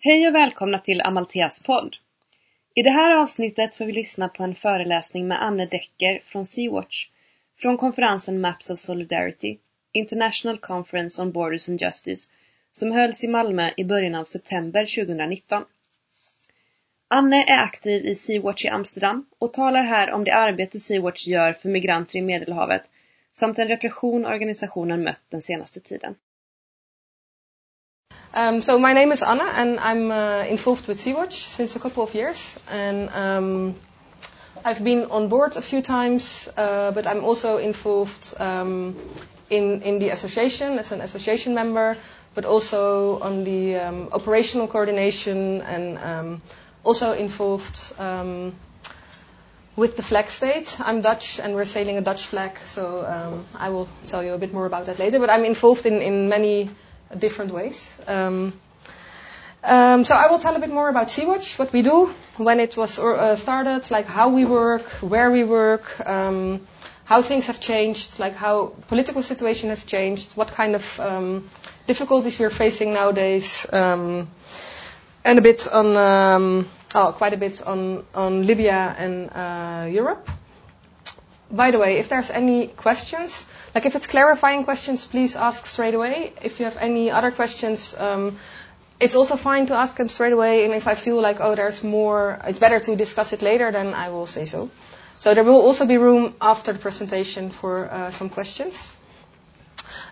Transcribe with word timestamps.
Hej 0.00 0.28
och 0.28 0.34
välkomna 0.34 0.78
till 0.78 1.02
Amaltheas 1.02 1.62
podd. 1.62 1.96
I 2.74 2.82
det 2.82 2.90
här 2.90 3.16
avsnittet 3.16 3.74
får 3.74 3.84
vi 3.84 3.92
lyssna 3.92 4.28
på 4.28 4.42
en 4.42 4.54
föreläsning 4.54 5.28
med 5.28 5.42
Anne 5.42 5.66
Decker 5.66 6.20
från 6.24 6.44
Sea-Watch 6.44 7.08
från 7.58 7.76
konferensen 7.76 8.40
Maps 8.40 8.70
of 8.70 8.78
Solidarity, 8.78 9.58
International 9.92 10.58
Conference 10.58 11.22
on 11.22 11.32
Borders 11.32 11.68
and 11.68 11.80
Justice, 11.80 12.28
som 12.72 12.92
hölls 12.92 13.24
i 13.24 13.28
Malmö 13.28 13.70
i 13.76 13.84
början 13.84 14.14
av 14.14 14.24
september 14.24 15.04
2019. 15.04 15.64
Anne 17.08 17.44
är 17.44 17.58
aktiv 17.58 18.04
i 18.04 18.14
Sea-Watch 18.14 18.66
i 18.66 18.68
Amsterdam 18.68 19.26
och 19.38 19.52
talar 19.52 19.82
här 19.82 20.10
om 20.10 20.24
det 20.24 20.34
arbete 20.34 20.78
Sea-Watch 20.78 21.28
gör 21.28 21.52
för 21.52 21.68
migranter 21.68 22.18
i 22.18 22.22
Medelhavet 22.22 22.82
samt 23.32 23.56
den 23.56 23.68
repression 23.68 24.26
organisationen 24.26 25.02
mött 25.02 25.22
den 25.30 25.42
senaste 25.42 25.80
tiden. 25.80 26.14
Um, 28.34 28.60
so 28.60 28.78
my 28.78 28.92
name 28.92 29.10
is 29.12 29.22
Anna, 29.22 29.44
and 29.44 29.80
I'm 29.80 30.10
uh, 30.10 30.44
involved 30.44 30.86
with 30.86 31.00
Sea-Watch 31.00 31.46
since 31.46 31.76
a 31.76 31.78
couple 31.78 32.02
of 32.02 32.14
years, 32.14 32.58
and 32.70 33.08
um, 33.10 33.74
I've 34.62 34.84
been 34.84 35.06
on 35.06 35.28
board 35.28 35.56
a 35.56 35.62
few 35.62 35.80
times, 35.80 36.46
uh, 36.56 36.90
but 36.90 37.06
I'm 37.06 37.24
also 37.24 37.56
involved 37.56 38.34
um, 38.38 38.94
in 39.48 39.80
in 39.80 39.98
the 39.98 40.10
association 40.10 40.78
as 40.78 40.92
an 40.92 41.00
association 41.00 41.54
member, 41.54 41.96
but 42.34 42.44
also 42.44 43.18
on 43.20 43.44
the 43.44 43.76
um, 43.76 44.08
operational 44.12 44.68
coordination 44.68 45.62
and 45.62 45.98
um, 45.98 46.42
also 46.84 47.12
involved. 47.12 47.94
Um, 47.98 48.54
with 49.76 49.96
the 49.96 50.02
flag 50.02 50.26
state, 50.26 50.76
I'm 50.80 51.02
Dutch 51.02 51.38
and 51.38 51.54
we're 51.54 51.64
sailing 51.64 51.98
a 51.98 52.00
Dutch 52.00 52.26
flag, 52.26 52.58
so 52.66 53.06
I 53.54 53.70
will 53.70 53.88
tell 54.06 54.24
you 54.24 54.34
a 54.34 54.38
bit 54.38 54.52
more 54.52 54.66
about 54.66 54.86
that 54.86 54.98
later. 54.98 55.20
But 55.20 55.30
I'm 55.30 55.44
involved 55.44 55.86
in, 55.86 56.02
in 56.02 56.28
many 56.28 56.68
different 57.16 57.52
ways. 57.52 58.00
Um, 58.06 58.52
um, 59.64 60.04
so 60.04 60.14
I 60.14 60.28
will 60.28 60.38
tell 60.38 60.54
a 60.54 60.60
bit 60.60 60.70
more 60.70 60.88
about 60.88 61.10
Sea-Watch, 61.10 61.58
what 61.58 61.72
we 61.72 61.82
do, 61.82 62.14
when 62.36 62.60
it 62.60 62.76
was 62.76 62.98
uh, 62.98 63.34
started, 63.36 63.90
like 63.90 64.06
how 64.06 64.28
we 64.28 64.44
work, 64.44 64.82
where 65.00 65.30
we 65.30 65.42
work, 65.44 65.84
um, 66.06 66.60
how 67.04 67.22
things 67.22 67.46
have 67.46 67.58
changed, 67.58 68.18
like 68.20 68.34
how 68.34 68.72
political 68.86 69.22
situation 69.22 69.70
has 69.70 69.84
changed, 69.84 70.36
what 70.36 70.48
kind 70.48 70.74
of 70.76 71.00
um, 71.00 71.50
difficulties 71.86 72.38
we're 72.38 72.50
facing 72.50 72.92
nowadays, 72.92 73.66
um, 73.72 74.28
and 75.24 75.38
a 75.38 75.42
bit 75.42 75.66
on, 75.72 75.96
um, 75.96 76.68
oh, 76.94 77.12
quite 77.12 77.34
a 77.34 77.36
bit 77.36 77.60
on, 77.66 78.04
on 78.14 78.46
Libya 78.46 78.94
and 78.96 79.30
uh, 79.30 79.86
Europe. 79.90 80.28
By 81.50 81.70
the 81.72 81.78
way, 81.78 81.98
if 81.98 82.08
there's 82.10 82.30
any 82.30 82.68
questions, 82.68 83.48
like 83.74 83.86
if 83.86 83.94
it's 83.96 84.06
clarifying 84.06 84.64
questions, 84.64 85.06
please 85.06 85.36
ask 85.36 85.66
straight 85.66 85.94
away. 85.94 86.32
If 86.42 86.58
you 86.58 86.64
have 86.64 86.76
any 86.78 87.10
other 87.10 87.30
questions, 87.30 87.94
um, 87.98 88.38
it's 89.00 89.14
also 89.14 89.36
fine 89.36 89.66
to 89.66 89.74
ask 89.74 89.96
them 89.96 90.08
straight 90.08 90.32
away. 90.32 90.64
And 90.64 90.74
if 90.74 90.86
I 90.88 90.94
feel 90.94 91.20
like, 91.20 91.38
oh, 91.40 91.54
there's 91.54 91.84
more, 91.84 92.40
it's 92.44 92.58
better 92.58 92.80
to 92.80 92.96
discuss 92.96 93.32
it 93.32 93.42
later, 93.42 93.70
then 93.70 93.94
I 93.94 94.10
will 94.10 94.26
say 94.26 94.46
so. 94.46 94.70
So 95.18 95.34
there 95.34 95.44
will 95.44 95.60
also 95.60 95.84
be 95.86 95.96
room 95.96 96.34
after 96.40 96.72
the 96.72 96.78
presentation 96.78 97.50
for 97.50 97.90
uh, 97.90 98.10
some 98.10 98.28
questions. 98.30 98.96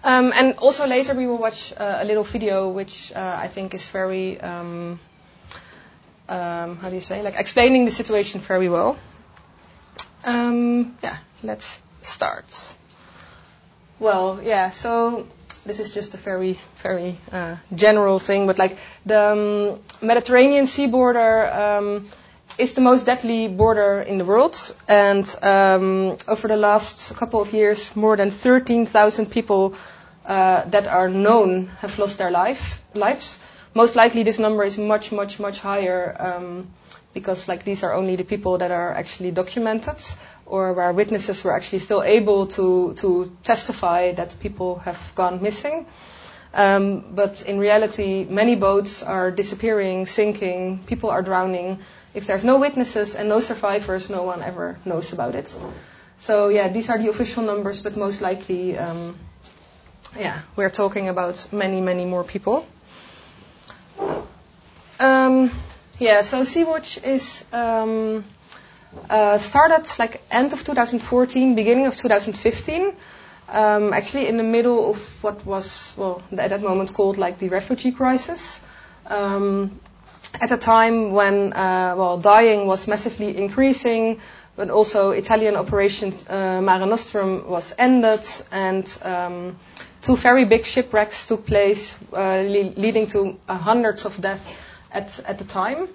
Um, 0.05 0.33
and 0.35 0.57
also 0.59 0.87
later 0.87 1.15
we 1.15 1.27
will 1.27 1.39
watch 1.39 1.73
uh, 1.77 1.99
a 2.01 2.05
little 2.05 2.25
video 2.25 2.69
which 2.69 3.13
uh, 3.15 3.37
I 3.39 3.49
think 3.49 3.75
is 3.75 3.89
very, 3.89 4.41
um, 4.41 5.01
um, 6.29 6.77
how 6.77 6.89
do 6.89 6.95
you 6.95 7.01
say, 7.01 7.23
like 7.23 7.35
explaining 7.37 7.85
the 7.85 7.91
situation 7.91 8.41
very 8.41 8.69
well. 8.69 8.97
Um, 10.25 10.97
yeah, 11.03 11.19
let's 11.43 11.81
start. 12.03 12.75
Well, 13.99 14.41
yeah, 14.43 14.71
so 14.71 15.27
this 15.65 15.81
is 15.81 15.95
just 15.95 16.13
a 16.13 16.19
very, 16.19 16.59
very 16.83 17.17
uh, 17.33 17.57
general 17.75 18.19
thing, 18.19 18.47
but 18.47 18.59
like 18.59 18.77
the 19.07 19.21
um, 19.21 19.79
Mediterranean 20.07 20.67
sea 20.67 20.87
border 20.87 21.47
um, 21.51 22.09
is 22.59 22.75
the 22.75 22.83
most 22.83 23.07
deadly 23.07 23.49
border 23.49 24.03
in 24.03 24.19
the 24.19 24.25
world, 24.25 24.57
and 24.87 25.27
um, 25.43 26.19
over 26.29 26.47
the 26.47 26.57
last 26.57 27.17
couple 27.17 27.41
of 27.41 27.55
years, 27.55 27.97
more 27.97 28.17
than 28.17 28.31
13,000 28.31 29.31
people 29.31 29.75
uh, 30.27 30.65
that 30.67 30.87
are 30.87 31.09
known 31.09 31.69
have 31.79 31.99
lost 31.99 32.19
their 32.19 32.31
life, 32.31 32.83
lives. 32.95 33.41
Most 33.75 33.97
likely, 33.97 34.23
this 34.23 34.39
number 34.39 34.65
is 34.65 34.77
much, 34.77 35.11
much, 35.11 35.39
much 35.39 35.61
higher 35.61 36.17
um, 36.19 36.69
because 37.17 37.49
like 37.49 37.65
these 37.65 37.83
are 37.83 37.95
only 37.95 38.15
the 38.15 38.25
people 38.25 38.59
that 38.59 38.71
are 38.71 38.93
actually 38.93 39.31
documented 39.31 39.97
or 40.45 40.75
where 40.75 40.93
witnesses 40.93 41.43
were 41.43 41.57
actually 41.57 41.79
still 41.79 42.03
able 42.03 42.47
to, 42.47 42.93
to 42.93 43.35
testify 43.43 44.13
that 44.13 44.37
people 44.39 44.81
have 44.81 45.01
gone 45.15 45.41
missing. 45.43 45.87
Um, 46.53 47.15
but 47.15 47.41
in 47.41 47.59
reality, 47.59 48.27
many 48.29 48.55
boats 48.55 49.03
are 49.03 49.31
disappearing, 49.31 50.05
sinking, 50.05 50.85
people 50.85 51.09
are 51.09 51.23
drowning. 51.23 51.79
If 52.13 52.27
there's 52.27 52.45
no 52.45 52.59
witnesses 52.61 53.15
and 53.15 53.31
no 53.31 53.41
survivors, 53.41 54.11
no 54.11 54.23
one 54.23 54.43
ever 54.43 54.77
knows 54.85 55.15
about 55.15 55.35
it. 55.35 55.59
So 56.19 56.49
yeah, 56.49 56.69
these 56.69 56.91
are 56.91 56.99
the 56.99 57.09
official 57.09 57.45
numbers, 57.45 57.83
but 57.83 57.97
most 57.97 58.21
likely, 58.21 58.77
um, 58.77 59.17
yeah, 60.19 60.43
we're 60.55 60.71
talking 60.71 61.09
about 61.09 61.49
many, 61.51 61.81
many 61.81 62.05
more 62.05 62.25
people. 62.25 62.67
Um, 65.01 65.51
yeah, 65.99 66.23
so 66.23 66.45
Sea-Watch 66.45 66.99
is 67.03 67.45
um, 67.53 68.25
uh, 69.09 69.39
started 69.39 69.91
like 69.99 70.23
end 70.31 70.53
of 70.53 70.63
2014, 70.65 71.55
beginning 71.55 71.87
of 71.87 71.97
2015. 71.97 72.93
Um, 73.49 73.93
actually, 73.93 74.27
in 74.27 74.37
the 74.37 74.43
middle 74.43 74.91
of 74.91 75.23
what 75.23 75.47
was, 75.47 75.95
well, 75.97 76.23
at 76.37 76.51
that 76.51 76.63
moment 76.63 76.93
called 76.93 77.17
like 77.17 77.39
the 77.39 77.49
refugee 77.49 77.93
crisis. 77.93 78.61
Um, 79.07 79.81
at 80.39 80.53
a 80.53 80.59
time 80.59 81.13
when, 81.13 81.53
uh, 81.53 81.95
well, 81.97 82.19
dying 82.19 82.67
was 82.67 82.87
massively 82.87 83.37
increasing, 83.37 84.21
but 84.57 84.69
also 84.69 85.13
Italian 85.13 85.57
Operation 85.57 86.13
uh, 86.29 86.61
Mare 86.61 86.87
Nostrum 86.87 87.49
was 87.49 87.73
ended, 87.79 88.27
and 88.51 88.99
um, 89.03 89.57
two 90.03 90.17
very 90.17 90.45
big 90.45 90.67
shipwrecks 90.67 91.29
took 91.29 91.47
place, 91.47 91.97
uh, 92.13 92.43
le- 92.47 92.75
leading 92.77 93.07
to 93.07 93.39
hundreds 93.49 94.05
of 94.05 94.21
deaths 94.21 94.59
at, 94.97 95.21
at 95.21 95.39
the 95.39 95.45
time. 95.45 95.89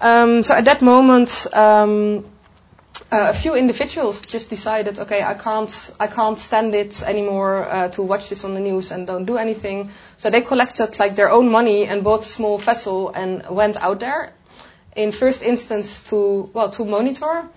Um, 0.00 0.42
so 0.42 0.54
at 0.54 0.64
that 0.66 0.82
moment, 0.82 1.46
um, 1.52 2.24
uh, 3.10 3.28
a 3.28 3.32
few 3.32 3.54
individuals 3.54 4.20
just 4.20 4.50
decided, 4.50 4.98
okay, 4.98 5.22
I 5.22 5.34
can't, 5.34 5.94
I 5.98 6.06
can't 6.08 6.38
stand 6.38 6.74
it 6.74 7.02
anymore 7.02 7.64
uh, 7.64 7.88
to 7.90 8.02
watch 8.02 8.28
this 8.28 8.44
on 8.44 8.54
the 8.54 8.60
news 8.60 8.90
and 8.90 9.06
don't 9.06 9.24
do 9.24 9.38
anything. 9.38 9.90
So 10.18 10.30
they 10.30 10.42
collected 10.42 10.98
like 10.98 11.14
their 11.16 11.30
own 11.30 11.50
money 11.50 11.86
and 11.86 12.04
bought 12.04 12.24
a 12.24 12.28
small 12.28 12.58
vessel 12.58 13.10
and 13.10 13.48
went 13.48 13.76
out 13.76 14.00
there. 14.00 14.32
In 14.94 15.12
first 15.12 15.42
instance, 15.42 16.02
to 16.04 16.50
well, 16.52 16.70
to 16.70 16.84
monitor. 16.84 17.48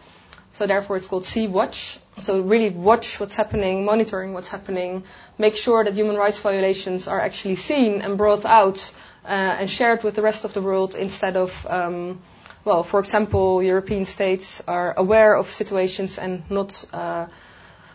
So 0.54 0.68
therefore, 0.68 0.98
it's 0.98 1.08
called 1.08 1.26
Sea 1.26 1.48
Watch. 1.48 2.00
So 2.22 2.42
really 2.42 2.70
watch 2.70 3.20
what's 3.20 3.36
happening, 3.36 3.84
monitoring 3.86 4.34
what's 4.34 4.50
happening, 4.50 5.04
make 5.38 5.56
sure 5.56 5.84
that 5.84 5.94
human 5.94 6.18
rights 6.18 6.40
violations 6.40 7.08
are 7.08 7.20
actually 7.20 7.56
seen 7.56 8.02
and 8.02 8.18
brought 8.18 8.46
out 8.46 8.94
uh, 9.26 9.28
and 9.60 9.70
shared 9.70 10.04
with 10.04 10.16
the 10.16 10.22
rest 10.22 10.46
of 10.46 10.54
the 10.54 10.62
world 10.62 10.96
instead 10.96 11.38
of 11.38 11.66
um, 11.70 12.22
well, 12.64 12.84
for 12.84 13.00
example, 13.00 13.64
European 13.64 14.06
states 14.06 14.62
are 14.68 14.94
aware 14.96 15.36
of 15.36 15.50
situations 15.50 16.20
and 16.20 16.44
not 16.50 16.86
uh, 16.94 17.26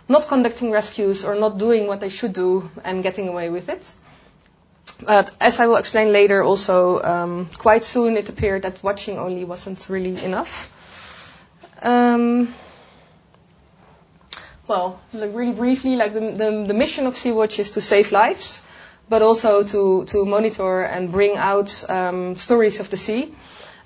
not 0.08 0.26
conducting 0.28 0.70
rescues 0.70 1.24
or 1.24 1.34
not 1.34 1.58
doing 1.58 1.86
what 1.86 2.00
they 2.00 2.08
should 2.08 2.32
do 2.32 2.70
and 2.84 3.02
getting 3.02 3.28
away 3.28 3.48
with 3.48 3.68
it. 3.68 3.94
But 5.00 5.34
as 5.40 5.60
I 5.60 5.66
will 5.66 5.76
explain 5.76 6.12
later, 6.12 6.42
also 6.42 7.02
um, 7.02 7.46
quite 7.58 7.84
soon 7.84 8.16
it 8.16 8.28
appeared 8.28 8.62
that 8.62 8.82
watching 8.82 9.18
only 9.18 9.44
wasn't 9.44 9.86
really 9.90 10.24
enough. 10.24 10.70
Um, 11.82 12.54
well, 14.66 15.00
like 15.12 15.34
really 15.34 15.52
briefly, 15.52 15.96
like 15.96 16.12
the, 16.12 16.20
the, 16.20 16.64
the 16.68 16.74
mission 16.74 17.06
of 17.06 17.16
Sea-Watch 17.16 17.58
is 17.58 17.72
to 17.72 17.80
save 17.80 18.10
lives, 18.10 18.62
but 19.08 19.22
also 19.22 19.62
to, 19.62 20.04
to 20.06 20.24
monitor 20.24 20.82
and 20.82 21.10
bring 21.10 21.36
out 21.36 21.88
um, 21.88 22.36
stories 22.36 22.80
of 22.80 22.90
the 22.90 22.96
sea. 22.96 23.34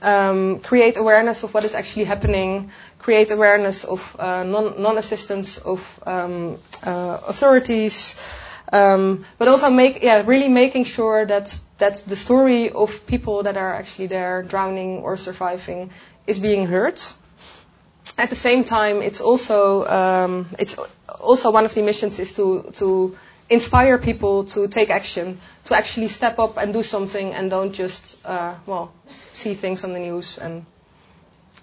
Um, 0.02 0.60
create 0.60 0.96
awareness 0.96 1.42
of 1.42 1.52
what 1.52 1.64
is 1.64 1.74
actually 1.74 2.04
happening, 2.04 2.70
create 2.98 3.30
awareness 3.30 3.84
of 3.84 4.16
uh, 4.18 4.44
non, 4.44 4.80
non-assistance 4.80 5.58
of 5.58 5.80
um, 6.06 6.58
uh, 6.82 7.18
authorities, 7.28 8.16
um, 8.72 9.26
but 9.36 9.48
also 9.48 9.68
make, 9.68 10.02
yeah, 10.02 10.22
really 10.24 10.48
making 10.48 10.84
sure 10.84 11.26
that 11.26 11.60
that 11.80 11.96
the 12.06 12.16
story 12.16 12.70
of 12.70 13.06
people 13.06 13.42
that 13.42 13.56
are 13.56 13.74
actually 13.74 14.06
there 14.06 14.42
drowning 14.42 14.98
or 14.98 15.16
surviving 15.16 15.90
is 16.26 16.38
being 16.38 16.66
heard. 16.66 17.00
At 18.18 18.30
the 18.30 18.36
same 18.36 18.64
time, 18.64 19.02
it's 19.02 19.20
also 19.20 19.86
um, 19.86 20.46
it's 20.58 20.76
also 21.20 21.50
one 21.50 21.64
of 21.64 21.74
the 21.74 21.82
missions 21.82 22.18
is 22.18 22.34
to 22.34 22.70
to 22.74 23.16
inspire 23.48 23.98
people 23.98 24.44
to 24.44 24.68
take 24.68 24.90
action, 24.90 25.38
to 25.64 25.76
actually 25.76 26.08
step 26.08 26.38
up 26.38 26.56
and 26.56 26.72
do 26.72 26.82
something, 26.82 27.34
and 27.34 27.50
don't 27.50 27.72
just 27.72 28.24
uh, 28.26 28.54
well 28.66 28.92
see 29.32 29.54
things 29.54 29.84
on 29.84 29.92
the 29.92 29.98
news 29.98 30.38
and 30.38 30.64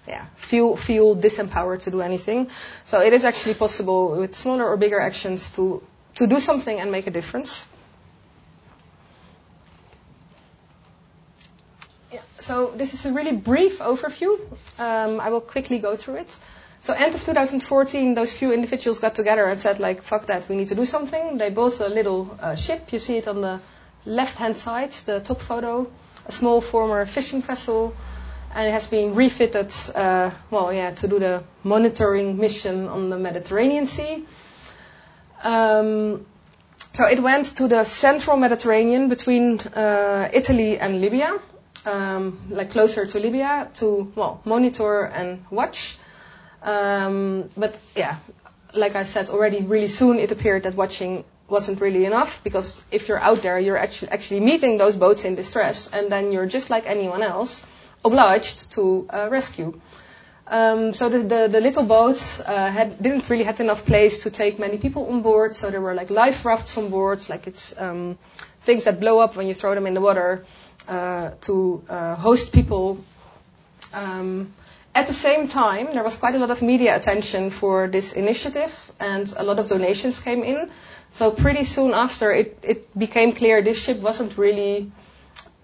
yeah, 0.06 0.24
feel 0.36 0.76
feel 0.76 1.14
disempowered 1.14 1.80
to 1.80 1.90
do 1.90 2.00
anything. 2.00 2.48
So 2.84 3.00
it 3.00 3.12
is 3.12 3.24
actually 3.24 3.54
possible 3.54 4.18
with 4.18 4.34
smaller 4.34 4.66
or 4.66 4.76
bigger 4.76 5.00
actions 5.00 5.52
to 5.52 5.82
to 6.14 6.26
do 6.26 6.40
something 6.40 6.80
and 6.80 6.90
make 6.90 7.06
a 7.06 7.10
difference. 7.10 7.66
So 12.40 12.70
this 12.76 12.94
is 12.94 13.06
a 13.06 13.12
really 13.12 13.36
brief 13.36 13.78
overview. 13.80 14.38
Um, 14.78 15.20
I 15.20 15.30
will 15.30 15.40
quickly 15.40 15.78
go 15.78 15.96
through 15.96 16.16
it. 16.16 16.36
So 16.80 16.92
end 16.92 17.14
of 17.14 17.24
2014, 17.24 18.14
those 18.14 18.32
few 18.32 18.52
individuals 18.52 19.00
got 19.00 19.14
together 19.14 19.44
and 19.44 19.58
said 19.58 19.80
like, 19.80 20.02
fuck 20.02 20.26
that, 20.26 20.48
we 20.48 20.56
need 20.56 20.68
to 20.68 20.74
do 20.74 20.84
something. 20.84 21.38
They 21.38 21.50
built 21.50 21.80
a 21.80 21.88
little 21.88 22.38
uh, 22.40 22.54
ship. 22.54 22.92
You 22.92 23.00
see 23.00 23.16
it 23.16 23.26
on 23.26 23.40
the 23.40 23.60
left-hand 24.06 24.56
side, 24.56 24.92
the 24.92 25.20
top 25.20 25.40
photo. 25.40 25.90
A 26.26 26.32
small 26.32 26.60
former 26.60 27.04
fishing 27.06 27.42
vessel. 27.42 27.96
And 28.54 28.68
it 28.68 28.70
has 28.70 28.86
been 28.86 29.14
refitted, 29.14 29.72
uh, 29.94 30.30
well, 30.50 30.72
yeah, 30.72 30.92
to 30.92 31.08
do 31.08 31.18
the 31.18 31.42
monitoring 31.64 32.38
mission 32.38 32.88
on 32.88 33.10
the 33.10 33.18
Mediterranean 33.18 33.86
Sea. 33.86 34.24
Um, 35.42 36.24
so 36.92 37.06
it 37.06 37.22
went 37.22 37.46
to 37.56 37.68
the 37.68 37.84
central 37.84 38.36
Mediterranean 38.36 39.08
between 39.08 39.60
uh, 39.60 40.30
Italy 40.32 40.78
and 40.78 41.00
Libya, 41.00 41.38
um, 41.88 42.38
like 42.50 42.70
closer 42.70 43.06
to 43.06 43.18
Libya, 43.18 43.68
to 43.74 44.12
well 44.14 44.40
monitor 44.44 45.04
and 45.04 45.44
watch. 45.50 45.98
Um, 46.62 47.50
but 47.56 47.78
yeah, 47.96 48.16
like 48.74 48.94
I 48.94 49.04
said 49.04 49.30
already, 49.30 49.60
really 49.62 49.88
soon 49.88 50.18
it 50.18 50.30
appeared 50.32 50.64
that 50.64 50.74
watching 50.74 51.24
wasn't 51.48 51.80
really 51.80 52.04
enough 52.04 52.44
because 52.44 52.82
if 52.90 53.08
you're 53.08 53.18
out 53.18 53.38
there, 53.38 53.58
you're 53.58 53.78
actually 53.78 54.10
actually 54.10 54.40
meeting 54.40 54.76
those 54.76 54.96
boats 54.96 55.24
in 55.24 55.34
distress, 55.34 55.90
and 55.92 56.12
then 56.12 56.32
you're 56.32 56.46
just 56.46 56.70
like 56.70 56.86
anyone 56.86 57.22
else, 57.22 57.64
obliged 58.04 58.72
to 58.72 59.08
uh, 59.10 59.28
rescue. 59.30 59.80
Um, 60.50 60.94
so 60.94 61.10
the, 61.10 61.18
the, 61.18 61.48
the, 61.48 61.60
little 61.60 61.84
boats 61.84 62.40
uh, 62.40 62.70
had, 62.70 63.02
didn't 63.02 63.28
really 63.28 63.44
have 63.44 63.60
enough 63.60 63.84
place 63.84 64.22
to 64.22 64.30
take 64.30 64.58
many 64.58 64.78
people 64.78 65.06
on 65.12 65.20
board. 65.20 65.52
So 65.54 65.70
there 65.70 65.82
were 65.82 65.92
like 65.92 66.08
life 66.08 66.46
rafts 66.46 66.78
on 66.78 66.88
board, 66.88 67.28
like 67.28 67.46
it's 67.46 67.78
um, 67.78 68.16
things 68.62 68.84
that 68.84 68.98
blow 68.98 69.20
up 69.20 69.36
when 69.36 69.46
you 69.46 69.52
throw 69.52 69.74
them 69.74 69.86
in 69.86 69.92
the 69.92 70.00
water 70.00 70.46
to 70.88 71.82
uh, 71.88 72.14
host 72.16 72.52
people. 72.52 72.98
Um, 73.92 74.52
at 74.94 75.06
the 75.06 75.14
same 75.14 75.48
time, 75.48 75.88
there 75.92 76.02
was 76.02 76.16
quite 76.16 76.34
a 76.34 76.38
lot 76.38 76.50
of 76.50 76.62
media 76.62 76.96
attention 76.96 77.50
for 77.50 77.88
this 77.88 78.14
initiative, 78.14 78.92
and 78.98 79.32
a 79.36 79.44
lot 79.44 79.58
of 79.58 79.68
donations 79.68 80.18
came 80.20 80.42
in. 80.42 80.70
So 81.12 81.30
pretty 81.30 81.64
soon 81.64 81.94
after, 81.94 82.32
it, 82.32 82.58
it 82.62 82.98
became 82.98 83.32
clear 83.32 83.62
this 83.62 83.80
ship 83.82 83.98
wasn't 83.98 84.36
really 84.36 84.90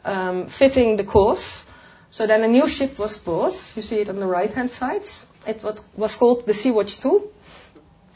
um, 0.04 0.46
fitting 0.46 0.96
the 0.96 1.04
cause. 1.04 1.64
So 2.10 2.26
then 2.26 2.44
a 2.44 2.48
new 2.48 2.68
ship 2.68 2.98
was 2.98 3.18
bought. 3.18 3.54
You 3.74 3.82
see 3.82 4.00
it 4.00 4.08
on 4.08 4.20
the 4.20 4.26
right-hand 4.26 4.70
side. 4.70 5.06
It 5.46 5.62
was 5.96 6.14
called 6.14 6.46
the 6.46 6.54
Sea-Watch 6.54 7.00
2. 7.00 7.30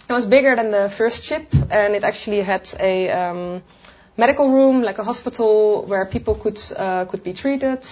It 0.08 0.12
was 0.12 0.25
bigger 0.25 0.56
than 0.56 0.70
the 0.70 0.88
first 0.88 1.25
ship, 1.25 1.52
and 1.70 1.94
it 1.94 2.05
actually 2.05 2.43
had 2.43 2.70
a 2.81 3.10
um, 3.10 3.62
medical 4.19 4.50
room, 4.50 4.82
like 4.82 4.99
a 4.99 5.05
hospital, 5.05 5.85
where 5.87 6.05
people 6.05 6.35
could 6.35 6.61
uh, 6.76 7.06
could 7.06 7.23
be 7.25 7.32
treated. 7.32 7.87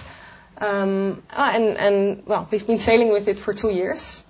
Um, 0.59 1.23
ah, 1.31 1.51
and, 1.55 1.77
and 1.77 2.23
well, 2.27 2.47
we've 2.51 2.67
been 2.67 2.79
sailing 2.79 3.11
with 3.11 3.27
it 3.27 3.39
for 3.39 3.53
two 3.53 3.69
years. 3.69 4.23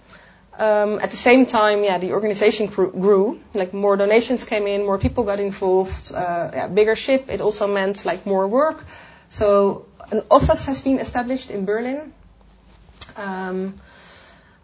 Um, 0.57 0.99
at 0.99 1.11
the 1.11 1.17
same 1.17 1.45
time, 1.45 1.83
yeah, 1.83 1.99
the 1.99 2.13
organization 2.13 2.67
grew, 2.67 3.39
Like 3.53 3.73
more 3.73 3.95
donations 3.95 4.43
came 4.43 4.65
in, 4.67 4.85
more 4.85 4.97
people 4.97 5.23
got 5.23 5.39
involved. 5.39 6.11
Uh, 6.11 6.51
yeah, 6.53 6.67
bigger 6.67 6.95
ship. 6.95 7.25
It 7.29 7.41
also 7.41 7.67
meant 7.67 8.05
like 8.05 8.25
more 8.25 8.47
work. 8.47 8.83
So 9.29 9.85
an 10.11 10.23
office 10.31 10.65
has 10.65 10.81
been 10.81 10.99
established 10.99 11.51
in 11.51 11.65
Berlin. 11.65 12.13
Um, 13.15 13.79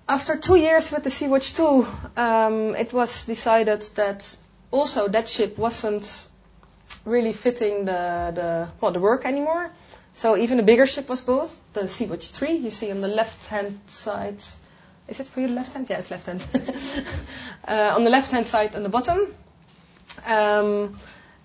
after 0.07 0.35
two 0.37 0.55
years 0.55 0.91
with 0.91 1.03
the 1.03 1.09
Sea-Watch 1.09 1.53
2, 1.53 1.87
um, 2.17 2.75
it 2.75 2.91
was 2.91 3.25
decided 3.25 3.81
that 3.95 4.35
also 4.71 5.07
that 5.07 5.29
ship 5.29 5.57
wasn't 5.57 6.27
really 7.05 7.33
fitting 7.33 7.85
the, 7.85 8.31
the, 8.33 8.69
well, 8.79 8.91
the 8.91 8.99
work 8.99 9.25
anymore. 9.25 9.69
So 10.15 10.37
even 10.37 10.59
a 10.59 10.63
bigger 10.63 10.85
ship 10.85 11.09
was 11.09 11.21
built, 11.21 11.57
the 11.73 11.87
Sea-Watch 11.87 12.29
3, 12.29 12.51
you 12.53 12.71
see 12.71 12.91
on 12.91 13.01
the 13.01 13.07
left-hand 13.07 13.79
side. 13.87 14.37
Is 15.07 15.19
it 15.19 15.27
for 15.27 15.41
you 15.41 15.47
left 15.47 15.73
hand? 15.73 15.87
Yeah, 15.89 15.99
it's 15.99 16.11
left 16.11 16.27
hand. 16.27 16.45
uh, 17.67 17.93
on 17.95 18.03
the 18.03 18.09
left-hand 18.09 18.45
side 18.45 18.75
on 18.75 18.83
the 18.83 18.89
bottom. 18.89 19.33
Um, 20.23 20.99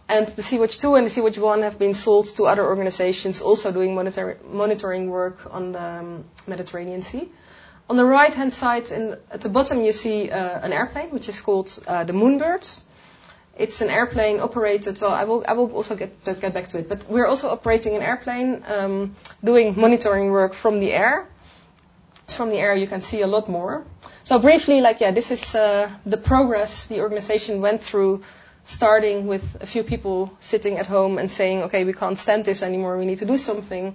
and 0.09 0.27
the 0.27 0.43
Sea-Watch 0.43 0.79
2 0.81 0.95
and 0.97 1.07
the 1.07 1.11
Sea-Watch 1.11 1.39
1 1.39 1.63
have 1.63 1.79
been 1.79 1.95
sold 1.95 2.27
to 2.37 2.47
other 2.47 2.65
organizations 2.65 3.41
also 3.41 3.73
doing 3.73 3.95
monitor- 3.95 4.39
monitoring 4.51 5.11
work 5.11 5.49
on 5.51 5.73
the 5.73 5.83
um, 5.83 6.25
Mediterranean 6.47 7.03
Sea. 7.03 7.29
On 7.91 7.97
the 7.97 8.05
right-hand 8.05 8.53
side, 8.53 8.91
in, 8.91 9.17
at 9.31 9.41
the 9.41 9.49
bottom, 9.49 9.83
you 9.83 9.95
see 9.95 10.31
uh, 10.31 10.61
an 10.61 10.75
airplane, 10.75 11.09
which 11.11 11.29
is 11.29 11.41
called 11.41 11.79
uh, 11.87 12.05
the 12.05 12.13
Moonbird. 12.13 12.83
It's 13.59 13.81
an 13.81 13.91
airplane 13.91 14.41
operated. 14.41 15.01
Well, 15.01 15.11
I 15.11 15.25
will, 15.25 15.45
I 15.47 15.53
will 15.53 15.73
also 15.73 15.97
get, 15.97 16.25
get 16.25 16.55
back 16.55 16.69
to 16.69 16.79
it. 16.79 16.89
But 16.89 17.11
we're 17.11 17.27
also 17.27 17.51
operating 17.51 17.97
an 17.97 18.03
airplane, 18.03 18.63
um, 18.69 19.17
doing 19.43 19.75
monitoring 19.79 20.31
work 20.31 20.55
from 20.55 20.79
the 20.79 20.93
air. 20.93 21.27
From 22.29 22.51
the 22.51 22.59
air, 22.59 22.75
you 22.75 22.87
can 22.87 23.01
see 23.01 23.23
a 23.23 23.27
lot 23.27 23.49
more. 23.49 23.85
So 24.25 24.39
briefly, 24.39 24.81
like, 24.81 25.01
yeah, 25.01 25.11
this 25.11 25.31
is 25.31 25.55
uh, 25.55 25.91
the 26.07 26.19
progress 26.19 26.87
the 26.87 27.01
organization 27.01 27.61
went 27.61 27.83
through 27.83 28.23
starting 28.69 29.27
with 29.27 29.57
a 29.63 29.67
few 29.67 29.83
people 29.83 30.31
sitting 30.41 30.79
at 30.79 30.87
home 30.87 31.19
and 31.19 31.31
saying, 31.31 31.63
okay, 31.65 31.85
we 31.85 31.93
can't 31.95 32.19
stand 32.19 32.45
this 32.45 32.63
anymore, 32.63 32.99
we 32.99 33.07
need 33.07 33.19
to 33.19 33.25
do 33.25 33.39
something. 33.39 33.95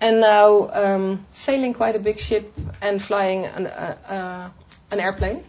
And 0.00 0.20
now 0.20 0.68
um, 0.72 1.26
sailing 1.32 1.74
quite 1.74 1.94
a 1.94 2.00
big 2.00 2.18
ship 2.18 2.52
and 2.82 3.00
flying 3.00 3.46
an, 3.46 3.66
uh, 3.66 3.96
uh, 4.08 4.50
an 4.90 5.00
airplane. 5.00 5.44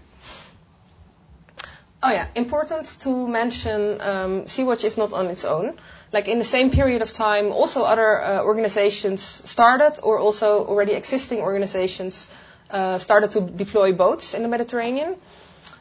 Oh 2.04 2.10
yeah, 2.10 2.26
important 2.34 2.86
to 3.02 3.28
mention 3.28 4.02
um, 4.02 4.48
Sea-Watch 4.48 4.84
is 4.84 4.98
not 4.98 5.14
on 5.14 5.28
its 5.28 5.46
own. 5.46 5.78
Like 6.12 6.28
in 6.28 6.40
the 6.40 6.44
same 6.44 6.72
period 6.72 7.04
of 7.04 7.14
time, 7.14 7.52
also 7.52 7.84
other 7.84 8.24
uh, 8.24 8.42
organizations 8.42 9.22
started, 9.22 10.00
or 10.02 10.18
also 10.18 10.66
already 10.66 10.94
existing 10.94 11.42
organizations 11.42 12.28
uh, 12.72 12.98
started 12.98 13.32
to 13.32 13.42
deploy 13.42 13.94
boats 13.94 14.34
in 14.34 14.42
the 14.42 14.48
Mediterranean. 14.48 15.16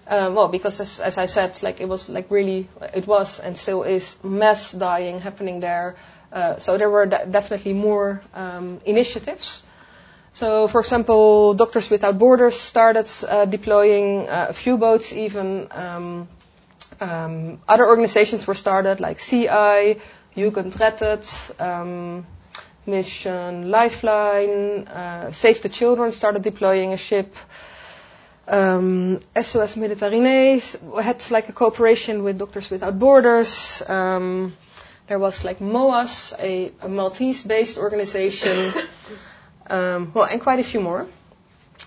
Uh, 0.07 0.31
well, 0.35 0.49
because 0.49 0.79
as, 0.81 1.01
as 1.01 1.17
I 1.17 1.25
said, 1.25 1.63
like 1.63 1.81
it 1.81 1.89
was 1.89 2.09
like 2.11 2.31
really, 2.31 2.69
it 2.95 3.07
was 3.07 3.41
and 3.41 3.57
still 3.57 3.83
is 3.83 4.17
mass 4.23 4.73
dying 4.73 5.21
happening 5.21 5.61
there. 5.61 5.97
Uh, 6.33 6.59
so 6.59 6.77
there 6.77 6.91
were 6.91 7.07
de- 7.07 7.27
definitely 7.31 7.73
more 7.73 8.21
um, 8.35 8.81
initiatives. 8.85 9.65
So, 10.33 10.69
for 10.69 10.81
example, 10.81 11.55
Doctors 11.55 11.91
Without 11.91 12.19
Borders 12.19 12.59
started 12.59 13.07
uh, 13.29 13.45
deploying 13.45 14.29
uh, 14.29 14.47
a 14.51 14.53
few 14.53 14.79
boats. 14.79 15.13
Even 15.13 15.67
um, 15.71 16.29
um, 17.01 17.61
other 17.69 17.87
organizations 17.87 18.47
were 18.47 18.55
started, 18.55 19.01
like 19.01 19.19
Sea-Eye, 19.19 19.97
Jugend 20.37 20.77
Rettet, 20.79 21.61
um, 21.61 22.25
Mission 22.87 23.71
Lifeline, 23.71 24.87
uh, 24.89 25.33
Save 25.33 25.63
the 25.63 25.69
Children 25.69 26.13
started 26.13 26.43
deploying 26.43 26.93
a 26.93 26.97
ship 26.97 27.35
um, 28.51 29.21
SOS 29.41 29.77
Mediterranee 29.77 30.61
had 31.03 31.25
like 31.31 31.49
a 31.49 31.53
cooperation 31.53 32.23
with 32.23 32.39
Doctors 32.39 32.71
Without 32.71 32.99
Borders. 32.99 33.83
Um, 33.89 34.57
there 35.07 35.19
was 35.19 35.45
like 35.45 35.61
MOAS, 35.61 36.35
a, 36.39 36.73
a 36.83 36.89
Maltese-based 36.89 37.79
organization, 37.79 38.73
um, 39.71 40.11
well, 40.13 40.25
and 40.25 40.41
quite 40.41 40.59
a 40.59 40.65
few 40.65 40.81
more. 40.81 41.07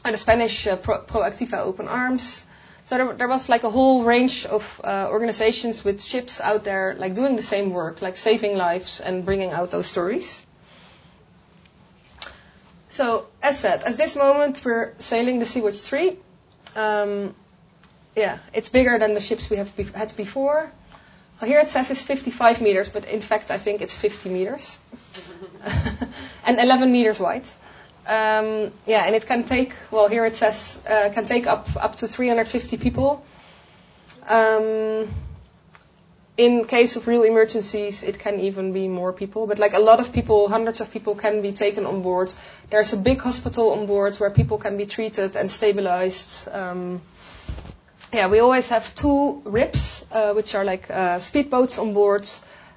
And 0.04 0.14
the 0.14 0.18
Spanish 0.18 0.66
uh, 0.66 0.78
Pro- 0.78 1.04
Proactiva 1.04 1.60
Open 1.60 1.88
Arms. 1.88 2.46
So 2.86 2.98
there, 2.98 3.14
there, 3.14 3.28
was 3.28 3.48
like 3.48 3.64
a 3.64 3.70
whole 3.70 4.04
range 4.04 4.46
of 4.46 4.82
uh, 4.84 5.08
organizations 5.10 5.86
with 5.86 6.02
ships 6.02 6.42
out 6.42 6.64
there, 6.64 6.96
like 6.98 7.14
doing 7.16 7.36
the 7.36 7.44
same 7.44 7.72
work, 7.72 8.02
like 8.02 8.18
saving 8.18 8.58
lives 8.58 9.00
and 9.00 9.24
bringing 9.24 9.52
out 9.52 9.72
those 9.72 9.88
stories. 9.88 10.46
So, 12.90 13.26
as 13.42 13.60
said, 13.60 13.84
at 13.84 13.98
this 13.98 14.16
moment 14.16 14.62
we're 14.64 14.94
sailing 15.00 15.40
the 15.40 15.46
Sea-Watch 15.46 15.78
3, 15.78 16.18
um, 16.76 17.34
yeah, 18.16 18.38
it's 18.54 18.70
bigger 18.70 19.00
than 19.00 19.14
the 19.14 19.22
ships 19.22 19.50
we 19.50 19.58
have 19.58 19.76
had 19.96 20.16
before. 20.16 20.72
Well, 21.42 21.50
here 21.50 21.60
it 21.60 21.70
says 21.70 21.90
it's 21.90 22.04
55 22.04 22.62
meters, 22.62 22.90
but 22.90 23.06
in 23.06 23.22
fact 23.22 23.50
I 23.50 23.58
think 23.58 23.82
it's 23.82 23.98
50 23.98 24.30
meters 24.30 24.78
and 26.46 26.60
11 26.60 26.92
meters 26.92 27.20
wide. 27.20 27.46
Um, 28.06 28.72
yeah, 28.86 29.06
and 29.06 29.16
it 29.16 29.26
can 29.26 29.44
take 29.46 29.74
well 29.90 30.10
here 30.10 30.26
it 30.26 30.34
says 30.34 30.80
uh, 30.90 31.10
can 31.14 31.26
take 31.26 31.48
up 31.48 31.68
up 31.78 31.96
to 31.98 32.08
350 32.08 32.78
people. 32.78 33.24
Um, 34.28 35.08
in 36.36 36.66
case 36.66 36.96
of 36.96 37.08
real 37.08 37.24
emergencies, 37.24 38.04
it 38.04 38.18
can 38.18 38.40
even 38.40 38.74
be 38.74 38.88
more 38.88 39.14
people. 39.14 39.46
But 39.46 39.60
like 39.60 39.74
a 39.74 39.80
lot 39.80 40.00
of 40.00 40.12
people, 40.12 40.50
hundreds 40.50 40.82
of 40.82 40.92
people 40.92 41.16
can 41.16 41.42
be 41.42 41.52
taken 41.52 41.86
on 41.86 42.02
board. 42.02 42.34
There's 42.70 42.94
a 42.94 42.98
big 42.98 43.22
hospital 43.22 43.72
on 43.72 43.86
board 43.86 44.16
where 44.16 44.32
people 44.32 44.58
can 44.58 44.78
be 44.78 44.86
treated 44.86 45.36
and 45.36 45.52
stabilized. 45.52 46.48
Um, 46.52 47.02
yeah, 48.12 48.28
we 48.28 48.40
always 48.40 48.70
have 48.70 48.94
two 48.96 49.42
RIBs, 49.46 50.06
uh, 50.12 50.34
which 50.34 50.56
are 50.56 50.66
like 50.66 50.90
uh, 50.90 51.18
speedboats 51.18 51.80
on 51.80 51.94
board. 51.94 52.28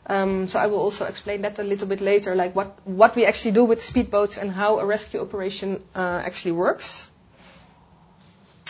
Um, 0.09 0.47
so 0.47 0.61
I 0.61 0.69
will 0.69 0.79
also 0.79 1.05
explain 1.05 1.43
that 1.43 1.59
a 1.59 1.65
little 1.65 1.89
bit 1.89 2.01
later, 2.01 2.37
like 2.37 2.55
what, 2.55 2.79
what 2.85 3.17
we 3.17 3.27
actually 3.27 3.53
do 3.53 3.65
with 3.65 3.81
speedboats 3.81 4.41
and 4.41 4.53
how 4.53 4.79
a 4.79 4.87
rescue 4.87 5.21
operation 5.21 5.83
uh, 5.97 6.23
actually 6.25 6.53
works. 6.53 7.11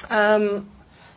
Um, 0.08 0.68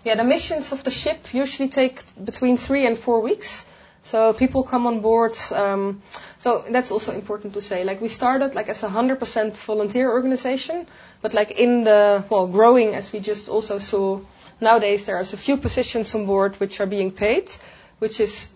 yeah, 0.03 0.15
the 0.15 0.23
missions 0.23 0.71
of 0.73 0.83
the 0.83 0.91
ship 0.91 1.33
usually 1.33 1.69
take 1.69 2.01
between 2.23 2.57
three 2.57 2.85
and 2.85 2.97
four 2.97 3.21
weeks. 3.21 3.65
So 4.03 4.33
people 4.33 4.63
come 4.63 4.87
on 4.87 5.01
board. 5.01 5.37
Um, 5.53 6.01
so 6.39 6.65
that's 6.69 6.91
also 6.91 7.11
important 7.13 7.53
to 7.53 7.61
say. 7.61 7.83
Like 7.83 8.01
we 8.01 8.07
started 8.07 8.55
like 8.55 8.69
as 8.69 8.83
a 8.83 8.89
100% 8.89 9.57
volunteer 9.57 10.11
organization, 10.11 10.87
but 11.21 11.33
like 11.33 11.51
in 11.51 11.83
the 11.83 12.23
well 12.29 12.47
growing 12.47 12.95
as 12.95 13.13
we 13.13 13.19
just 13.19 13.49
also 13.49 13.79
saw 13.79 14.21
nowadays, 14.61 15.05
there 15.05 15.17
are 15.17 15.21
a 15.21 15.37
few 15.37 15.57
positions 15.57 16.15
on 16.15 16.25
board 16.25 16.59
which 16.59 16.79
are 16.79 16.87
being 16.87 17.11
paid, 17.11 17.51
which 17.99 18.19
is 18.19 18.49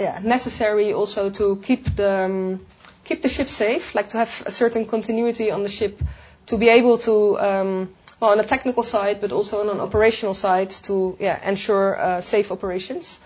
yeah 0.00 0.18
necessary 0.22 0.92
also 0.92 1.30
to 1.30 1.56
keep 1.62 1.96
the 1.96 2.10
um, 2.24 2.60
keep 3.10 3.22
the 3.22 3.28
ship 3.28 3.48
safe, 3.48 3.94
like 3.94 4.08
to 4.08 4.18
have 4.18 4.42
a 4.46 4.50
certain 4.50 4.86
continuity 4.86 5.50
on 5.50 5.62
the 5.62 5.68
ship, 5.68 6.00
to 6.46 6.56
be 6.56 6.68
able 6.68 6.96
to 6.98 7.38
um, 7.40 7.88
well, 8.20 8.30
on 8.32 8.40
a 8.40 8.44
technical 8.44 8.82
side, 8.82 9.20
but 9.20 9.32
also 9.32 9.60
on 9.60 9.68
an 9.68 9.80
operational 9.80 10.34
side 10.34 10.70
to 10.70 11.16
yeah, 11.18 11.48
ensure 11.48 11.98
uh, 11.98 12.20
safe 12.20 12.52
operations. 12.52 13.18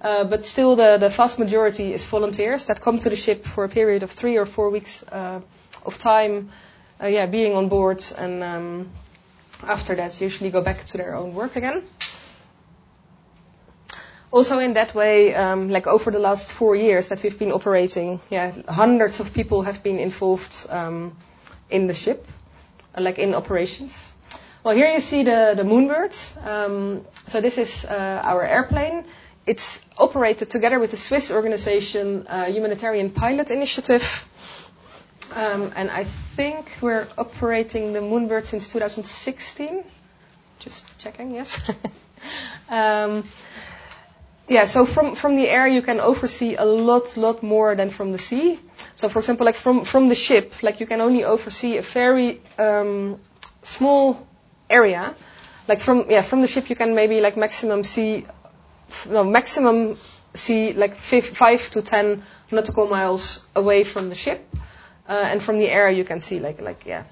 Uh, 0.00 0.24
but 0.24 0.46
still, 0.46 0.76
the, 0.76 0.98
the 0.98 1.08
vast 1.08 1.38
majority 1.38 1.92
is 1.92 2.06
volunteers 2.06 2.66
that 2.66 2.80
come 2.80 2.98
to 2.98 3.10
the 3.10 3.16
ship 3.16 3.44
for 3.44 3.64
a 3.64 3.68
period 3.68 4.02
of 4.02 4.10
three 4.10 4.38
or 4.38 4.46
four 4.46 4.70
weeks 4.70 5.02
uh, 5.04 5.40
of 5.84 5.98
time, 5.98 6.48
uh, 7.02 7.06
yeah, 7.06 7.26
being 7.26 7.56
on 7.56 7.68
board, 7.68 8.04
and 8.16 8.42
um, 8.42 8.88
after 9.62 9.96
that, 9.96 10.20
usually 10.20 10.50
go 10.50 10.62
back 10.62 10.84
to 10.86 10.96
their 10.96 11.14
own 11.16 11.34
work 11.34 11.56
again. 11.56 11.82
Also, 14.36 14.58
in 14.58 14.74
that 14.74 14.94
way, 14.94 15.34
um, 15.34 15.70
like 15.70 15.86
over 15.86 16.10
the 16.10 16.18
last 16.18 16.52
four 16.52 16.76
years 16.76 17.08
that 17.08 17.22
we've 17.22 17.38
been 17.38 17.52
operating, 17.52 18.20
yeah, 18.30 18.52
hundreds 18.68 19.20
of 19.20 19.32
people 19.32 19.62
have 19.62 19.82
been 19.82 19.98
involved 19.98 20.66
um, 20.68 21.16
in 21.70 21.86
the 21.86 21.94
ship, 21.94 22.26
like 22.98 23.18
in 23.18 23.34
operations. 23.34 24.12
Well, 24.62 24.76
here 24.76 24.92
you 24.92 25.00
see 25.00 25.24
the 25.24 25.54
the 25.56 25.62
Moonbird. 25.62 26.14
Um, 26.46 27.06
so 27.28 27.40
this 27.40 27.56
is 27.56 27.86
uh, 27.86 28.20
our 28.24 28.42
airplane 28.42 29.04
it's 29.46 29.80
operated 29.96 30.50
together 30.50 30.78
with 30.78 30.90
the 30.90 30.96
Swiss 30.96 31.30
organization 31.30 32.26
uh, 32.26 32.44
Humanitarian 32.44 33.10
Pilot 33.10 33.50
Initiative. 33.50 34.26
And 35.34 35.90
I 35.90 36.04
think 36.36 36.70
we're 36.82 37.08
operating 37.16 37.94
the 37.94 38.00
Moonbird 38.00 38.44
since 38.44 38.68
2016. 38.68 39.84
Just 40.58 40.98
checking, 40.98 41.30
yes. 41.30 41.58
yeah, 44.48 44.64
so 44.64 44.86
from, 44.86 45.14
from 45.14 45.36
the 45.36 45.48
air 45.48 45.66
you 45.66 45.82
can 45.82 46.00
oversee 46.00 46.54
a 46.54 46.64
lot, 46.64 47.16
lot 47.16 47.42
more 47.42 47.74
than 47.74 47.90
from 47.90 48.12
the 48.12 48.18
sea. 48.18 48.58
So 48.94 49.08
for 49.08 49.18
example, 49.18 49.44
like 49.44 49.56
from, 49.56 49.84
from 49.84 50.08
the 50.08 50.14
ship, 50.14 50.62
like 50.62 50.80
you 50.80 50.86
can 50.86 51.00
only 51.00 51.24
oversee 51.24 51.78
a 51.78 51.82
very 51.82 52.40
um, 52.58 53.18
small 53.62 54.26
area. 54.70 55.14
Like 55.68 55.80
from 55.80 56.06
yeah, 56.08 56.22
from 56.22 56.42
the 56.42 56.46
ship 56.46 56.70
you 56.70 56.76
can 56.76 56.94
maybe 56.94 57.20
like 57.20 57.36
maximum 57.36 57.82
see 57.82 58.24
no, 59.10 59.24
maximum 59.24 59.96
see 60.34 60.72
like 60.72 60.94
five 60.94 61.68
to 61.70 61.82
ten 61.82 62.22
nautical 62.52 62.86
miles 62.86 63.44
away 63.56 63.82
from 63.82 64.08
the 64.08 64.14
ship, 64.14 64.46
uh, 65.08 65.12
and 65.12 65.42
from 65.42 65.58
the 65.58 65.68
air 65.68 65.90
you 65.90 66.04
can 66.04 66.20
see 66.20 66.38
like 66.38 66.60
like 66.60 66.86
yeah, 66.86 67.02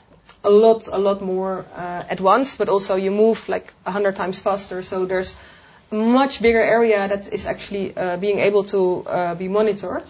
a 0.44 0.50
lot 0.50 0.86
a 0.86 0.98
lot 0.98 1.20
more 1.20 1.64
uh, 1.74 2.04
at 2.08 2.20
once. 2.20 2.54
But 2.54 2.68
also 2.68 2.94
you 2.94 3.10
move 3.10 3.48
like 3.48 3.72
a 3.84 3.90
hundred 3.90 4.14
times 4.14 4.38
faster, 4.38 4.82
so 4.82 5.04
there's 5.04 5.34
much 5.94 6.42
bigger 6.42 6.62
area 6.62 7.08
that 7.08 7.32
is 7.32 7.46
actually 7.46 7.96
uh, 7.96 8.16
being 8.16 8.38
able 8.40 8.64
to 8.64 9.04
uh, 9.06 9.34
be 9.34 9.48
monitored. 9.48 10.08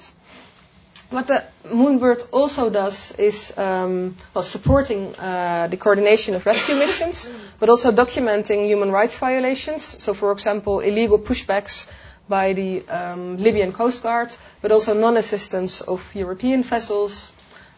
What 1.10 1.28
the 1.28 1.44
Moonbird 1.66 2.28
also 2.32 2.70
does 2.70 3.12
is 3.12 3.56
um, 3.56 4.16
well, 4.34 4.42
supporting 4.42 5.14
uh, 5.14 5.68
the 5.70 5.76
coordination 5.76 6.34
of 6.34 6.44
rescue 6.44 6.74
missions, 6.74 7.28
but 7.60 7.68
also 7.68 7.92
documenting 7.92 8.66
human 8.66 8.90
rights 8.90 9.18
violations. 9.18 9.84
So, 9.84 10.14
for 10.14 10.32
example, 10.32 10.80
illegal 10.80 11.18
pushbacks 11.18 11.86
by 12.28 12.54
the 12.54 12.88
um, 12.88 13.36
Libyan 13.36 13.72
Coast 13.72 14.02
Guard, 14.02 14.34
but 14.62 14.72
also 14.72 14.94
non-assistance 14.94 15.82
of 15.82 16.02
European 16.14 16.62
vessels. 16.62 17.32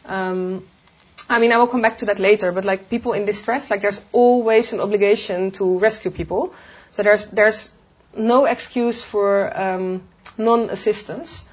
Um, 0.07 0.65
I 1.29 1.41
mean, 1.41 1.53
I 1.53 1.59
will 1.59 1.67
come 1.67 1.83
back 1.83 1.99
to 1.99 2.07
that 2.07 2.19
later, 2.21 2.53
but 2.53 2.65
like 2.65 2.89
people 2.89 3.13
in 3.13 3.27
distress, 3.27 3.71
like 3.71 3.83
there's 3.83 4.05
always 4.13 4.73
an 4.73 4.81
obligation 4.81 5.51
to 5.53 5.79
rescue 5.79 6.13
people. 6.13 6.55
So 6.93 7.03
there's 7.03 7.27
there's 7.27 7.71
no 8.17 8.47
excuse 8.47 9.03
for 9.03 9.53
um, 9.59 10.03
non-assistance. 10.39 11.49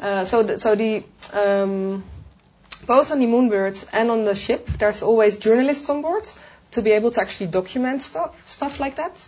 Uh, 0.00 0.24
so, 0.24 0.42
the, 0.42 0.58
so 0.58 0.74
the 0.74 1.02
um, 1.32 2.02
both 2.86 3.10
on 3.10 3.18
the 3.20 3.26
Moonbirds 3.26 3.86
and 3.92 4.10
on 4.10 4.24
the 4.24 4.34
ship, 4.34 4.66
there's 4.78 5.02
always 5.02 5.38
journalists 5.38 5.88
on 5.88 6.02
board 6.02 6.28
to 6.72 6.82
be 6.82 6.90
able 6.92 7.10
to 7.12 7.20
actually 7.20 7.46
document 7.46 8.02
stuff, 8.02 8.48
stuff 8.48 8.80
like 8.80 8.96
that. 8.96 9.26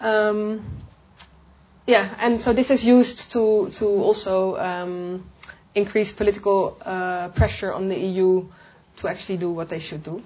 Um, 0.00 0.64
yeah, 1.86 2.14
and 2.20 2.40
so 2.40 2.52
this 2.52 2.70
is 2.70 2.84
used 2.84 3.32
to 3.32 3.70
to 3.74 3.86
also 3.86 4.56
um, 4.58 5.24
increase 5.74 6.12
political 6.12 6.76
uh, 6.84 7.28
pressure 7.28 7.72
on 7.72 7.88
the 7.88 7.98
EU 7.98 8.44
to 8.96 9.08
actually 9.08 9.38
do 9.38 9.50
what 9.50 9.68
they 9.68 9.78
should 9.80 10.02
do. 10.02 10.22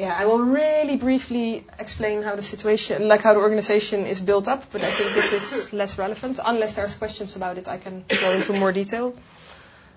Yeah, 0.00 0.16
I 0.18 0.24
will 0.24 0.38
really 0.40 0.96
briefly 0.96 1.66
explain 1.78 2.22
how 2.22 2.34
the 2.34 2.40
situation, 2.40 3.06
like 3.06 3.20
how 3.20 3.34
the 3.34 3.40
organization 3.40 4.06
is 4.06 4.22
built 4.22 4.48
up, 4.48 4.64
but 4.72 4.82
I 4.82 4.88
think 4.88 5.12
this 5.12 5.30
is 5.34 5.74
less 5.74 5.98
relevant. 5.98 6.40
Unless 6.42 6.76
there's 6.76 6.96
questions 6.96 7.36
about 7.36 7.58
it, 7.58 7.68
I 7.68 7.76
can 7.76 8.06
go 8.08 8.30
into 8.30 8.54
more 8.54 8.72
detail. 8.72 9.14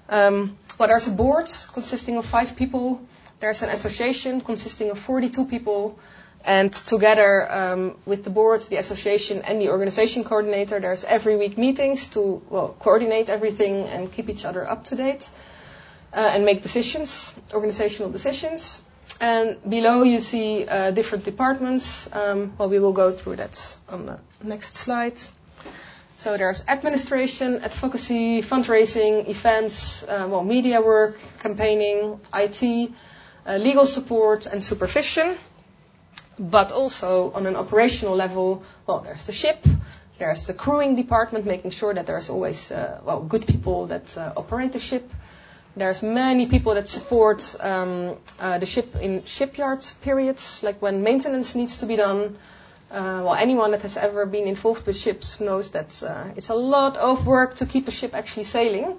Um, 0.10 0.57
well, 0.77 0.89
there's 0.89 1.07
a 1.07 1.12
board 1.12 1.50
consisting 1.74 2.17
of 2.17 2.25
five 2.25 2.57
people. 2.57 3.01
There's 3.39 3.63
an 3.63 3.69
association 3.69 4.41
consisting 4.41 4.91
of 4.91 5.00
42 5.00 5.45
people. 5.45 5.98
And 6.43 6.74
together 6.74 7.50
um, 7.50 7.95
with 8.05 8.25
the 8.25 8.29
board, 8.29 8.60
the 8.69 8.75
association, 8.75 9.43
and 9.43 9.62
the 9.62 9.69
organization 9.69 10.25
coordinator, 10.25 10.81
there's 10.81 11.05
every 11.05 11.38
week 11.38 11.57
meetings 11.57 12.10
to 12.10 12.41
well 12.50 12.75
coordinate 12.77 13.29
everything 13.29 13.88
and 13.88 14.12
keep 14.12 14.27
each 14.27 14.43
other 14.43 14.69
up 14.69 14.83
to 14.86 14.98
date 14.98 15.29
uh, 16.12 16.17
and 16.17 16.43
make 16.43 16.62
decisions, 16.62 17.33
organizational 17.53 18.12
decisions. 18.12 18.81
And 19.19 19.57
below 19.69 20.03
you 20.03 20.19
see 20.19 20.67
uh, 20.67 20.91
different 20.91 21.24
departments. 21.24 22.10
Um, 22.12 22.53
well, 22.57 22.69
we 22.69 22.79
will 22.79 22.93
go 22.93 23.12
through 23.12 23.38
that 23.38 23.77
on 23.89 24.05
the 24.05 24.19
next 24.43 24.75
slide. 24.75 25.19
So 26.17 26.38
there's 26.38 26.63
administration, 26.67 27.62
advocacy, 27.63 28.41
fundraising, 28.41 29.27
events, 29.27 30.03
uh, 30.03 30.27
well, 30.29 30.43
media 30.43 30.81
work, 30.81 31.17
campaigning, 31.39 32.19
IT, 32.33 32.91
uh, 33.45 33.57
legal 33.57 33.86
support, 33.86 34.45
and 34.45 34.63
supervision. 34.63 35.36
But 36.39 36.72
also 36.72 37.31
on 37.33 37.45
an 37.45 37.55
operational 37.55 38.15
level, 38.15 38.63
well, 38.88 39.00
there's 39.00 39.27
the 39.27 39.33
ship, 39.33 39.65
there's 40.17 40.48
the 40.48 40.53
crewing 40.53 40.95
department, 40.95 41.45
making 41.45 41.72
sure 41.72 41.93
that 41.93 42.07
there's 42.07 42.29
always 42.29 42.72
uh, 42.72 43.01
well 43.03 43.22
good 43.22 43.45
people 43.45 43.88
that 43.88 44.17
uh, 44.17 44.33
operate 44.38 44.72
the 44.72 44.79
ship. 44.79 45.10
There's 45.75 46.03
many 46.03 46.46
people 46.46 46.75
that 46.75 46.88
support 46.88 47.56
um, 47.60 48.18
uh, 48.39 48.60
the 48.60 48.65
ship 48.65 48.96
in 48.96 49.25
shipyard 49.25 49.84
periods, 50.01 50.62
like 50.62 50.82
when 50.82 51.01
maintenance 51.01 51.56
needs 51.56 51.80
to 51.80 51.88
be 51.88 51.96
done. 51.96 52.38
Uh, 52.92 53.25
well, 53.25 53.34
anyone 53.34 53.72
that 53.72 53.82
has 53.82 53.98
ever 53.98 54.27
been 54.27 54.48
involved 54.48 54.86
with 54.86 54.96
ships 54.96 55.39
knows 55.39 55.72
that 55.72 56.03
uh, 56.03 56.25
it's 56.36 56.50
a 56.50 56.56
lot 56.56 56.96
of 56.98 57.25
work 57.25 57.56
to 57.56 57.65
keep 57.65 57.88
a 57.88 57.92
ship 57.92 58.13
actually 58.13 58.44
sailing. 58.44 58.96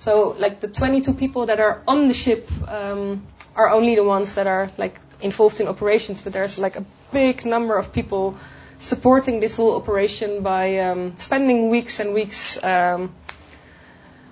So, 0.00 0.34
like 0.38 0.58
the 0.60 0.66
22 0.66 1.14
people 1.14 1.46
that 1.46 1.60
are 1.60 1.82
on 1.86 2.08
the 2.08 2.14
ship 2.14 2.50
um, 2.68 3.24
are 3.54 3.70
only 3.70 3.94
the 3.94 4.04
ones 4.04 4.34
that 4.34 4.48
are 4.48 4.70
like 4.76 4.98
involved 5.20 5.60
in 5.60 5.68
operations, 5.68 6.20
but 6.20 6.32
there's 6.32 6.58
like 6.58 6.74
a 6.74 6.84
big 7.12 7.44
number 7.44 7.76
of 7.76 7.92
people 7.92 8.36
supporting 8.80 9.38
this 9.38 9.56
whole 9.56 9.76
operation 9.76 10.42
by 10.42 10.78
um, 10.78 11.14
spending 11.18 11.68
weeks 11.68 12.00
and 12.00 12.14
weeks 12.14 12.62
um, 12.64 13.14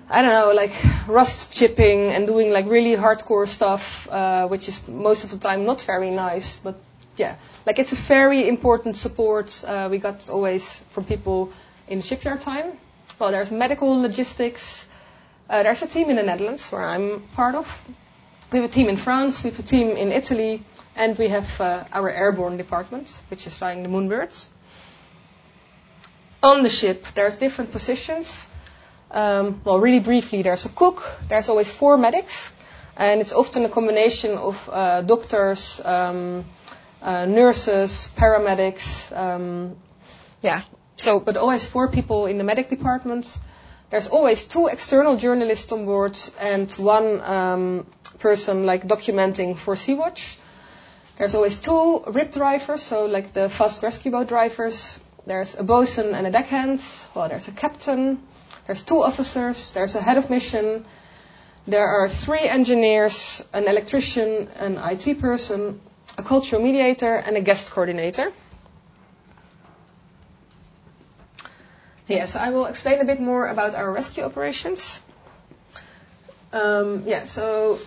I 0.09 0.23
don't 0.23 0.31
know, 0.31 0.53
like 0.53 0.73
rust 1.09 1.57
chipping 1.57 2.13
and 2.13 2.29
doing 2.29 2.53
like 2.53 2.67
really 2.67 2.97
hardcore 2.97 3.49
stuff, 3.49 4.09
uh, 4.09 4.47
which 4.47 4.69
is 4.69 4.87
most 4.87 5.25
of 5.25 5.31
the 5.31 5.39
time 5.39 5.65
not 5.65 5.83
very 5.83 6.11
nice. 6.11 6.57
But 6.57 6.77
yeah, 7.17 7.35
like 7.67 7.81
it's 7.81 7.93
a 7.93 7.97
very 7.97 8.49
important 8.49 8.97
support 8.97 9.65
uh, 9.67 9.89
we 9.91 9.99
got 9.99 10.29
always 10.31 10.81
from 10.91 11.05
people 11.05 11.51
in 11.89 12.03
shipyard 12.03 12.41
time. 12.41 12.73
Well, 13.19 13.33
there's 13.33 13.51
medical 13.51 14.01
logistics. 14.01 14.89
Uh, 15.51 15.65
there's 15.65 15.83
a 15.83 15.89
team 15.89 16.09
in 16.11 16.17
the 16.17 16.23
Netherlands 16.23 16.71
where 16.71 16.85
I'm 16.85 17.23
part 17.35 17.57
of. 17.57 17.67
We 18.53 18.61
have 18.61 18.71
a 18.71 18.73
team 18.73 18.89
in 18.89 18.97
France, 18.97 19.43
we 19.43 19.51
have 19.51 19.59
a 19.59 19.63
team 19.63 19.97
in 19.97 20.13
Italy, 20.13 20.63
and 20.95 21.19
we 21.19 21.29
have 21.29 21.61
uh, 21.61 21.83
our 21.93 22.09
airborne 22.09 22.57
department, 22.57 23.21
which 23.29 23.45
is 23.47 23.57
flying 23.57 23.83
the 23.83 23.89
Moonbirds. 23.89 24.51
On 26.45 26.63
the 26.63 26.71
ship, 26.71 27.07
there's 27.15 27.39
different 27.39 27.73
positions. 27.73 28.47
Um, 29.17 29.63
well, 29.65 29.81
really 29.81 30.01
briefly, 30.01 30.43
there's 30.43 30.67
a 30.67 30.69
cook, 30.69 31.03
there's 31.31 31.49
always 31.49 31.71
four 31.73 31.97
medics, 31.97 32.53
and 32.99 33.23
it's 33.23 33.33
often 33.33 33.65
a 33.65 33.71
combination 33.71 34.37
of 34.37 34.69
uh, 34.71 35.01
doctors, 35.01 35.81
um, 35.83 36.45
uh, 37.01 37.25
nurses, 37.25 38.11
paramedics, 38.15 39.17
um, 39.17 39.75
yeah. 40.43 40.65
So, 40.97 41.19
but 41.19 41.39
always 41.39 41.65
four 41.65 41.89
people 41.89 42.27
in 42.27 42.37
the 42.37 42.45
medic 42.45 42.69
department. 42.69 43.39
There's 43.89 44.07
always 44.07 44.45
two 44.45 44.67
external 44.67 45.17
journalists 45.17 45.73
on 45.73 45.87
board 45.87 46.19
and 46.39 46.71
one 46.73 47.23
um, 47.23 47.87
person 48.19 48.67
like 48.67 48.87
documenting 48.87 49.57
for 49.57 49.77
Sea-Watch. 49.77 50.37
There's 51.17 51.35
always 51.35 51.57
two 51.57 52.05
RIB 52.07 52.33
drivers, 52.33 52.83
so 52.83 53.07
like 53.07 53.33
the 53.33 53.49
fast 53.49 53.83
rescue 53.83 54.13
boat 54.13 54.29
drivers. 54.29 55.01
There's 55.25 55.59
a 55.59 55.63
bosun 55.63 56.15
and 56.15 56.27
a 56.27 56.31
deckhand. 56.31 56.83
Well, 57.15 57.31
there's 57.31 57.49
a 57.49 57.53
captain. 57.53 58.21
There's 58.67 58.83
two 58.83 59.03
officers. 59.03 59.73
There's 59.73 59.95
a 59.95 60.01
head 60.01 60.19
of 60.19 60.29
mission. 60.29 60.85
There 61.67 61.87
are 61.87 62.09
three 62.09 62.47
engineers, 62.49 63.45
an 63.53 63.69
electrician, 63.69 64.49
an 64.59 64.79
IT 64.79 65.21
person, 65.21 65.81
a 66.19 66.23
cultural 66.23 66.63
mediator, 66.63 67.15
and 67.15 67.37
a 67.37 67.41
guest 67.41 67.71
coordinator. 67.71 68.33
Yeah, 72.09 72.27
so 72.27 72.39
I 72.39 72.51
will 72.51 72.67
explain 72.67 73.01
a 73.01 73.05
bit 73.05 73.21
more 73.21 73.49
about 73.49 73.75
our 73.75 73.91
rescue 73.91 74.23
operations. 74.23 75.03
Um, 76.53 77.03
yeah, 77.05 77.25
so 77.25 77.79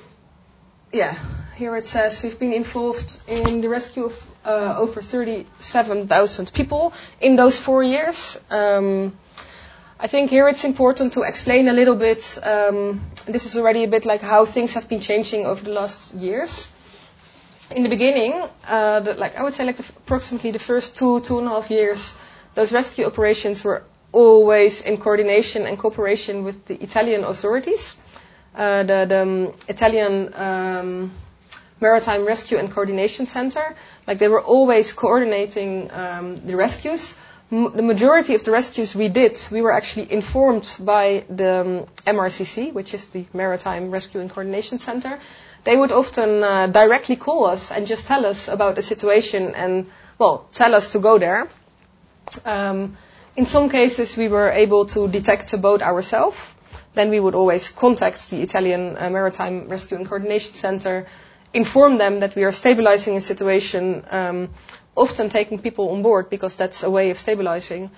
yeah, 0.91 1.15
here 1.55 1.75
it 1.77 1.85
says 1.85 2.21
we've 2.21 2.37
been 2.37 2.53
involved 2.53 3.21
in 3.27 3.61
the 3.61 3.69
rescue 3.69 4.05
of 4.05 4.27
uh, 4.45 4.75
over 4.77 5.01
37,000 5.01 6.53
people 6.53 6.93
in 7.21 7.35
those 7.37 7.57
four 7.59 7.81
years. 7.81 8.37
Um, 8.49 9.17
I 10.01 10.07
think 10.07 10.29
here 10.29 10.47
it's 10.47 10.63
important 10.63 11.13
to 11.13 11.23
explain 11.23 11.67
a 11.67 11.73
little 11.73 11.95
bit. 11.95 12.39
Um, 12.41 13.01
this 13.25 13.45
is 13.45 13.57
already 13.57 13.83
a 13.83 13.87
bit 13.89 14.05
like 14.05 14.21
how 14.21 14.45
things 14.45 14.73
have 14.75 14.87
been 14.87 15.01
changing 15.01 15.45
over 15.45 15.61
the 15.61 15.73
last 15.73 16.15
years. 16.15 16.69
In 17.75 17.83
the 17.83 17.89
beginning, 17.89 18.47
uh, 18.65 19.01
the, 19.01 19.15
like 19.15 19.37
I 19.37 19.43
would 19.43 19.53
say, 19.53 19.65
like 19.65 19.75
the, 19.75 19.83
approximately 19.97 20.51
the 20.51 20.59
first 20.59 20.95
two 20.95 21.19
two 21.19 21.39
and 21.39 21.47
a 21.47 21.49
half 21.49 21.69
years, 21.69 22.15
those 22.55 22.71
rescue 22.71 23.07
operations 23.07 23.61
were 23.65 23.83
always 24.13 24.81
in 24.81 24.97
coordination 24.97 25.67
and 25.67 25.77
cooperation 25.77 26.45
with 26.45 26.65
the 26.65 26.81
Italian 26.81 27.25
authorities. 27.25 27.97
Uh, 28.55 28.83
the, 28.83 29.05
the 29.05 29.21
um, 29.21 29.53
Italian 29.67 30.33
um, 30.33 31.11
Maritime 31.81 32.23
Rescue 32.23 32.57
and 32.57 32.71
Coordination 32.71 33.25
Center, 33.25 33.75
like 34.07 34.17
they 34.17 34.29
were 34.29 34.41
always 34.41 34.93
coordinating 34.93 35.91
um, 35.91 36.37
the 36.37 36.55
rescues. 36.55 37.17
The 37.51 37.81
majority 37.81 38.35
of 38.35 38.43
the 38.43 38.51
rescues 38.51 38.93
we 38.93 39.09
did, 39.09 39.39
we 39.51 39.63
were 39.63 39.71
actually 39.71 40.11
informed 40.11 40.75
by 40.79 41.23
the 41.29 41.87
MRCC, 42.05 42.71
which 42.73 42.93
is 42.93 43.07
the 43.07 43.25
Maritime 43.33 43.89
Rescue 43.89 44.21
and 44.21 44.29
Coordination 44.29 44.77
Center. 44.77 45.19
They 45.63 45.75
would 45.75 45.91
often 45.91 46.43
uh, 46.43 46.67
directly 46.67 47.15
call 47.15 47.45
us 47.45 47.71
and 47.71 47.87
just 47.87 48.05
tell 48.05 48.25
us 48.27 48.49
about 48.49 48.75
the 48.75 48.83
situation 48.83 49.55
and, 49.55 49.87
well, 50.19 50.45
tell 50.51 50.75
us 50.75 50.91
to 50.91 50.99
go 50.99 51.17
there. 51.17 51.49
Um, 52.45 52.95
in 53.35 53.47
some 53.47 53.69
cases, 53.69 54.15
we 54.15 54.27
were 54.27 54.51
able 54.51 54.85
to 54.85 55.07
detect 55.07 55.51
a 55.53 55.57
boat 55.57 55.81
ourselves. 55.81 56.37
Then 56.93 57.09
we 57.09 57.19
would 57.19 57.33
always 57.33 57.69
contact 57.69 58.29
the 58.29 58.41
Italian 58.43 58.95
uh, 58.95 59.09
Maritime 59.09 59.67
Rescue 59.67 59.97
and 59.97 60.07
Coordination 60.07 60.53
Center, 60.53 61.07
inform 61.53 61.97
them 61.97 62.19
that 62.19 62.35
we 62.35 62.43
are 62.43 62.51
stabilizing 62.51 63.17
a 63.17 63.21
situation, 63.21 64.03
um, 64.11 64.49
often 64.99 65.29
taking 65.29 65.59
people 65.59 65.89
on 65.89 66.01
board 66.01 66.29
because 66.29 66.55
that's 66.55 66.83
a 66.83 66.89
way 66.89 67.09
of 67.11 67.19
stabilizing, 67.19 67.89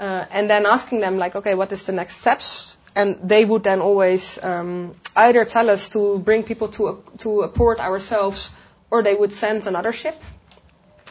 uh, 0.00 0.24
and 0.30 0.50
then 0.50 0.66
asking 0.66 1.00
them 1.00 1.18
like, 1.18 1.36
okay, 1.36 1.54
what 1.54 1.72
is 1.72 1.86
the 1.86 1.92
next 1.92 2.16
steps? 2.16 2.76
And 2.94 3.16
they 3.22 3.44
would 3.44 3.62
then 3.62 3.80
always 3.80 4.42
um, 4.42 4.94
either 5.14 5.44
tell 5.44 5.70
us 5.70 5.88
to 5.90 6.18
bring 6.18 6.42
people 6.42 6.68
to 6.68 6.88
a, 6.88 7.18
to 7.18 7.42
a 7.42 7.48
port 7.48 7.78
ourselves, 7.78 8.50
or 8.90 9.02
they 9.02 9.14
would 9.14 9.32
send 9.32 9.66
another 9.66 9.92
ship. 9.92 10.16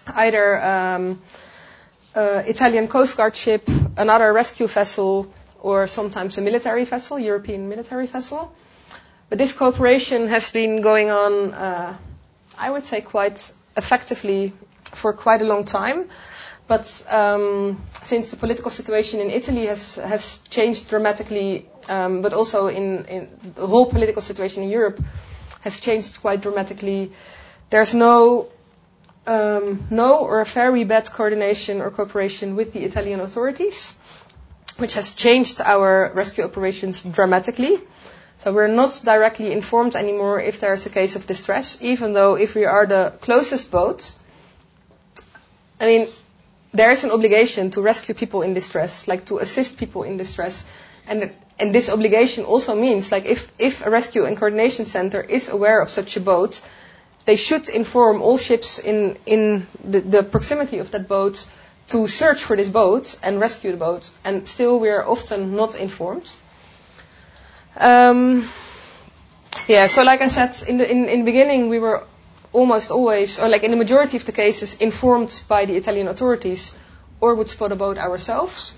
Either 0.08 0.64
um, 0.64 1.22
uh, 2.16 2.44
Italian 2.46 2.88
Coast 2.88 3.16
Guard 3.16 3.36
ship, 3.36 3.70
another 3.98 4.34
rescue 4.34 4.68
vessel, 4.68 5.32
or 5.60 5.88
sometimes 5.88 6.38
a 6.38 6.42
military 6.42 6.86
vessel, 6.86 7.20
European 7.20 7.70
military 7.70 8.08
vessel. 8.08 8.54
But 9.30 9.38
this 9.38 9.54
cooperation 9.54 10.28
has 10.30 10.52
been 10.52 10.82
going 10.82 11.10
on, 11.10 11.54
uh, 11.54 11.98
I 12.58 12.70
would 12.72 12.86
say, 12.86 13.02
quite 13.02 13.52
effectively 13.76 14.54
for 14.94 15.14
quite 15.14 15.42
a 15.42 15.46
long 15.46 15.64
time. 15.66 16.10
But 16.68 17.06
um, 17.10 17.82
since 18.04 18.30
the 18.30 18.38
political 18.38 18.70
situation 18.70 19.22
in 19.22 19.32
Italy 19.32 19.68
has 19.68 19.96
has 19.96 20.40
changed 20.50 20.90
dramatically, 20.90 21.66
um, 21.88 22.22
but 22.22 22.34
also 22.34 22.68
in, 22.68 23.06
in 23.06 23.28
the 23.56 23.66
whole 23.66 23.86
political 23.86 24.22
situation 24.22 24.64
in 24.64 24.70
Europe 24.70 25.00
has 25.62 25.80
changed 25.80 26.20
quite 26.22 26.42
dramatically, 26.42 27.12
there's 27.70 27.94
no 27.94 28.48
um, 29.26 29.88
no 29.90 30.20
or 30.26 30.44
very 30.46 30.84
bad 30.84 31.10
coordination 31.12 31.82
or 31.82 31.90
cooperation 31.92 32.56
with 32.58 32.74
the 32.74 32.84
Italian 32.84 33.20
authorities, 33.22 33.94
which 34.78 34.94
has 34.96 35.16
changed 35.16 35.62
our 35.62 36.12
rescue 36.14 36.44
operations 36.44 37.04
dramatically. 37.04 37.78
So 38.40 38.54
we're 38.54 38.68
not 38.68 39.02
directly 39.04 39.52
informed 39.52 39.96
anymore 39.96 40.40
if 40.42 40.60
there 40.60 40.74
is 40.74 40.86
a 40.86 40.90
case 40.90 41.16
of 41.16 41.26
distress, 41.28 41.82
even 41.82 42.14
though 42.14 42.36
if 42.36 42.56
we 42.56 42.66
are 42.66 42.86
the 42.86 43.14
closest 43.22 43.72
boat, 43.72 44.14
I 45.80 45.86
mean, 45.86 46.08
there 46.74 46.92
is 46.92 47.04
an 47.04 47.12
obligation 47.12 47.72
to 47.72 47.82
rescue 47.82 48.16
people 48.16 48.42
in 48.42 48.54
distress, 48.54 49.08
like 49.08 49.26
to 49.26 49.40
assist 49.40 49.78
people 49.78 50.04
in 50.04 50.18
distress. 50.18 50.66
And, 51.08 51.32
and 51.60 51.74
this 51.74 51.90
obligation 51.90 52.46
also 52.46 52.76
means, 52.76 53.12
like, 53.12 53.26
if, 53.26 53.52
if 53.58 53.86
a 53.86 53.90
rescue 53.90 54.26
and 54.26 54.36
coordination 54.38 54.86
center 54.86 55.22
is 55.22 55.50
aware 55.50 55.82
of 55.82 55.90
such 55.90 56.18
a 56.18 56.20
boat, 56.20 56.62
they 57.26 57.36
should 57.36 57.70
inform 57.70 58.22
all 58.22 58.38
ships 58.38 58.80
in, 58.80 59.18
in 59.26 59.68
the, 59.84 60.02
the 60.02 60.24
proximity 60.24 60.80
of 60.80 60.92
that 60.92 61.08
boat 61.08 61.48
to 61.88 62.08
search 62.08 62.44
for 62.44 62.56
this 62.56 62.70
boat 62.70 63.18
and 63.24 63.40
rescue 63.40 63.72
the 63.72 63.78
boat. 63.78 64.12
And 64.24 64.48
still, 64.48 64.80
we 64.80 64.90
are 64.90 65.08
often 65.08 65.56
not 65.56 65.76
informed. 65.76 66.30
Um, 67.78 68.48
yeah, 69.68 69.88
so 69.88 70.04
like 70.04 70.22
I 70.22 70.28
said, 70.28 70.56
in 70.68 70.78
the, 70.78 70.90
in, 70.90 71.08
in 71.08 71.20
the 71.20 71.26
beginning, 71.26 71.70
we 71.70 71.80
were 71.80 72.06
almost 72.58 72.90
always, 72.90 73.40
or 73.40 73.48
like 73.48 73.64
in 73.64 73.72
the 73.72 73.78
majority 73.78 74.18
of 74.18 74.26
the 74.26 74.32
cases, 74.32 74.74
informed 74.80 75.44
by 75.48 75.66
the 75.66 75.76
Italian 75.76 76.08
authorities 76.08 76.76
or 77.22 77.36
would 77.36 77.50
spot 77.50 77.72
a 77.72 77.76
boat 77.76 77.98
ourselves. 77.98 78.74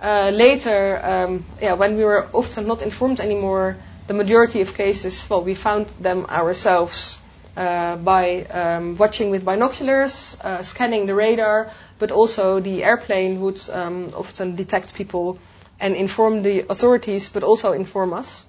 Uh, 0.00 0.30
later, 0.34 1.00
um, 1.12 1.44
yeah, 1.60 1.74
when 1.74 1.96
we 1.96 2.04
were 2.04 2.28
often 2.32 2.66
not 2.66 2.82
informed 2.82 3.20
anymore, 3.20 3.76
the 4.08 4.14
majority 4.14 4.60
of 4.60 4.74
cases, 4.74 5.30
well, 5.30 5.44
we 5.44 5.54
found 5.54 5.86
them 6.00 6.26
ourselves 6.26 7.18
uh, 7.56 7.94
by 7.96 8.42
um, 8.50 8.96
watching 8.96 9.30
with 9.30 9.44
binoculars, 9.44 10.36
uh, 10.42 10.62
scanning 10.64 11.06
the 11.06 11.14
radar, 11.14 11.70
but 12.00 12.10
also 12.10 12.58
the 12.58 12.82
airplane 12.82 13.40
would 13.40 13.60
um, 13.70 14.10
often 14.16 14.56
detect 14.56 14.94
people 14.94 15.38
and 15.78 15.94
inform 15.94 16.42
the 16.42 16.64
authorities, 16.68 17.28
but 17.28 17.44
also 17.44 17.72
inform 17.72 18.12
us. 18.12 18.44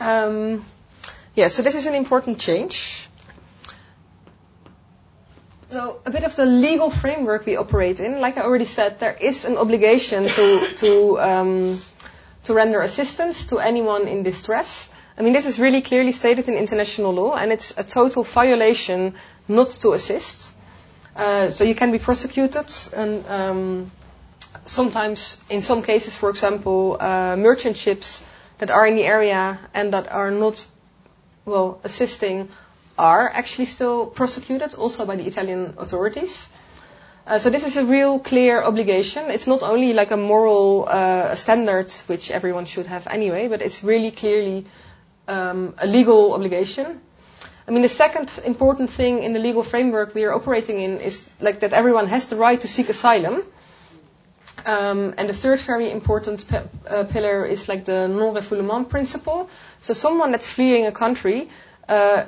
Um, 0.00 0.64
yeah, 1.34 1.48
so 1.48 1.62
this 1.62 1.74
is 1.74 1.86
an 1.86 1.94
important 1.94 2.38
change. 2.38 3.08
So 5.74 6.00
a 6.06 6.10
bit 6.12 6.22
of 6.22 6.36
the 6.36 6.46
legal 6.46 6.88
framework 6.88 7.46
we 7.46 7.56
operate 7.56 7.98
in, 7.98 8.20
like 8.20 8.38
I 8.38 8.42
already 8.42 8.64
said, 8.64 9.00
there 9.00 9.16
is 9.20 9.44
an 9.44 9.56
obligation 9.56 10.28
to 10.28 10.72
to 10.76 11.20
um, 11.20 11.80
to 12.44 12.54
render 12.54 12.80
assistance 12.80 13.46
to 13.46 13.58
anyone 13.58 14.06
in 14.06 14.22
distress. 14.22 14.88
I 15.18 15.22
mean, 15.22 15.32
this 15.32 15.46
is 15.46 15.58
really 15.58 15.82
clearly 15.82 16.12
stated 16.12 16.46
in 16.46 16.54
international 16.54 17.12
law, 17.12 17.34
and 17.34 17.50
it's 17.50 17.74
a 17.76 17.82
total 17.82 18.22
violation 18.22 19.14
not 19.48 19.70
to 19.80 19.94
assist. 19.94 20.54
Uh, 21.16 21.48
so 21.50 21.64
you 21.64 21.74
can 21.74 21.90
be 21.90 21.98
prosecuted, 21.98 22.70
and 22.94 23.26
um, 23.26 23.90
sometimes, 24.64 25.42
in 25.50 25.60
some 25.60 25.82
cases, 25.82 26.16
for 26.16 26.30
example, 26.30 26.98
uh, 27.00 27.34
merchant 27.36 27.76
ships 27.76 28.22
that 28.58 28.70
are 28.70 28.86
in 28.86 28.94
the 28.94 29.04
area 29.04 29.58
and 29.74 29.92
that 29.92 30.06
are 30.12 30.30
not, 30.30 30.64
well, 31.44 31.80
assisting 31.82 32.48
are 32.98 33.28
actually 33.28 33.66
still 33.66 34.06
prosecuted, 34.06 34.74
also 34.74 35.04
by 35.06 35.16
the 35.16 35.26
Italian 35.26 35.74
authorities. 35.78 36.48
Uh, 37.26 37.38
so 37.38 37.48
this 37.48 37.64
is 37.64 37.76
a 37.76 37.84
real 37.84 38.18
clear 38.18 38.62
obligation. 38.62 39.30
It's 39.30 39.46
not 39.46 39.62
only 39.62 39.94
like 39.94 40.10
a 40.10 40.16
moral 40.16 40.86
uh, 40.88 41.34
standard 41.34 41.90
which 42.06 42.30
everyone 42.30 42.66
should 42.66 42.86
have 42.86 43.06
anyway, 43.06 43.48
but 43.48 43.62
it's 43.62 43.82
really 43.82 44.10
clearly 44.10 44.66
um, 45.26 45.74
a 45.78 45.86
legal 45.86 46.34
obligation. 46.34 47.00
I 47.66 47.70
mean, 47.70 47.80
the 47.80 47.88
second 47.88 48.30
important 48.44 48.90
thing 48.90 49.22
in 49.22 49.32
the 49.32 49.38
legal 49.38 49.62
framework 49.62 50.14
we 50.14 50.24
are 50.24 50.34
operating 50.34 50.80
in 50.80 50.98
is 51.00 51.26
like 51.40 51.60
that 51.60 51.72
everyone 51.72 52.08
has 52.08 52.26
the 52.26 52.36
right 52.36 52.60
to 52.60 52.68
seek 52.68 52.90
asylum. 52.90 53.42
Um, 54.66 55.14
and 55.16 55.28
the 55.28 55.32
third 55.34 55.60
very 55.60 55.90
important 55.90 56.46
p- 56.46 56.56
uh, 56.88 57.04
pillar 57.04 57.44
is 57.46 57.68
like 57.68 57.84
the 57.86 58.06
non-refoulement 58.08 58.88
principle. 58.90 59.48
So 59.80 59.94
someone 59.94 60.30
that's 60.30 60.48
fleeing 60.48 60.86
a 60.86 60.92
country, 60.92 61.48
uh, 61.88 62.24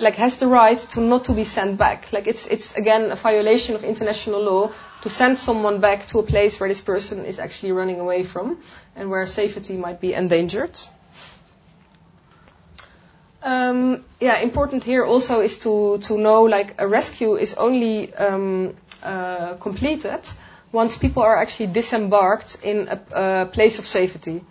like 0.00 0.16
has 0.16 0.38
the 0.38 0.46
right 0.46 0.78
to 0.78 1.00
not 1.00 1.24
to 1.24 1.32
be 1.32 1.44
sent 1.44 1.78
back. 1.78 2.12
Like 2.12 2.26
it's 2.26 2.46
it's 2.46 2.76
again 2.76 3.10
a 3.10 3.16
violation 3.16 3.74
of 3.74 3.84
international 3.84 4.42
law 4.42 4.70
to 5.02 5.10
send 5.10 5.38
someone 5.38 5.80
back 5.80 6.06
to 6.08 6.18
a 6.18 6.22
place 6.22 6.60
where 6.60 6.68
this 6.68 6.80
person 6.80 7.24
is 7.24 7.38
actually 7.38 7.72
running 7.72 8.00
away 8.00 8.24
from 8.24 8.58
and 8.96 9.10
where 9.10 9.26
safety 9.26 9.76
might 9.76 10.00
be 10.00 10.14
endangered. 10.14 10.78
Um, 13.42 14.04
yeah, 14.20 14.38
important 14.40 14.84
here 14.84 15.04
also 15.04 15.40
is 15.40 15.60
to, 15.60 15.98
to 15.98 16.18
know 16.18 16.42
like 16.42 16.74
a 16.78 16.86
rescue 16.86 17.36
is 17.36 17.54
only 17.54 18.12
um, 18.14 18.76
uh, 19.02 19.54
completed 19.54 20.20
once 20.72 20.96
people 20.98 21.22
are 21.22 21.36
actually 21.36 21.68
disembarked 21.68 22.58
in 22.62 22.88
a, 22.88 23.00
a 23.12 23.46
place 23.46 23.78
of 23.78 23.86
safety. 23.86 24.42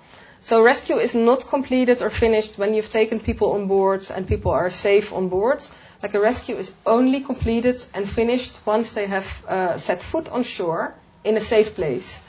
So 0.42 0.64
rescue 0.64 0.96
is 0.96 1.16
not 1.16 1.46
completed 1.48 2.02
or 2.02 2.10
finished 2.10 2.58
when 2.58 2.74
you've 2.74 2.90
taken 2.90 3.20
people 3.20 3.52
on 3.54 3.68
board 3.68 4.10
and 4.16 4.28
people 4.28 4.52
are 4.52 4.70
safe 4.70 5.12
on 5.12 5.28
board, 5.28 5.64
like 6.02 6.14
a 6.14 6.20
rescue 6.20 6.56
is 6.56 6.72
only 6.86 7.20
completed 7.20 7.84
and 7.94 8.08
finished 8.08 8.58
once 8.66 8.94
they 8.94 9.08
have 9.08 9.46
uh, 9.48 9.78
set 9.78 10.02
foot 10.02 10.30
on 10.30 10.44
shore 10.44 10.96
in 11.26 11.36
a 11.36 11.42
safe 11.42 11.76
place. 11.76 12.24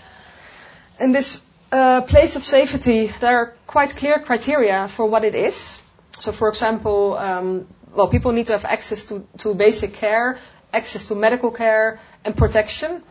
In 0.99 1.13
this 1.13 1.41
uh, 1.71 2.01
place 2.01 2.35
of 2.35 2.45
safety, 2.45 3.13
there 3.21 3.37
are 3.37 3.55
quite 3.69 3.97
clear 3.97 4.19
criteria 4.19 4.89
for 4.89 5.07
what 5.07 5.25
it 5.25 5.37
is. 5.37 5.81
So, 6.19 6.33
for 6.33 6.49
example, 6.49 7.17
um, 7.17 7.69
well, 7.95 8.09
people 8.09 8.33
need 8.33 8.47
to 8.47 8.53
have 8.53 8.65
access 8.65 9.07
to, 9.07 9.25
to 9.39 9.55
basic 9.55 9.95
care, 9.95 10.39
access 10.73 11.07
to 11.09 11.15
medical 11.15 11.53
care, 11.53 12.01
and 12.25 12.37
protection 12.37 13.03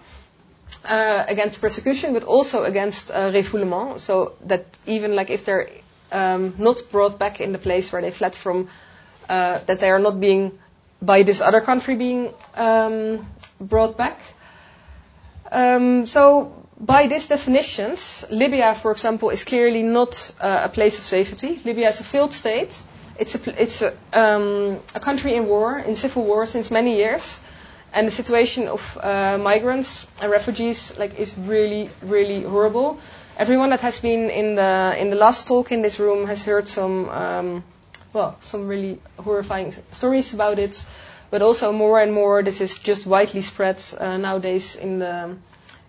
uh, 0.85 1.25
against 1.27 1.61
persecution, 1.61 2.13
but 2.13 2.23
also 2.23 2.63
against 2.63 3.11
uh, 3.11 3.31
refoulement. 3.31 3.99
So 3.99 4.33
that 4.45 4.65
even 4.85 5.15
like 5.15 5.29
if 5.29 5.45
they're 5.45 5.69
um, 6.11 6.55
not 6.57 6.81
brought 6.91 7.19
back 7.19 7.39
in 7.41 7.51
the 7.51 7.57
place 7.57 7.91
where 7.91 8.01
they 8.01 8.11
fled 8.11 8.35
from, 8.35 8.67
uh, 9.29 9.59
that 9.65 9.79
they 9.79 9.89
are 9.89 9.99
not 9.99 10.19
being 10.19 10.57
by 11.01 11.23
this 11.23 11.41
other 11.41 11.61
country 11.61 11.95
being 11.95 12.33
um, 12.55 13.25
brought 13.59 13.97
back. 13.97 14.19
Um, 15.51 16.05
so 16.05 16.53
by 16.79 17.07
these 17.07 17.27
definitions, 17.27 18.25
Libya, 18.29 18.73
for 18.73 18.91
example, 18.91 19.29
is 19.29 19.43
clearly 19.43 19.83
not 19.83 20.33
uh, 20.39 20.61
a 20.63 20.69
place 20.69 20.97
of 20.97 21.05
safety. 21.05 21.59
Libya 21.65 21.89
is 21.89 21.99
a 21.99 22.03
failed 22.03 22.33
state. 22.33 22.81
It's 23.17 23.35
a, 23.35 23.61
it's 23.61 23.81
a, 23.81 23.93
um, 24.13 24.79
a 24.95 24.99
country 24.99 25.35
in 25.35 25.47
war, 25.47 25.79
in 25.79 25.95
civil 25.95 26.23
war 26.23 26.45
since 26.45 26.71
many 26.71 26.95
years, 26.97 27.39
and 27.93 28.08
the 28.08 28.12
situation 28.12 28.67
of 28.67 28.97
uh, 29.02 29.38
migrants 29.38 30.08
and 30.21 30.32
refugees 30.32 30.97
like 30.97 31.19
is 31.19 31.38
really, 31.38 31.89
really 32.02 32.41
horrible. 32.43 32.99
Everyone 33.38 33.69
that 33.69 33.82
has 33.82 33.99
been 33.99 34.30
in 34.30 34.56
the 34.56 34.95
in 34.97 35.10
the 35.10 35.15
last 35.15 35.47
talk 35.47 35.71
in 35.71 35.82
this 35.82 35.99
room 35.99 36.28
has 36.28 36.43
heard 36.43 36.67
some, 36.67 37.10
um, 37.10 37.63
well, 38.13 38.38
some 38.41 38.67
really 38.67 38.99
horrifying 39.17 39.71
stories 39.91 40.34
about 40.34 40.60
it, 40.60 40.84
but 41.32 41.41
also 41.41 41.71
more 41.71 42.02
and 42.02 42.13
more 42.13 42.43
this 42.43 42.62
is 42.62 42.78
just 42.78 43.08
widely 43.08 43.41
spread 43.41 43.82
uh, 43.97 44.17
nowadays 44.17 44.75
in 44.75 44.99
the 44.99 45.36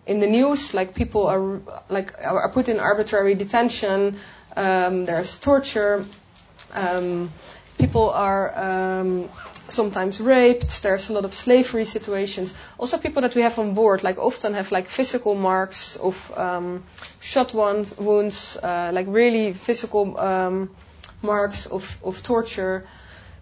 in 0.07 0.21
the 0.21 0.27
news, 0.27 0.75
like 0.75 0.95
people 0.95 1.27
are 1.27 1.61
like 1.89 2.15
are 2.23 2.49
put 2.49 2.69
in 2.69 2.81
arbitrary 2.81 3.35
detention. 3.35 4.17
Um, 4.57 5.05
there's 5.05 5.39
torture. 5.39 6.05
Um, 6.73 7.31
people 7.79 8.11
are 8.11 9.01
um, 9.01 9.29
sometimes 9.73 10.21
raped. 10.21 10.83
There's 10.83 11.09
a 11.11 11.13
lot 11.13 11.25
of 11.25 11.35
slavery 11.35 11.85
situations. 11.85 12.55
Also, 12.79 12.99
people 12.99 13.23
that 13.23 13.35
we 13.35 13.43
have 13.43 13.59
on 13.59 13.75
board, 13.75 14.03
like 14.03 14.19
often 14.19 14.55
have 14.55 14.73
like 14.73 14.87
physical 14.87 15.35
marks 15.35 15.97
of 15.97 16.17
um, 16.37 16.85
shot 17.21 17.55
wounds, 17.55 17.97
wounds 17.99 18.57
uh, 18.57 18.91
like 18.93 19.07
really 19.09 19.53
physical 19.53 20.19
um, 20.19 20.71
marks 21.23 21.67
of, 21.67 21.97
of 22.05 22.23
torture. 22.23 22.87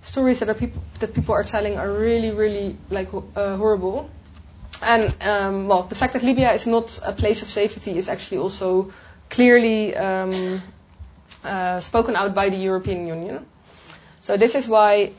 Stories 0.03 0.39
that 0.41 0.49
are 0.49 0.55
people 0.55 0.83
that 1.01 1.13
people 1.15 1.35
are 1.35 1.45
telling 1.45 1.77
are 1.77 1.91
really, 1.91 2.31
really 2.31 2.77
like 2.91 3.09
uh, 3.13 3.57
horrible. 3.57 4.09
And 4.81 5.15
um, 5.21 5.69
well, 5.69 5.83
the 5.83 5.97
fact 5.97 6.13
that 6.13 6.23
Libya 6.23 6.53
is 6.53 6.67
not 6.67 7.01
a 7.05 7.13
place 7.13 7.43
of 7.43 7.49
safety 7.49 7.99
is 7.99 8.09
actually 8.09 8.39
also 8.39 8.93
clearly 9.29 9.97
um, 9.97 10.63
uh, 11.43 11.81
spoken 11.81 12.17
out 12.17 12.35
by 12.35 12.49
the 12.49 12.57
European 12.57 13.07
Union. 13.07 13.45
So 14.21 14.37
this 14.37 14.55
is 14.55 14.69
why 14.69 15.13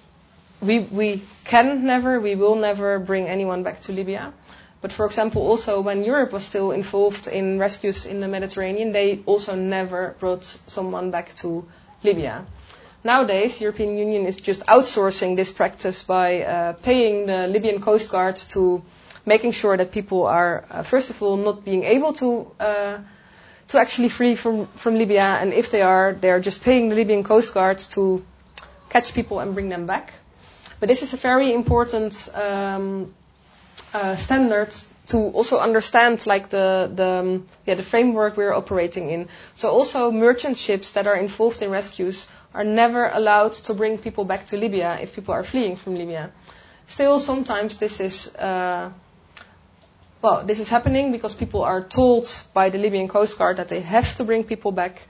we 0.62 0.80
we 0.80 1.22
can 1.46 1.86
never, 1.86 2.20
we 2.20 2.36
will 2.36 2.56
never 2.56 3.00
bring 3.00 3.28
anyone 3.28 3.64
back 3.64 3.82
to 3.82 3.92
Libya. 3.94 4.34
But 4.82 4.92
for 4.92 5.06
example, 5.06 5.42
also 5.42 5.82
when 5.82 6.04
Europe 6.04 6.32
was 6.32 6.44
still 6.46 6.72
involved 6.72 7.28
in 7.28 7.60
rescues 7.60 8.06
in 8.06 8.22
the 8.22 8.28
Mediterranean, 8.28 8.92
they 8.94 9.20
also 9.26 9.56
never 9.56 10.16
brought 10.20 10.46
someone 10.68 11.12
back 11.12 11.36
to 11.36 11.66
Libya. 12.04 12.46
Nowadays, 13.04 13.60
European 13.62 13.98
Union 13.98 14.26
is 14.26 14.38
just 14.38 14.66
outsourcing 14.66 15.36
this 15.36 15.52
practice 15.52 16.04
by 16.04 16.44
uh, 16.44 16.74
paying 16.74 17.26
the 17.26 17.48
Libyan 17.48 17.82
Coast 17.82 18.12
guards 18.12 18.46
to 18.50 18.82
making 19.26 19.52
sure 19.52 19.76
that 19.78 19.92
people 19.92 20.28
are, 20.28 20.66
uh, 20.72 20.84
first 20.84 21.10
of 21.10 21.22
all, 21.22 21.38
not 21.38 21.64
being 21.66 21.84
able 21.84 22.14
to 22.14 22.52
uh, 22.60 22.98
to 23.70 23.78
actually 23.80 24.10
flee 24.10 24.36
from, 24.36 24.66
from 24.76 24.96
Libya, 24.96 25.38
and 25.42 25.54
if 25.54 25.70
they 25.70 25.82
are, 25.84 26.14
they 26.14 26.32
are 26.32 26.40
just 26.40 26.64
paying 26.64 26.90
the 26.90 26.96
Libyan 26.96 27.24
coast 27.24 27.54
guards 27.54 27.88
to 27.90 28.26
catch 28.90 29.14
people 29.14 29.40
and 29.40 29.54
bring 29.54 29.70
them 29.70 29.86
back. 29.86 30.14
But 30.80 30.88
this 30.88 31.02
is 31.02 31.14
a 31.14 31.18
very 31.18 31.54
important 31.54 32.30
um, 32.34 33.14
uh, 33.94 34.16
standard 34.16 34.76
to 35.08 35.18
also 35.18 35.58
understand 35.58 36.26
like 36.28 36.50
the 36.50 36.90
the 36.94 37.08
um, 37.08 37.46
yeah 37.66 37.76
the 37.76 37.84
framework 37.84 38.38
we're 38.38 38.54
operating 38.54 39.10
in. 39.10 39.28
So 39.56 39.70
also 39.70 40.12
merchant 40.12 40.58
ships 40.58 40.94
that 40.94 41.08
are 41.08 41.16
involved 41.16 41.62
in 41.62 41.72
rescues 41.72 42.30
are 42.54 42.64
never 42.64 43.10
allowed 43.10 43.54
to 43.54 43.74
bring 43.74 43.98
people 43.98 44.26
back 44.26 44.46
to 44.48 44.58
Libya 44.58 45.00
if 45.02 45.16
people 45.16 45.34
are 45.34 45.44
fleeing 45.44 45.76
from 45.76 45.96
Libya. 45.96 46.32
Still, 46.88 47.20
sometimes 47.20 47.78
this 47.78 48.00
is 48.00 48.36
uh, 48.36 48.90
well, 50.22 50.44
this 50.46 50.60
is 50.60 50.68
happening 50.68 51.12
because 51.12 51.34
people 51.34 51.64
are 51.64 51.82
told 51.82 52.28
by 52.54 52.70
the 52.70 52.78
Libyan 52.78 53.08
Coast 53.08 53.38
Guard 53.38 53.58
that 53.58 53.70
they 53.70 53.80
have 53.80 54.16
to 54.16 54.24
bring 54.24 54.44
people 54.44 54.72
back. 54.72 55.02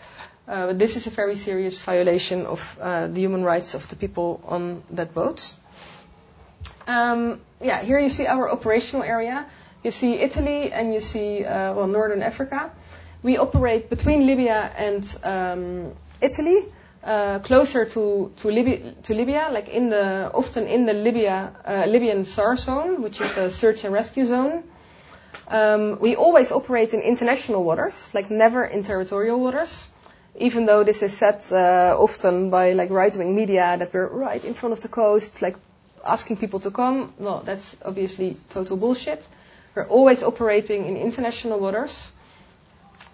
Uh, 0.49 0.73
this 0.73 0.95
is 0.95 1.05
a 1.05 1.11
very 1.11 1.35
serious 1.35 1.79
violation 1.79 2.47
of 2.47 2.77
uh, 2.81 3.05
the 3.05 3.21
human 3.21 3.43
rights 3.43 3.75
of 3.75 3.87
the 3.89 3.95
people 3.95 4.41
on 4.47 4.81
that 4.89 5.13
boat. 5.13 5.55
Um, 6.87 7.39
yeah, 7.61 7.83
here 7.83 7.99
you 7.99 8.09
see 8.09 8.25
our 8.25 8.49
operational 8.49 9.03
area. 9.03 9.45
You 9.83 9.91
see 9.91 10.15
Italy 10.15 10.71
and 10.71 10.91
you 10.91 11.01
see 11.01 11.45
uh, 11.45 11.75
well 11.75 11.85
Northern 11.85 12.23
Africa. 12.23 12.71
We 13.21 13.37
operate 13.37 13.91
between 13.91 14.25
Libya 14.25 14.71
and 14.75 15.17
um, 15.23 15.93
Italy, 16.19 16.65
uh, 17.03 17.39
closer 17.39 17.85
to 17.85 18.31
to 18.37 18.47
Libya, 18.47 18.93
to 19.03 19.13
Libya, 19.13 19.49
like 19.51 19.69
in 19.69 19.91
the 19.91 20.31
often 20.33 20.65
in 20.65 20.87
the 20.87 20.93
Libya 20.93 21.53
uh, 21.63 21.85
Libyan 21.85 22.25
SAR 22.25 22.57
zone, 22.57 23.03
which 23.03 23.21
is 23.21 23.35
the 23.35 23.51
search 23.51 23.83
and 23.83 23.93
rescue 23.93 24.25
zone. 24.25 24.63
Um, 25.47 25.99
we 25.99 26.15
always 26.15 26.51
operate 26.51 26.95
in 26.95 27.01
international 27.01 27.63
waters, 27.63 28.09
like 28.15 28.31
never 28.31 28.65
in 28.65 28.81
territorial 28.81 29.39
waters. 29.39 29.88
Even 30.39 30.65
though 30.65 30.83
this 30.83 31.03
is 31.03 31.15
said 31.15 31.43
uh, 31.51 31.95
often 31.97 32.49
by 32.49 32.71
like 32.73 32.89
right-wing 32.89 33.35
media 33.35 33.75
that 33.77 33.93
we're 33.93 34.07
right 34.07 34.43
in 34.43 34.53
front 34.53 34.73
of 34.73 34.79
the 34.79 34.87
coast, 34.87 35.41
like 35.41 35.57
asking 36.05 36.37
people 36.37 36.59
to 36.61 36.71
come. 36.71 37.13
Well, 37.19 37.41
that's 37.45 37.77
obviously 37.85 38.35
total 38.49 38.77
bullshit. 38.77 39.25
We're 39.75 39.87
always 39.87 40.23
operating 40.23 40.85
in 40.85 40.97
international 40.97 41.59
waters, 41.59 42.11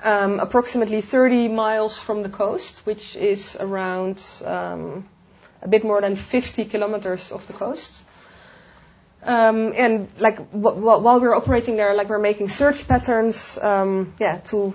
um, 0.03 0.39
approximately 0.39 1.01
30 1.01 1.47
miles 1.49 1.99
from 1.99 2.23
the 2.23 2.29
coast, 2.29 2.81
which 2.85 3.15
is 3.15 3.57
around 3.59 4.21
um, 4.45 5.07
a 5.61 5.67
bit 5.67 5.83
more 5.83 6.01
than 6.01 6.15
50 6.15 6.65
kilometers 6.65 7.31
of 7.31 7.45
the 7.47 7.53
coast. 7.53 8.03
Um, 9.23 9.73
and 9.75 10.07
like 10.19 10.37
w- 10.37 10.75
w- 10.75 10.99
while 11.01 11.19
we're 11.19 11.35
operating 11.35 11.75
there, 11.77 11.95
like 11.95 12.09
we're 12.09 12.19
making 12.19 12.49
search 12.49 12.87
patterns, 12.87 13.57
um, 13.57 14.13
yeah, 14.19 14.37
to 14.51 14.73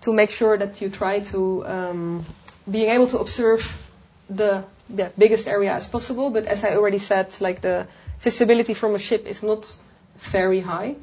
to 0.00 0.12
make 0.12 0.30
sure 0.30 0.56
that 0.56 0.80
you 0.80 0.88
try 0.88 1.20
to 1.20 1.66
um, 1.66 2.26
being 2.70 2.90
able 2.90 3.06
to 3.08 3.18
observe 3.18 3.90
the 4.30 4.64
yeah, 4.94 5.08
biggest 5.18 5.48
area 5.48 5.72
as 5.72 5.86
possible. 5.86 6.30
But 6.30 6.46
as 6.46 6.64
I 6.64 6.76
already 6.76 6.98
said, 6.98 7.34
like 7.40 7.60
the 7.60 7.86
visibility 8.20 8.74
from 8.74 8.94
a 8.94 8.98
ship 8.98 9.26
is 9.26 9.42
not 9.42 9.76
very 10.18 10.60
high. 10.60 10.96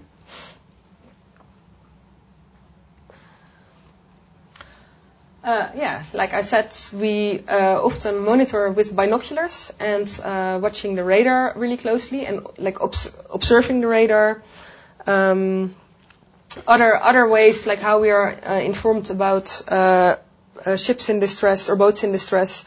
Uh, 5.43 5.69
yeah, 5.75 6.01
like 6.13 6.33
I 6.33 6.41
said, 6.41 6.75
we 6.99 7.43
uh, 7.47 7.79
often 7.79 8.17
monitor 8.17 8.71
with 8.71 8.95
binoculars 8.95 9.71
and 9.79 10.09
uh, 10.23 10.57
watching 10.59 10.95
the 10.95 11.03
radar 11.03 11.53
really 11.55 11.77
closely 11.77 12.25
and 12.25 12.47
like 12.57 12.81
obs- 12.81 13.15
observing 13.31 13.81
the 13.81 13.87
radar. 13.87 14.41
Um, 15.05 15.75
other 16.67 16.95
other 17.01 17.27
ways, 17.27 17.67
like 17.67 17.79
how 17.79 17.99
we 17.99 18.09
are 18.11 18.35
uh, 18.45 18.59
informed 18.59 19.09
about 19.09 19.61
uh, 19.67 20.15
uh, 20.65 20.77
ships 20.77 21.09
in 21.09 21.19
distress 21.19 21.69
or 21.69 21.75
boats 21.75 22.03
in 22.03 22.11
distress, 22.11 22.65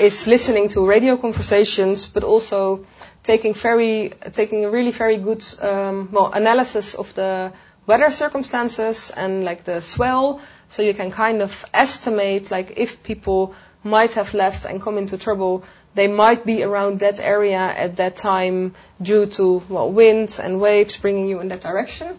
is 0.00 0.26
listening 0.26 0.68
to 0.68 0.86
radio 0.86 1.16
conversations, 1.16 2.08
but 2.08 2.24
also 2.24 2.86
taking 3.22 3.54
very 3.54 4.12
taking 4.32 4.64
a 4.64 4.70
really 4.70 4.92
very 4.92 5.16
good 5.16 5.44
um, 5.60 6.08
well 6.12 6.32
analysis 6.32 6.94
of 6.94 7.14
the 7.14 7.52
weather 7.86 8.10
circumstances 8.10 9.12
and 9.16 9.44
like 9.44 9.64
the 9.64 9.80
swell 9.80 10.40
so 10.70 10.82
you 10.82 10.94
can 10.94 11.10
kind 11.10 11.42
of 11.42 11.64
estimate, 11.72 12.50
like, 12.50 12.74
if 12.76 13.02
people 13.02 13.54
might 13.84 14.14
have 14.14 14.34
left 14.34 14.64
and 14.64 14.82
come 14.82 14.98
into 14.98 15.16
trouble, 15.16 15.64
they 15.94 16.08
might 16.08 16.44
be 16.44 16.62
around 16.62 17.00
that 17.00 17.20
area 17.20 17.58
at 17.58 17.96
that 17.96 18.16
time 18.16 18.74
due 19.00 19.26
to, 19.26 19.62
well, 19.68 19.90
winds 19.90 20.40
and 20.40 20.60
waves 20.60 20.98
bringing 20.98 21.28
you 21.28 21.40
in 21.40 21.48
that 21.48 21.60
direction. 21.60 22.18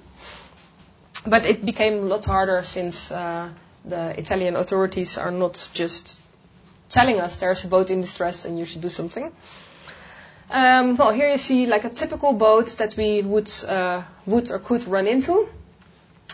But 1.29 1.45
it 1.45 1.65
became 1.65 1.93
a 1.95 2.05
lot 2.05 2.25
harder 2.25 2.63
since 2.63 3.11
uh, 3.11 3.49
the 3.83 4.17
Italian 4.19 4.55
authorities 4.55 5.17
are 5.17 5.31
not 5.31 5.69
just 5.73 6.19
telling 6.89 7.19
us 7.19 7.37
there's 7.37 7.65
a 7.65 7.67
boat 7.67 7.89
in 7.89 8.01
distress 8.01 8.45
and 8.45 8.57
you 8.57 8.65
should 8.65 8.81
do 8.81 8.89
something. 8.89 9.31
Um, 10.49 10.95
well, 10.95 11.11
here 11.11 11.27
you 11.27 11.37
see 11.37 11.65
like 11.65 11.83
a 11.83 11.89
typical 11.89 12.31
boat 12.31 12.77
that 12.77 12.95
we 12.95 13.21
would 13.21 13.51
uh, 13.67 14.03
would 14.25 14.49
or 14.49 14.59
could 14.59 14.87
run 14.87 15.07
into. 15.07 15.49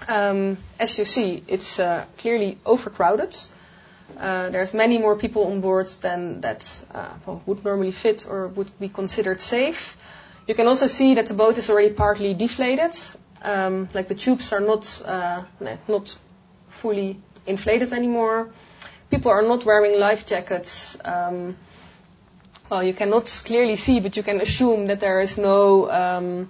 Um, 0.07 0.57
as 0.79 0.97
you 0.97 1.05
see, 1.05 1.43
it's 1.47 1.79
uh, 1.79 2.05
clearly 2.17 2.57
overcrowded. 2.65 3.35
Uh, 4.19 4.49
there's 4.49 4.73
many 4.73 4.99
more 4.99 5.15
people 5.15 5.47
on 5.47 5.61
board 5.61 5.87
than 6.01 6.41
that 6.41 6.83
uh, 6.93 7.07
well, 7.25 7.41
would 7.47 7.63
normally 7.63 7.91
fit 7.91 8.25
or 8.29 8.47
would 8.49 8.69
be 8.79 8.89
considered 8.89 9.41
safe. 9.41 9.97
You 10.47 10.53
can 10.53 10.67
also 10.67 10.87
see 10.87 11.15
that 11.15 11.27
the 11.27 11.33
boat 11.33 11.57
is 11.57 11.69
already 11.69 11.93
partly 11.93 12.33
deflated. 12.35 12.95
Um, 13.43 13.89
like 13.93 14.07
the 14.07 14.15
tubes 14.15 14.53
are 14.53 14.61
not 14.61 15.01
uh, 15.05 15.43
not 15.87 16.17
fully 16.69 17.17
inflated 17.45 17.91
anymore. 17.91 18.49
People 19.11 19.31
are 19.31 19.43
not 19.43 19.65
wearing 19.65 19.99
life 19.99 20.25
jackets. 20.25 20.97
Um, 21.03 21.57
well, 22.69 22.83
you 22.83 22.93
cannot 22.93 23.25
clearly 23.45 23.75
see, 23.75 23.99
but 23.99 24.15
you 24.17 24.23
can 24.23 24.41
assume 24.41 24.87
that 24.87 24.99
there 24.99 25.19
is 25.19 25.37
no 25.37 25.91
um, 25.91 26.47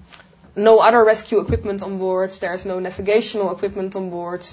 no 0.56 0.80
other 0.80 1.04
rescue 1.04 1.40
equipment 1.40 1.82
on 1.82 1.98
board. 1.98 2.30
There 2.30 2.54
is 2.54 2.66
no 2.66 2.80
navigational 2.80 3.52
equipment 3.52 3.96
on 3.96 4.10
board. 4.10 4.46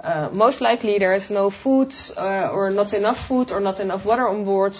Uh, 0.00 0.28
most 0.32 0.60
likely 0.60 0.98
there 0.98 1.14
is 1.14 1.30
no 1.30 1.50
food 1.50 1.94
uh, 2.16 2.48
or 2.48 2.70
not 2.70 2.92
enough 2.92 3.26
food 3.28 3.52
or 3.52 3.60
not 3.60 3.78
enough 3.78 4.04
water 4.04 4.26
on 4.28 4.44
board 4.44 4.74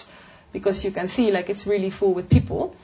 because 0.53 0.85
you 0.85 0.91
can 0.91 1.07
see 1.07 1.31
like 1.31 1.49
it's 1.49 1.67
really 1.67 1.91
full 1.91 2.13
with 2.13 2.29
people. 2.29 2.75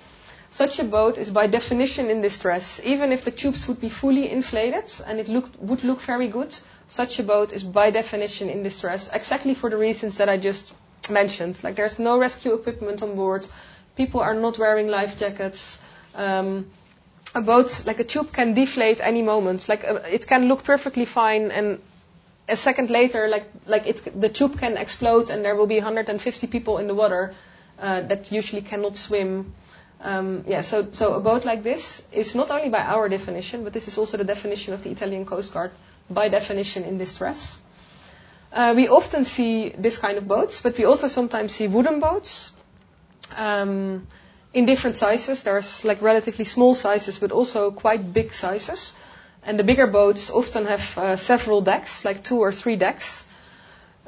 Such 0.50 0.78
a 0.78 0.84
boat 0.84 1.18
is 1.18 1.30
by 1.30 1.46
definition 1.46 2.10
in 2.10 2.22
distress. 2.22 2.80
Even 2.84 3.12
if 3.12 3.24
the 3.24 3.30
tubes 3.30 3.68
would 3.68 3.80
be 3.80 3.90
fully 3.90 4.30
inflated 4.30 4.90
and 5.06 5.20
it 5.20 5.28
looked, 5.28 5.58
would 5.60 5.84
look 5.84 6.00
very 6.00 6.28
good, 6.28 6.56
such 6.88 7.18
a 7.18 7.22
boat 7.22 7.52
is 7.52 7.62
by 7.62 7.90
definition 7.90 8.48
in 8.48 8.62
distress 8.62 9.10
exactly 9.12 9.54
for 9.54 9.68
the 9.68 9.76
reasons 9.76 10.16
that 10.18 10.28
I 10.28 10.38
just 10.38 10.74
mentioned. 11.10 11.62
Like 11.62 11.76
there's 11.76 11.98
no 11.98 12.18
rescue 12.18 12.54
equipment 12.54 13.02
on 13.02 13.14
board, 13.14 13.46
people 13.96 14.20
are 14.20 14.34
not 14.34 14.58
wearing 14.58 14.88
life 14.88 15.18
jackets. 15.18 15.80
Um, 16.14 16.70
a 17.34 17.42
boat, 17.42 17.84
like 17.84 18.00
a 18.00 18.04
tube, 18.04 18.32
can 18.32 18.54
deflate 18.54 19.00
any 19.02 19.22
moment. 19.22 19.68
Like 19.68 19.84
uh, 19.84 20.00
it 20.10 20.26
can 20.26 20.48
look 20.48 20.64
perfectly 20.64 21.04
fine, 21.04 21.50
and 21.50 21.78
a 22.48 22.56
second 22.56 22.90
later, 22.90 23.28
like 23.28 23.46
like 23.66 23.86
it, 23.86 24.20
the 24.20 24.28
tube 24.28 24.58
can 24.58 24.76
explode, 24.78 25.30
and 25.30 25.44
there 25.44 25.54
will 25.54 25.66
be 25.66 25.76
150 25.76 26.46
people 26.46 26.78
in 26.78 26.86
the 26.86 26.94
water 26.94 27.34
uh, 27.80 28.00
that 28.00 28.32
usually 28.32 28.62
cannot 28.62 28.96
swim. 28.96 29.52
Um, 30.00 30.44
yeah, 30.46 30.62
so 30.62 30.88
so 30.92 31.14
a 31.14 31.20
boat 31.20 31.44
like 31.44 31.62
this 31.62 32.06
is 32.12 32.34
not 32.34 32.50
only 32.50 32.68
by 32.68 32.80
our 32.80 33.08
definition, 33.08 33.64
but 33.64 33.72
this 33.72 33.88
is 33.88 33.98
also 33.98 34.16
the 34.16 34.24
definition 34.24 34.74
of 34.74 34.82
the 34.82 34.90
Italian 34.90 35.24
Coast 35.24 35.52
Guard 35.52 35.72
by 36.08 36.28
definition 36.28 36.84
in 36.84 36.98
distress. 36.98 37.58
Uh, 38.52 38.72
we 38.76 38.88
often 38.88 39.24
see 39.24 39.70
this 39.70 39.98
kind 39.98 40.16
of 40.16 40.28
boats, 40.28 40.62
but 40.62 40.78
we 40.78 40.84
also 40.84 41.08
sometimes 41.08 41.52
see 41.54 41.66
wooden 41.66 42.00
boats. 42.00 42.52
Um, 43.36 44.06
in 44.54 44.66
different 44.66 44.96
sizes. 44.96 45.42
There's 45.42 45.84
like 45.84 46.02
relatively 46.02 46.44
small 46.44 46.74
sizes, 46.74 47.18
but 47.18 47.32
also 47.32 47.70
quite 47.70 48.12
big 48.12 48.32
sizes. 48.32 48.94
And 49.42 49.58
the 49.58 49.64
bigger 49.64 49.86
boats 49.86 50.30
often 50.30 50.66
have 50.66 50.98
uh, 50.98 51.16
several 51.16 51.60
decks, 51.60 52.04
like 52.04 52.22
two 52.22 52.38
or 52.40 52.52
three 52.52 52.76
decks. 52.76 53.24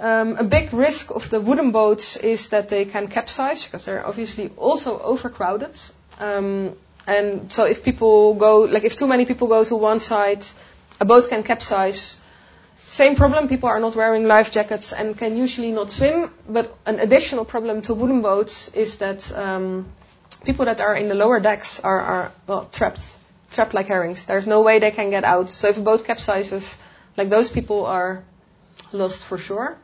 Um, 0.01 0.39
a 0.39 0.45
big 0.45 0.73
risk 0.73 1.11
of 1.11 1.29
the 1.29 1.43
wooden 1.43 1.73
boats 1.73 2.17
is 2.17 2.49
that 2.49 2.71
they 2.71 2.87
can 2.87 3.07
capsize 3.07 3.65
because 3.65 3.85
they're 3.85 4.07
obviously 4.07 4.51
also 4.57 4.99
overcrowded. 4.99 5.79
Um, 6.19 6.75
and 7.07 7.53
so 7.53 7.67
if 7.67 7.85
people 7.85 8.33
go, 8.33 8.61
like 8.63 8.85
if 8.85 8.97
too 8.97 9.07
many 9.07 9.27
people 9.27 9.49
go 9.49 9.63
to 9.63 9.77
one 9.77 10.01
side, 10.01 10.47
a 11.01 11.05
boat 11.05 11.29
can 11.29 11.43
capsize. 11.43 12.19
Same 12.87 13.15
problem, 13.15 13.49
people 13.49 13.69
are 13.69 13.79
not 13.79 13.95
wearing 13.95 14.27
life 14.27 14.51
jackets 14.51 14.95
and 14.95 15.19
can 15.19 15.37
usually 15.37 15.71
not 15.71 15.91
swim. 15.91 16.31
But 16.49 16.75
an 16.87 16.99
additional 16.99 17.45
problem 17.45 17.83
to 17.83 17.93
wooden 17.93 18.23
boats 18.23 18.73
is 18.73 18.99
that 18.99 19.31
um, 19.37 19.87
people 20.47 20.65
that 20.65 20.81
are 20.81 20.97
in 20.97 21.09
the 21.09 21.15
lower 21.15 21.41
decks 21.41 21.79
are, 21.81 22.01
are 22.01 22.33
well, 22.47 22.65
trapped, 22.65 23.17
trapped 23.51 23.75
like 23.75 23.89
herrings. 23.89 24.25
There's 24.25 24.47
no 24.47 24.63
way 24.63 24.79
they 24.79 24.93
can 24.93 25.11
get 25.11 25.25
out. 25.25 25.51
So 25.51 25.69
if 25.69 25.77
a 25.77 25.83
boat 25.83 26.05
capsizes, 26.05 26.77
like 27.19 27.29
those 27.29 27.51
people 27.51 27.85
are 27.85 28.25
lost 28.93 29.27
for 29.27 29.37
sure. 29.37 29.77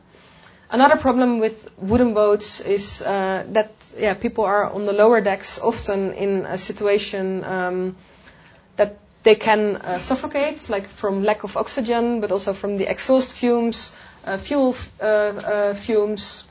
Another 0.69 0.97
problem 0.97 1.39
with 1.39 1.69
wooden 1.77 2.13
boats 2.13 2.59
is 2.59 3.01
uh, 3.01 3.45
that 3.49 3.71
yeah, 3.97 4.13
people 4.13 4.43
are 4.43 4.69
on 4.69 4.85
the 4.85 4.93
lower 4.93 5.21
decks 5.21 5.59
often 5.59 6.13
in 6.13 6.45
a 6.45 6.57
situation 6.57 7.43
um, 7.45 7.95
that 8.75 8.97
they 9.23 9.35
can 9.35 9.77
uh, 9.77 9.99
suffocate, 9.99 10.69
like 10.69 10.87
from 10.87 11.23
lack 11.23 11.43
of 11.43 11.55
oxygen, 11.57 12.21
but 12.21 12.31
also 12.31 12.53
from 12.53 12.77
the 12.77 12.85
exhaust 12.85 13.31
fumes, 13.31 13.93
uh, 14.25 14.37
fuel 14.37 14.75
uh, 15.01 15.05
uh, 15.05 15.73
fumes, 15.73 16.45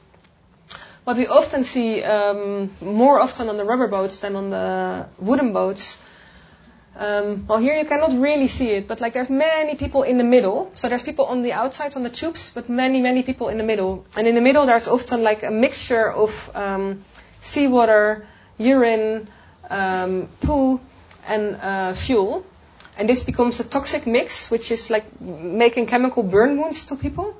what 1.05 1.17
we 1.17 1.29
often 1.29 1.63
see 1.63 2.03
um, 2.03 2.71
more 2.81 3.21
often 3.21 3.49
on 3.49 3.57
the 3.57 3.65
rubber 3.65 3.87
boats 3.87 4.19
than 4.21 4.35
on 4.35 4.51
the 4.51 5.07
wooden 5.19 5.53
boats. 5.53 5.99
Um, 6.99 7.47
well, 7.47 7.59
here 7.59 7.77
you 7.77 7.85
cannot 7.85 8.19
really 8.19 8.49
see 8.49 8.71
it, 8.71 8.89
but 8.89 9.01
like 9.01 9.13
there's 9.13 9.29
many 9.29 9.75
people 9.75 10.03
in 10.03 10.17
the 10.17 10.25
middle. 10.25 10.71
So 10.75 10.89
there's 10.89 11.03
people 11.03 11.27
on 11.27 11.43
the 11.43 11.53
outside 11.53 11.95
on 11.95 12.03
the 12.03 12.11
tubes, 12.11 12.51
but 12.55 12.69
many, 12.69 13.03
many 13.03 13.23
people 13.23 13.49
in 13.49 13.59
the 13.59 13.65
middle. 13.65 14.07
And 14.17 14.27
in 14.27 14.35
the 14.35 14.41
middle, 14.41 14.65
there's 14.65 14.89
often 14.89 15.23
like 15.23 15.43
a 15.43 15.51
mixture 15.51 16.11
of 16.11 16.33
um, 16.55 17.05
seawater, 17.43 18.27
urine, 18.57 19.29
um, 19.69 20.29
poo, 20.41 20.81
and 21.27 21.57
uh, 21.57 21.93
fuel. 21.93 22.47
And 22.97 23.09
this 23.09 23.25
becomes 23.25 23.61
a 23.61 23.65
toxic 23.65 24.07
mix, 24.07 24.51
which 24.51 24.71
is 24.71 24.89
like 24.89 25.21
making 25.21 25.87
chemical 25.87 26.23
burn 26.23 26.59
wounds 26.59 26.87
to 26.87 26.97
people. 26.97 27.37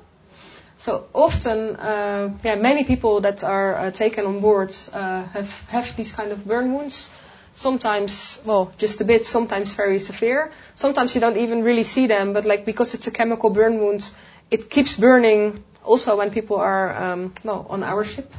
So 0.77 1.07
often, 1.13 1.75
uh, 1.77 2.29
yeah, 2.43 2.55
many 2.55 2.83
people 2.83 3.21
that 3.21 3.43
are 3.43 3.75
uh, 3.75 3.91
taken 3.91 4.27
on 4.27 4.39
board 4.39 4.75
uh, 4.93 5.23
have 5.23 5.69
have 5.69 5.95
these 5.95 6.11
kind 6.11 6.31
of 6.31 6.45
burn 6.45 6.71
wounds. 6.73 7.09
Sometimes, 7.57 8.37
well, 8.45 8.71
just 8.77 9.01
a 9.01 9.03
bit. 9.03 9.25
Sometimes 9.25 9.73
very 9.73 9.99
severe. 9.99 10.51
Sometimes 10.75 11.15
you 11.15 11.21
don't 11.21 11.37
even 11.37 11.63
really 11.63 11.81
see 11.81 12.05
them, 12.05 12.33
but 12.33 12.45
like 12.45 12.65
because 12.65 12.93
it's 12.93 13.07
a 13.07 13.11
chemical 13.11 13.49
burn 13.49 13.79
wound, 13.79 14.07
it 14.51 14.69
keeps 14.69 14.95
burning. 14.95 15.63
Also, 15.83 16.15
when 16.17 16.29
people 16.29 16.57
are 16.57 16.95
um, 16.95 17.33
well 17.43 17.65
on 17.67 17.83
our 17.83 18.03
ship, 18.05 18.31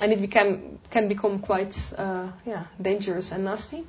and 0.00 0.14
it 0.14 0.20
became 0.22 0.78
can 0.90 1.08
become 1.08 1.40
quite 1.40 1.76
uh, 1.98 2.28
yeah 2.46 2.64
dangerous 2.80 3.32
and 3.32 3.44
nasty. 3.44 3.84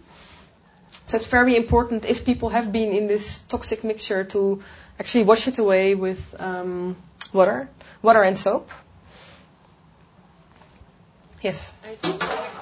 So 1.07 1.15
it's 1.15 1.27
very 1.27 1.55
important 1.55 2.03
if 2.03 2.25
people 2.25 2.49
have 2.49 2.73
been 2.73 2.91
in 2.91 3.07
this 3.07 3.41
toxic 3.47 3.85
mixture 3.85 4.25
to 4.25 4.61
actually 4.99 5.23
wash 5.23 5.47
it 5.47 5.57
away 5.57 5.95
with 5.95 6.35
um, 6.37 6.97
water 7.31 7.69
water 8.01 8.23
and 8.23 8.37
soap. 8.37 8.69
Yes. 11.41 11.73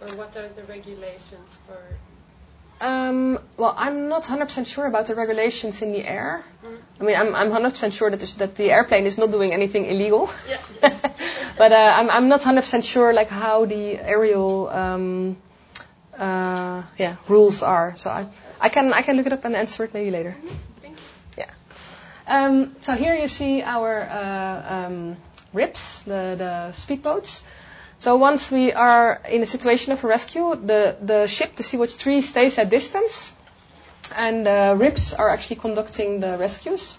or 0.00 0.16
what 0.16 0.36
are 0.36 0.48
the 0.48 0.62
regulations 0.64 1.58
for? 1.66 1.78
Um, 2.80 3.38
well, 3.56 3.74
I'm 3.76 4.08
not 4.08 4.24
100% 4.24 4.66
sure 4.66 4.86
about 4.86 5.06
the 5.06 5.14
regulations 5.14 5.82
in 5.82 5.92
the 5.92 6.04
air. 6.04 6.44
Mm. 6.64 6.78
I 7.00 7.04
mean, 7.04 7.16
I'm, 7.16 7.34
I'm 7.34 7.50
100% 7.50 7.92
sure 7.92 8.10
that, 8.10 8.20
that 8.38 8.56
the 8.56 8.72
airplane 8.72 9.06
is 9.06 9.18
not 9.18 9.30
doing 9.30 9.52
anything 9.52 9.86
illegal. 9.86 10.30
Yeah. 10.48 10.58
but 11.58 11.72
uh, 11.72 11.94
I'm, 11.96 12.10
I'm 12.10 12.28
not 12.28 12.40
100% 12.40 12.82
sure 12.82 13.12
like 13.14 13.28
how 13.28 13.66
the 13.66 13.98
aerial 13.98 14.68
um, 14.68 15.36
uh, 16.18 16.82
yeah 16.98 17.16
rules 17.28 17.62
are. 17.62 17.96
So 17.96 18.10
I 18.10 18.26
I 18.60 18.68
can 18.68 18.92
I 18.92 19.02
can 19.02 19.16
look 19.16 19.26
it 19.26 19.32
up 19.32 19.44
and 19.44 19.56
answer 19.56 19.84
it 19.84 19.94
maybe 19.94 20.10
later. 20.10 20.36
Thank 20.40 20.52
you. 20.52 20.71
Um, 22.26 22.76
so 22.82 22.94
here 22.94 23.14
you 23.14 23.28
see 23.28 23.62
our 23.62 24.02
uh, 24.02 24.86
um, 24.86 25.16
RIBS, 25.52 26.04
the 26.04 26.36
the 26.36 26.52
speedboats. 26.72 27.42
So 27.98 28.16
once 28.16 28.50
we 28.50 28.72
are 28.72 29.20
in 29.28 29.42
a 29.42 29.46
situation 29.46 29.92
of 29.92 30.02
a 30.04 30.06
rescue, 30.06 30.56
the 30.56 30.96
the 31.00 31.26
ship, 31.26 31.56
the 31.56 31.62
Sea-Watch 31.62 31.94
3, 31.94 32.20
stays 32.20 32.58
at 32.58 32.70
distance, 32.70 33.32
and 34.16 34.46
the 34.46 34.74
RIBS 34.76 35.14
are 35.18 35.30
actually 35.30 35.56
conducting 35.56 36.20
the 36.20 36.38
rescues. 36.38 36.98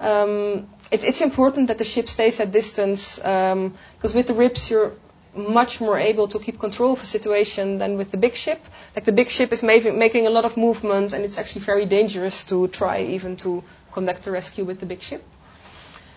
Um, 0.00 0.68
it, 0.90 1.04
it's 1.04 1.20
important 1.20 1.68
that 1.68 1.78
the 1.78 1.84
ship 1.84 2.08
stays 2.08 2.40
at 2.40 2.52
distance 2.52 3.16
because 3.16 3.52
um, 3.52 4.14
with 4.14 4.26
the 4.26 4.34
RIBS 4.34 4.70
you're 4.70 4.92
much 5.34 5.80
more 5.80 5.98
able 5.98 6.26
to 6.28 6.38
keep 6.38 6.58
control 6.58 6.92
of 6.92 7.02
a 7.02 7.06
situation 7.06 7.78
than 7.78 7.96
with 7.96 8.10
the 8.10 8.16
big 8.16 8.34
ship. 8.34 8.60
Like 8.96 9.04
the 9.04 9.12
big 9.12 9.28
ship 9.28 9.52
is 9.52 9.62
ma- 9.62 9.92
making 9.92 10.26
a 10.26 10.30
lot 10.30 10.44
of 10.44 10.56
movement, 10.56 11.12
and 11.12 11.24
it's 11.24 11.38
actually 11.38 11.62
very 11.62 11.86
dangerous 11.86 12.44
to 12.46 12.68
try 12.68 13.02
even 13.02 13.36
to 13.38 13.62
conduct 13.92 14.24
the 14.24 14.30
rescue 14.30 14.64
with 14.64 14.80
the 14.80 14.86
big 14.86 15.02
ship. 15.02 15.22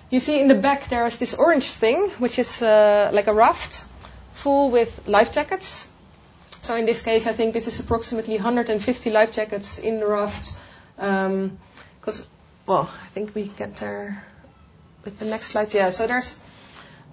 You 0.10 0.20
see 0.20 0.40
in 0.40 0.48
the 0.48 0.56
back 0.56 0.90
there 0.90 1.06
is 1.06 1.18
this 1.18 1.34
orange 1.34 1.72
thing, 1.74 2.10
which 2.20 2.38
is 2.38 2.62
uh, 2.62 3.10
like 3.14 3.28
a 3.28 3.34
raft 3.34 3.86
full 4.34 4.70
with 4.70 5.08
life 5.08 5.32
jackets. 5.32 5.90
So 6.62 6.76
in 6.76 6.86
this 6.86 7.02
case, 7.02 7.28
I 7.28 7.34
think 7.34 7.54
this 7.54 7.68
is 7.68 7.80
approximately 7.80 8.36
150 8.36 9.10
life 9.10 9.34
jackets 9.34 9.80
in 9.80 10.00
the 10.00 10.08
raft. 10.08 10.56
Because, 10.96 12.22
um, 12.22 12.28
well, 12.66 12.90
I 13.04 13.08
think 13.08 13.36
we 13.36 13.46
get 13.46 13.76
there 13.78 14.24
with 15.04 15.20
the 15.20 15.26
next 15.26 15.48
slide. 15.48 15.74
Yeah, 15.74 15.90
so 15.90 16.08
there's 16.08 16.38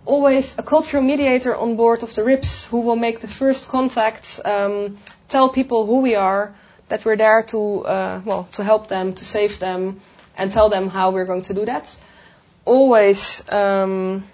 always 0.07 0.59
a 0.59 0.62
cultural 0.62 1.03
mediator 1.03 1.57
on 1.57 1.77
board 1.77 2.03
of 2.03 2.14
the 2.14 2.23
RIBS 2.23 2.66
who 2.66 2.81
will 2.81 2.96
make 2.96 3.20
the 3.20 3.29
first 3.29 3.68
contact, 3.68 4.40
um, 4.44 4.99
tell 5.29 5.49
people 5.49 5.87
who 5.87 6.01
we 6.01 6.14
are, 6.14 6.55
that 6.88 7.05
we're 7.05 7.16
there 7.16 7.42
to, 7.44 7.85
uh, 7.87 8.20
well, 8.25 8.49
to 8.53 8.64
help 8.64 8.88
them, 8.88 9.14
to 9.14 9.25
save 9.25 9.59
them, 9.59 10.01
and 10.36 10.52
tell 10.52 10.68
them 10.68 10.88
how 10.88 11.10
we're 11.10 11.26
going 11.26 11.42
to 11.42 11.54
do 11.54 11.64
that. 11.66 11.94
Always, 12.64 13.42
um, 13.50 14.24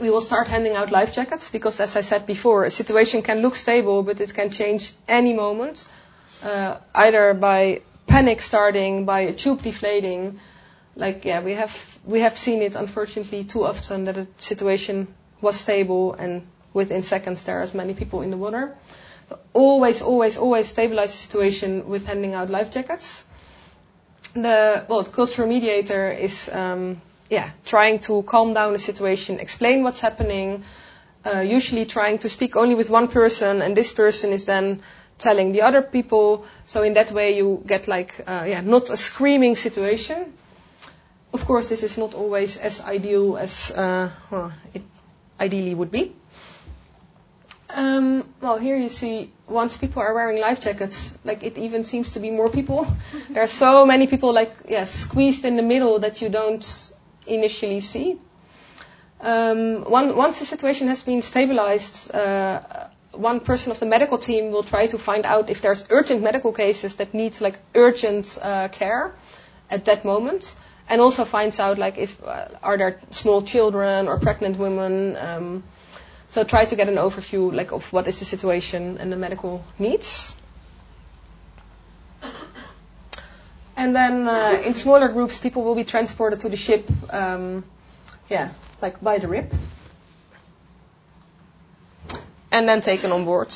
we 0.00 0.10
will 0.10 0.20
start 0.20 0.48
handing 0.48 0.74
out 0.76 0.90
life 0.90 1.14
jackets 1.14 1.50
because, 1.50 1.80
as 1.80 1.96
I 1.96 2.02
said 2.02 2.26
before, 2.26 2.64
a 2.64 2.70
situation 2.70 3.22
can 3.22 3.40
look 3.42 3.56
stable, 3.56 4.02
but 4.02 4.20
it 4.20 4.34
can 4.34 4.50
change 4.50 4.92
any 5.08 5.34
moment. 5.34 5.88
uh, 6.42 6.76
either 6.94 7.34
by 7.34 7.80
panic 8.06 8.40
starting, 8.40 9.04
by 9.04 9.20
a 9.20 9.32
tube 9.32 9.62
deflating. 9.62 10.40
Like, 10.94 11.24
yeah, 11.24 11.42
we 11.42 11.52
have 11.54 11.98
we 12.04 12.20
have 12.20 12.36
seen 12.36 12.62
it 12.62 12.74
unfortunately 12.74 13.44
too 13.44 13.64
often 13.64 14.04
that 14.06 14.16
a 14.18 14.26
situation 14.38 15.08
was 15.40 15.56
stable 15.56 16.14
and 16.14 16.42
within 16.72 17.02
seconds 17.02 17.44
there 17.44 17.58
are 17.58 17.62
as 17.62 17.74
many 17.74 17.94
people 17.94 18.22
in 18.22 18.30
the 18.30 18.36
water. 18.36 18.76
So 19.28 19.38
always, 19.52 20.02
always, 20.02 20.36
always 20.36 20.68
stabilize 20.68 21.12
the 21.12 21.18
situation 21.18 21.88
with 21.88 22.06
handing 22.06 22.34
out 22.34 22.50
life 22.50 22.70
jackets. 22.70 23.24
The 24.42 24.84
well, 24.88 25.02
the 25.02 25.10
cultural 25.10 25.48
mediator 25.48 26.10
is 26.10 26.48
um, 26.48 27.00
yeah 27.28 27.50
trying 27.64 27.98
to 28.00 28.22
calm 28.22 28.54
down 28.54 28.72
the 28.72 28.78
situation, 28.78 29.40
explain 29.40 29.82
what's 29.82 30.00
happening. 30.00 30.64
Uh, 31.26 31.40
usually 31.40 31.84
trying 31.84 32.18
to 32.18 32.28
speak 32.28 32.54
only 32.56 32.74
with 32.74 32.88
one 32.90 33.08
person, 33.08 33.62
and 33.62 33.76
this 33.76 33.92
person 33.92 34.32
is 34.32 34.44
then 34.44 34.80
telling 35.18 35.52
the 35.52 35.62
other 35.62 35.82
people. 35.82 36.46
So 36.66 36.82
in 36.82 36.94
that 36.94 37.10
way, 37.10 37.36
you 37.36 37.62
get 37.66 37.88
like 37.88 38.14
uh, 38.26 38.44
yeah 38.46 38.60
not 38.60 38.90
a 38.90 38.96
screaming 38.96 39.56
situation. 39.56 40.32
Of 41.32 41.44
course, 41.44 41.68
this 41.68 41.82
is 41.82 41.98
not 41.98 42.14
always 42.14 42.56
as 42.56 42.80
ideal 42.80 43.36
as 43.36 43.70
uh, 43.72 44.08
it 44.72 44.82
ideally 45.40 45.74
would 45.74 45.90
be. 45.90 46.12
Um, 47.70 48.24
well, 48.40 48.58
here 48.58 48.76
you 48.76 48.88
see 48.88 49.30
once 49.46 49.76
people 49.76 50.00
are 50.00 50.14
wearing 50.14 50.40
life 50.40 50.60
jackets, 50.60 51.18
like 51.24 51.42
it 51.42 51.58
even 51.58 51.84
seems 51.84 52.10
to 52.10 52.20
be 52.20 52.30
more 52.30 52.48
people. 52.48 52.86
there 53.30 53.42
are 53.42 53.48
so 53.48 53.84
many 53.84 54.06
people 54.06 54.32
like 54.32 54.52
yeah 54.68 54.84
squeezed 54.84 55.44
in 55.44 55.56
the 55.56 55.62
middle 55.62 55.98
that 55.98 56.22
you 56.22 56.30
don't 56.30 56.92
initially 57.26 57.80
see. 57.80 58.18
Um, 59.20 59.82
one, 59.84 60.16
once 60.16 60.38
the 60.38 60.44
situation 60.44 60.88
has 60.88 61.02
been 61.02 61.22
stabilized, 61.22 62.14
uh, 62.14 62.60
one 63.12 63.40
person 63.40 63.72
of 63.72 63.80
the 63.80 63.86
medical 63.86 64.16
team 64.16 64.50
will 64.50 64.62
try 64.62 64.86
to 64.86 64.98
find 64.98 65.26
out 65.26 65.50
if 65.50 65.60
there's 65.60 65.84
urgent 65.90 66.22
medical 66.22 66.52
cases 66.52 66.96
that 66.96 67.12
need 67.12 67.40
like 67.40 67.58
urgent 67.74 68.38
uh, 68.40 68.68
care 68.68 69.14
at 69.70 69.84
that 69.86 70.04
moment, 70.04 70.54
and 70.88 71.00
also 71.02 71.24
finds 71.26 71.58
out 71.58 71.78
like 71.78 71.98
if 71.98 72.22
uh, 72.24 72.46
are 72.62 72.78
there 72.78 73.00
small 73.10 73.42
children 73.42 74.08
or 74.08 74.18
pregnant 74.18 74.56
women. 74.56 75.16
Um, 75.16 75.64
so 76.28 76.44
try 76.44 76.64
to 76.64 76.76
get 76.76 76.88
an 76.88 76.96
overview 76.96 77.52
like 77.54 77.72
of 77.72 77.90
what 77.92 78.06
is 78.06 78.18
the 78.18 78.24
situation 78.24 78.98
and 78.98 79.10
the 79.12 79.16
medical 79.16 79.64
needs. 79.78 80.34
And 83.76 83.94
then 83.94 84.26
uh, 84.26 84.60
in 84.64 84.74
smaller 84.74 85.08
groups, 85.08 85.38
people 85.38 85.62
will 85.62 85.76
be 85.76 85.84
transported 85.84 86.40
to 86.40 86.48
the 86.48 86.56
ship, 86.56 86.90
um, 87.10 87.64
yeah, 88.28 88.50
like 88.82 89.00
by 89.00 89.18
the 89.18 89.28
RIB, 89.28 89.52
and 92.50 92.68
then 92.68 92.80
taken 92.80 93.12
on 93.12 93.24
board. 93.24 93.54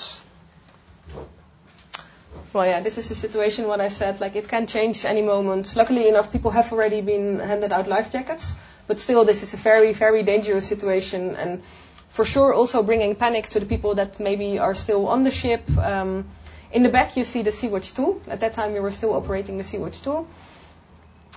Well, 2.53 2.67
yeah, 2.67 2.79
this 2.81 2.99
is 2.99 3.09
the 3.09 3.17
situation. 3.17 3.67
What 3.67 3.81
I 3.81 3.89
said, 3.89 4.21
like 4.21 4.37
it 4.37 4.47
can 4.47 4.69
change 4.69 5.05
any 5.05 5.23
moment. 5.23 5.75
Luckily 5.75 6.07
enough, 6.09 6.31
people 6.31 6.53
have 6.53 6.73
already 6.73 7.01
been 7.01 7.41
handed 7.41 7.73
out 7.73 7.89
life 7.89 8.13
jackets, 8.13 8.57
but 8.87 9.01
still, 9.01 9.25
this 9.25 9.43
is 9.43 9.55
a 9.55 9.57
very, 9.57 9.93
very 9.93 10.23
dangerous 10.23 10.69
situation, 10.69 11.35
and 11.35 11.63
for 12.13 12.27
sure 12.27 12.53
also 12.53 12.83
bringing 12.83 13.15
panic 13.15 13.49
to 13.49 13.59
the 13.59 13.67
people 13.67 13.95
that 13.95 14.21
maybe 14.21 14.59
are 14.59 14.75
still 14.75 15.09
on 15.09 15.23
the 15.23 15.31
ship. 15.31 15.63
Um, 15.79 16.27
in 16.71 16.83
the 16.83 16.91
back, 16.91 17.17
you 17.17 17.25
see 17.25 17.43
the 17.43 17.53
Sea-Watch 17.53 17.95
2. 17.95 18.23
At 18.29 18.41
that 18.41 18.53
time, 18.53 18.75
we 18.75 18.81
were 18.81 18.91
still 18.91 19.15
operating 19.15 19.57
the 19.57 19.65
Sea-Watch 19.65 20.03
2. 20.03 20.27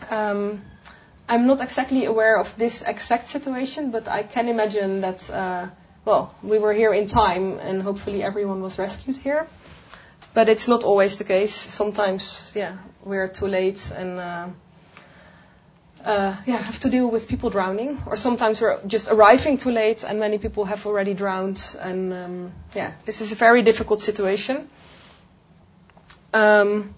Um, 0.09 0.61
I'm 1.29 1.47
not 1.47 1.61
exactly 1.61 2.05
aware 2.05 2.37
of 2.37 2.55
this 2.57 2.81
exact 2.81 3.29
situation, 3.29 3.91
but 3.91 4.07
I 4.09 4.23
can 4.23 4.49
imagine 4.49 5.01
that, 5.01 5.29
uh, 5.29 5.67
well, 6.03 6.35
we 6.43 6.59
were 6.59 6.73
here 6.73 6.93
in 6.93 7.07
time 7.07 7.57
and 7.59 7.81
hopefully 7.81 8.21
everyone 8.21 8.61
was 8.61 8.77
rescued 8.77 9.17
here. 9.17 9.47
But 10.33 10.49
it's 10.49 10.67
not 10.67 10.83
always 10.83 11.17
the 11.17 11.23
case. 11.23 11.55
Sometimes, 11.55 12.51
yeah, 12.53 12.77
we're 13.03 13.29
too 13.29 13.47
late 13.47 13.91
and 13.95 14.19
uh, 14.19 14.47
uh, 16.05 16.35
yeah, 16.45 16.57
have 16.57 16.79
to 16.81 16.89
deal 16.89 17.09
with 17.09 17.27
people 17.27 17.49
drowning, 17.49 18.01
or 18.05 18.15
sometimes 18.15 18.61
we're 18.61 18.79
just 18.85 19.09
arriving 19.09 19.57
too 19.57 19.71
late 19.71 20.03
and 20.03 20.19
many 20.19 20.37
people 20.37 20.65
have 20.65 20.85
already 20.85 21.15
drowned. 21.15 21.75
And 21.79 22.13
um, 22.13 22.51
yeah, 22.75 22.93
this 23.05 23.21
is 23.21 23.31
a 23.31 23.35
very 23.35 23.63
difficult 23.63 24.01
situation. 24.01 24.69
Um, 26.33 26.93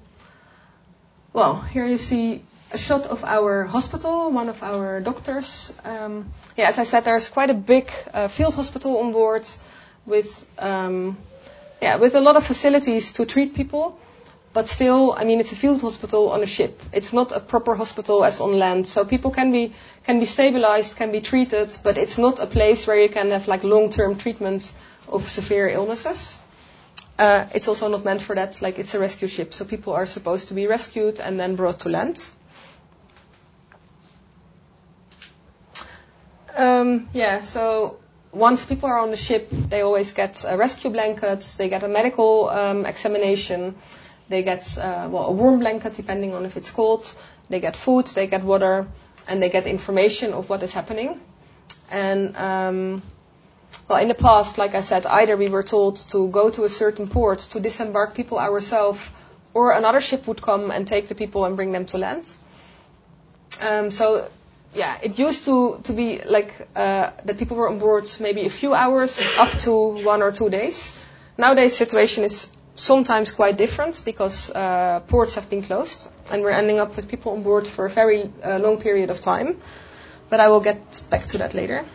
well, 1.32 1.62
here 1.62 1.86
you 1.86 1.98
see 1.98 2.42
a 2.72 2.78
shot 2.78 3.06
of 3.06 3.24
our 3.24 3.64
hospital, 3.64 4.30
one 4.30 4.50
of 4.50 4.62
our 4.62 5.00
doctors. 5.00 5.74
Um, 5.86 6.32
yeah, 6.58 6.68
as 6.68 6.78
I 6.78 6.84
said, 6.84 7.06
there's 7.06 7.30
quite 7.30 7.50
a 7.50 7.54
big 7.54 7.90
uh, 8.14 8.28
field 8.28 8.56
hospital 8.56 8.98
on 8.98 9.14
board 9.14 9.48
with 10.06 10.46
um, 10.60 11.18
yeah 11.82 11.96
with 11.96 12.16
a 12.16 12.20
lot 12.20 12.36
of 12.36 12.46
facilities 12.46 13.14
to 13.14 13.26
treat 13.26 13.56
people. 13.56 14.00
But 14.54 14.70
still, 14.70 15.14
I 15.14 15.24
mean, 15.24 15.40
it's 15.40 15.52
a 15.52 15.56
field 15.56 15.82
hospital 15.82 16.32
on 16.32 16.42
a 16.42 16.46
ship. 16.46 16.82
It's 16.92 17.14
not 17.14 17.32
a 17.32 17.40
proper 17.40 17.76
hospital 17.76 18.24
as 18.24 18.42
on 18.42 18.58
land. 18.58 18.88
So 18.88 19.06
people 19.06 19.32
can 19.32 19.52
be 19.52 19.74
can 20.06 20.20
be 20.20 20.26
stabilized, 20.26 20.98
can 20.98 21.12
be 21.12 21.22
treated, 21.22 21.78
but 21.84 21.98
it's 21.98 22.18
not 22.18 22.40
a 22.40 22.48
place 22.48 22.88
where 22.88 23.00
you 23.00 23.10
can 23.10 23.32
have 23.32 23.48
like 23.48 23.64
long-term 23.64 24.18
treatment 24.18 24.74
of 25.08 25.30
severe 25.30 25.70
illnesses. 25.70 26.38
Uh, 27.20 27.46
it's 27.54 27.68
also 27.68 27.88
not 27.88 28.06
meant 28.06 28.22
for 28.22 28.36
that. 28.36 28.62
Like 28.62 28.80
it's 28.80 28.94
a 28.94 29.00
rescue 29.00 29.28
ship, 29.28 29.54
so 29.54 29.66
people 29.66 29.94
are 29.94 30.06
supposed 30.06 30.48
to 30.50 30.54
be 30.54 30.68
rescued 30.68 31.20
and 31.20 31.40
then 31.40 31.56
brought 31.56 31.80
to 31.80 31.90
land. 31.90 32.18
Um, 36.56 37.08
yeah, 37.14 37.42
so 37.42 38.00
once 38.32 38.66
people 38.66 38.90
are 38.90 39.00
on 39.00 39.12
the 39.12 39.18
ship, 39.18 39.50
they 39.52 39.82
always 39.82 40.12
get 40.14 40.44
a 40.48 40.58
rescue 40.58 40.90
blanket, 40.90 41.42
they 41.58 41.70
get 41.70 41.84
a 41.84 41.88
medical 41.88 42.50
um, 42.50 42.86
examination, 42.86 43.76
they 44.30 44.44
get 44.44 44.78
uh, 44.78 45.08
well, 45.10 45.26
a 45.26 45.32
warm 45.32 45.60
blanket 45.60 45.94
depending 45.94 46.34
on 46.34 46.46
if 46.46 46.58
it's 46.58 46.72
cold. 46.72 47.06
They 47.50 47.60
get 47.60 47.76
food, 47.76 48.08
they 48.08 48.28
get 48.28 48.44
water, 48.44 48.88
and 49.28 49.42
they 49.42 49.50
get 49.50 49.68
information 49.68 50.34
of 50.34 50.50
what 50.50 50.64
is 50.64 50.74
happening. 50.74 51.20
And 51.90 52.36
um, 52.36 53.02
well, 53.88 54.02
in 54.02 54.10
the 54.10 54.14
past, 54.14 54.58
like 54.58 54.76
I 54.76 54.82
said, 54.82 55.06
either 55.06 55.38
we 55.38 55.50
were 55.50 55.64
told 55.64 55.98
to 56.10 56.28
go 56.28 56.50
to 56.50 56.66
a 56.66 56.70
certain 56.70 57.08
port 57.08 57.40
to 57.52 57.60
disembark 57.60 58.16
people 58.16 58.38
ourselves, 58.38 59.10
or 59.54 59.72
another 59.72 60.02
ship 60.02 60.28
would 60.28 60.42
come 60.42 60.72
and 60.72 60.86
take 60.86 61.08
the 61.08 61.16
people 61.16 61.46
and 61.46 61.56
bring 61.56 61.72
them 61.72 61.86
to 61.86 61.98
land. 61.98 62.36
Um, 63.62 63.92
so 63.92 64.30
yeah, 64.74 64.98
it 65.02 65.18
used 65.18 65.46
to, 65.46 65.80
to 65.84 65.94
be 65.94 66.22
like 66.24 66.68
uh, 66.76 67.12
that 67.24 67.38
people 67.38 67.58
were 67.58 67.70
on 67.70 67.80
board 67.80 68.10
maybe 68.20 68.46
a 68.46 68.50
few 68.50 68.74
hours 68.74 69.20
up 69.38 69.52
to 69.60 70.04
one 70.04 70.22
or 70.22 70.32
two 70.32 70.50
days. 70.50 71.04
Nowadays, 71.38 71.76
situation 71.76 72.24
is 72.24 72.52
sometimes 72.78 73.32
quite 73.32 73.58
different 73.58 74.02
because 74.06 74.52
uh, 74.52 75.02
ports 75.08 75.36
have 75.36 75.50
been 75.50 75.64
closed 75.64 76.08
and 76.32 76.44
we're 76.44 76.52
ending 76.52 76.80
up 76.80 76.96
with 76.96 77.10
people 77.10 77.34
on 77.34 77.44
board 77.44 77.68
for 77.68 77.86
a 77.86 77.90
very 77.90 78.32
uh, 78.44 78.60
long 78.60 78.80
period 78.80 79.10
of 79.10 79.20
time. 79.20 79.58
But 80.30 80.40
I 80.40 80.48
will 80.50 80.60
get 80.60 81.02
back 81.10 81.26
to 81.28 81.40
that 81.40 81.54
later. 81.54 81.86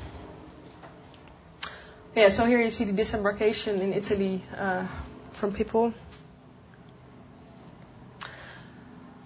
Yeah, 2.16 2.28
so 2.28 2.44
here 2.44 2.60
you 2.60 2.70
see 2.70 2.84
the 2.84 2.92
disembarkation 2.92 3.80
in 3.80 3.92
Italy 3.92 4.42
uh, 4.58 4.86
from 5.32 5.52
people. 5.52 5.94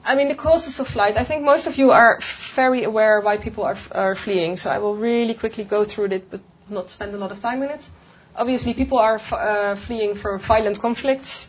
I 0.04 0.14
mean, 0.14 0.28
the 0.28 0.36
causes 0.36 0.78
of 0.78 0.86
flight. 0.86 1.16
I 1.16 1.24
think 1.24 1.42
most 1.42 1.66
of 1.66 1.78
you 1.78 1.90
are 1.90 2.20
very 2.54 2.84
aware 2.84 3.20
why 3.20 3.38
people 3.38 3.64
are, 3.64 3.78
are 3.92 4.14
fleeing. 4.14 4.56
So 4.56 4.70
I 4.70 4.78
will 4.78 4.94
really 4.94 5.34
quickly 5.34 5.64
go 5.64 5.84
through 5.84 6.06
it, 6.12 6.30
but 6.30 6.40
not 6.68 6.90
spend 6.90 7.14
a 7.14 7.18
lot 7.18 7.32
of 7.32 7.40
time 7.40 7.62
in 7.62 7.70
it. 7.70 7.88
Obviously, 8.36 8.74
people 8.74 8.98
are 8.98 9.20
uh, 9.32 9.74
fleeing 9.76 10.14
for 10.14 10.38
violent 10.38 10.78
conflicts, 10.78 11.48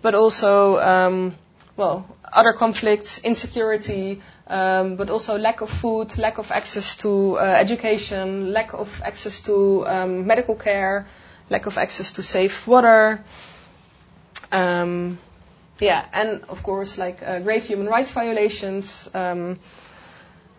but 0.00 0.14
also, 0.14 0.78
um, 0.80 1.34
well, 1.76 2.06
other 2.32 2.54
conflicts, 2.54 3.18
insecurity, 3.18 4.22
um, 4.46 4.96
but 4.96 5.10
also 5.10 5.36
lack 5.36 5.60
of 5.60 5.68
food, 5.68 6.16
lack 6.16 6.38
of 6.38 6.52
access 6.52 6.96
to 6.96 7.38
uh, 7.38 7.42
education, 7.42 8.52
lack 8.52 8.72
of 8.72 9.02
access 9.04 9.42
to 9.42 9.86
um, 9.86 10.26
medical 10.26 10.54
care, 10.54 11.06
lack 11.50 11.66
of 11.66 11.76
access 11.76 12.12
to 12.12 12.22
safe 12.22 12.66
water. 12.66 13.22
Um, 14.52 15.18
yeah, 15.80 16.04
and 16.12 16.44
of 16.48 16.62
course, 16.62 16.96
like 16.96 17.22
uh, 17.22 17.40
grave 17.40 17.66
human 17.66 17.86
rights 17.86 18.12
violations, 18.12 19.08
um, 19.12 19.58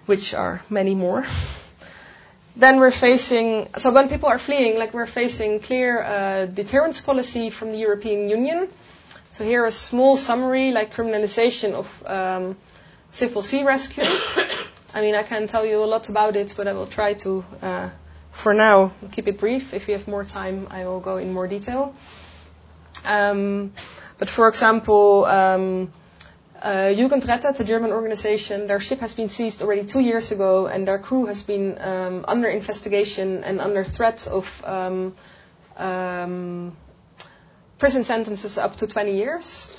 which 0.05 0.33
are 0.33 0.61
many 0.69 0.93
more. 0.93 1.25
then 2.57 2.79
we're 2.79 2.91
facing, 2.91 3.67
so 3.77 3.91
when 3.91 4.09
people 4.09 4.29
are 4.29 4.39
fleeing, 4.39 4.79
like 4.79 4.91
we're 4.91 5.05
facing 5.05 5.59
clear 5.59 6.01
uh, 6.03 6.45
deterrence 6.47 6.99
policy 6.99 7.51
from 7.51 7.71
the 7.71 7.77
European 7.77 8.27
Union. 8.27 8.67
So 9.29 9.43
here 9.43 9.63
a 9.65 9.71
small 9.71 10.17
summary, 10.17 10.71
like 10.71 10.91
criminalization 10.91 11.73
of 11.73 12.03
um, 12.07 12.57
civil 13.11 13.43
sea 13.43 13.63
rescue. 13.63 14.03
I 14.95 15.01
mean, 15.01 15.13
I 15.13 15.21
can 15.21 15.45
tell 15.45 15.63
you 15.65 15.83
a 15.83 15.85
lot 15.85 16.09
about 16.09 16.35
it, 16.35 16.55
but 16.57 16.67
I 16.67 16.73
will 16.73 16.87
try 16.87 17.13
to, 17.25 17.45
uh, 17.61 17.89
for 18.31 18.55
now, 18.55 18.91
keep 19.11 19.27
it 19.27 19.39
brief. 19.39 19.75
If 19.75 19.85
we 19.85 19.93
have 19.93 20.07
more 20.07 20.23
time, 20.23 20.67
I 20.71 20.85
will 20.85 20.99
go 20.99 21.17
in 21.17 21.33
more 21.33 21.47
detail. 21.47 21.93
Um, 23.05 23.71
but 24.17 24.31
for 24.31 24.47
example, 24.47 25.25
um, 25.25 25.91
uh, 26.61 26.93
Jugendrettet, 26.93 27.57
the 27.57 27.63
German 27.63 27.91
organization, 27.91 28.67
their 28.67 28.79
ship 28.79 28.99
has 28.99 29.13
been 29.13 29.29
seized 29.29 29.61
already 29.61 29.85
two 29.85 29.99
years 29.99 30.31
ago, 30.31 30.67
and 30.67 30.87
their 30.87 30.99
crew 30.99 31.25
has 31.25 31.43
been 31.43 31.77
um, 31.79 32.25
under 32.27 32.47
investigation 32.47 33.43
and 33.43 33.61
under 33.61 33.83
threat 33.83 34.27
of 34.27 34.63
um, 34.65 35.15
um, 35.77 36.75
prison 37.77 38.03
sentences 38.03 38.57
up 38.57 38.75
to 38.77 38.87
20 38.87 39.15
years. 39.15 39.69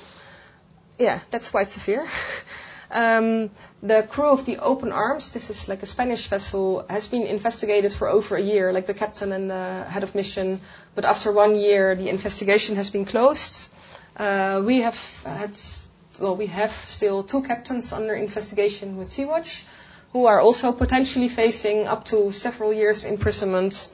yeah, 0.98 1.20
that's 1.30 1.50
quite 1.50 1.68
severe. 1.68 2.06
um, 2.90 3.50
the 3.82 4.02
crew 4.02 4.28
of 4.30 4.44
the 4.44 4.58
Open 4.58 4.92
Arms, 4.92 5.32
this 5.32 5.50
is 5.50 5.68
like 5.68 5.82
a 5.82 5.86
Spanish 5.86 6.26
vessel, 6.28 6.84
has 6.88 7.06
been 7.06 7.22
investigated 7.22 7.92
for 7.92 8.08
over 8.08 8.36
a 8.36 8.40
year, 8.42 8.72
like 8.72 8.86
the 8.86 8.94
captain 8.94 9.32
and 9.32 9.50
the 9.50 9.84
head 9.88 10.02
of 10.02 10.14
mission. 10.14 10.60
But 10.94 11.04
after 11.04 11.32
one 11.32 11.56
year, 11.56 11.94
the 11.94 12.08
investigation 12.08 12.76
has 12.76 12.90
been 12.90 13.04
closed. 13.04 13.70
Uh, 14.16 14.60
we 14.64 14.80
have 14.80 15.22
had, 15.24 15.58
well, 16.20 16.36
we 16.36 16.46
have 16.46 16.72
still 16.72 17.22
two 17.22 17.42
captains 17.42 17.92
under 17.92 18.14
investigation 18.14 18.96
with 18.96 19.10
Sea-Watch, 19.10 19.64
who 20.12 20.26
are 20.26 20.40
also 20.40 20.72
potentially 20.72 21.28
facing 21.28 21.86
up 21.86 22.04
to 22.06 22.32
several 22.32 22.72
years 22.72 23.04
imprisonment. 23.04 23.90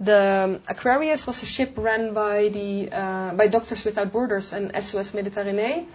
The 0.00 0.60
Aquarius 0.68 1.26
was 1.26 1.42
a 1.42 1.46
ship 1.46 1.72
ran 1.76 2.14
by 2.14 2.48
the 2.48 2.88
uh, 2.92 3.34
by 3.34 3.48
Doctors 3.48 3.84
Without 3.84 4.12
Borders 4.12 4.52
and 4.52 4.70
SOS 4.72 5.12
Méditerranée. 5.12 5.86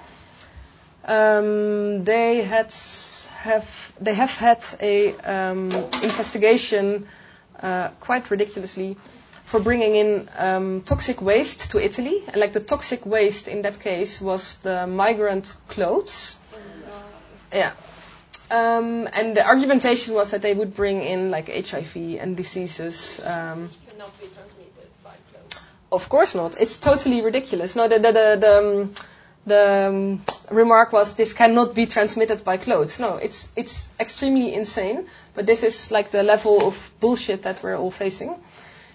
Um, 1.06 2.04
they 2.04 2.44
had 2.44 2.74
have 3.38 3.94
they 4.00 4.14
have 4.14 4.36
had 4.36 4.64
a 4.82 5.16
um, 5.16 5.72
investigation 6.04 7.08
uh, 7.62 7.89
quite 8.02 8.30
ridiculously 8.30 8.98
for 9.54 9.60
bringing 9.60 9.95
in 9.95 10.28
um, 10.36 10.82
toxic 10.82 11.22
waste 11.22 11.70
to 11.70 11.78
Italy. 11.80 12.24
And 12.28 12.38
like 12.38 12.54
the 12.54 12.60
toxic 12.60 13.06
waste 13.06 13.47
in 13.47 13.62
that 13.62 13.80
case 13.80 14.20
was 14.20 14.58
the 14.64 14.88
migrant 14.88 15.56
clothes. 15.68 16.36
Yeah. 17.54 17.74
Um, 18.49 19.08
and 19.14 19.38
the 19.38 19.45
argumentation 19.45 20.16
was 20.16 20.32
that 20.32 20.41
they 20.41 20.56
would 20.56 20.76
bring 20.76 21.04
in 21.04 21.30
like 21.30 21.49
HIV 21.70 21.95
and 22.20 22.36
diseases. 22.36 23.22
Um, 23.24 23.70
be 24.20 24.26
transmitted 24.26 24.89
by 25.04 25.16
clothes. 25.32 25.64
of 25.91 26.10
course 26.10 26.34
not. 26.34 26.60
It's 26.60 26.80
totally 26.80 27.22
ridiculous. 27.22 27.76
No, 27.76 27.88
the 27.88 27.99
the 27.99 28.12
the, 28.12 28.38
the, 28.45 28.58
um, 28.58 28.93
the 29.45 29.64
um, 29.89 30.26
remark 30.49 30.91
was 30.93 31.16
this 31.16 31.34
cannot 31.34 31.76
be 31.76 31.86
transmitted 31.86 32.43
by 32.43 32.58
clothes. 32.58 32.99
No, 32.99 33.18
it's 33.18 33.49
it's 33.56 33.88
extremely 33.99 34.56
insane. 34.56 35.06
But 35.36 35.45
this 35.45 35.62
is 35.62 35.91
like 35.91 36.10
the 36.10 36.24
level 36.24 36.66
of 36.66 36.76
bullshit 36.99 37.43
that 37.43 37.62
we're 37.62 37.78
all 37.78 37.91
facing. 37.91 38.36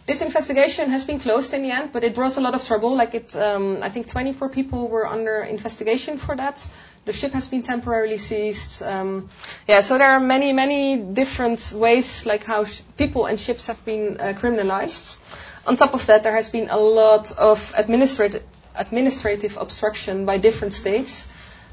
This 0.09 0.23
investigation 0.23 0.89
has 0.89 1.05
been 1.05 1.21
closed 1.21 1.53
in 1.53 1.63
the 1.63 1.71
end, 1.71 1.93
but 1.93 2.03
it 2.03 2.15
brought 2.15 2.39
a 2.39 2.41
lot 2.41 2.55
of 2.55 2.65
trouble. 2.65 2.97
Like 2.97 3.15
it, 3.15 3.37
um, 3.37 3.83
I 3.83 3.91
think 3.91 4.07
24 4.07 4.49
people 4.49 4.89
were 4.89 5.07
under 5.07 5.43
investigation 5.43 6.17
for 6.17 6.35
that. 6.35 6.67
The 7.05 7.13
ship 7.13 7.33
has 7.33 7.47
been 7.49 7.63
temporarily 7.63 8.17
seized. 8.17 8.83
Um, 8.83 9.29
yeah, 9.67 9.83
so 9.83 9.99
there 9.99 10.11
are 10.11 10.19
many, 10.19 10.55
many 10.55 10.97
different 10.97 11.75
ways, 11.75 12.25
like 12.25 12.45
how 12.45 12.65
sh- 12.65 12.81
people 12.97 13.27
and 13.27 13.39
ships 13.39 13.67
have 13.67 13.85
been 13.85 14.19
uh, 14.19 14.33
criminalized. 14.33 15.21
On 15.67 15.77
top 15.77 15.93
of 15.93 16.07
that, 16.07 16.23
there 16.23 16.35
has 16.35 16.49
been 16.49 16.71
a 16.71 16.79
lot 16.79 17.31
of 17.37 17.75
administrative 17.77 18.43
administrative 18.77 19.59
obstruction 19.59 20.25
by 20.25 20.39
different 20.39 20.73
states. 20.73 21.29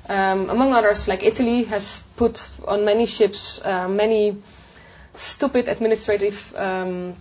Um, 0.09 0.49
among 0.49 0.73
others, 0.73 1.07
like 1.07 1.23
Italy 1.23 1.63
has 1.63 2.03
put 2.17 2.45
on 2.67 2.83
many 2.83 3.05
ships 3.05 3.63
uh, 3.63 3.87
many 3.87 4.41
stupid 5.13 5.69
administrative 5.69 6.53
um, 6.57 7.15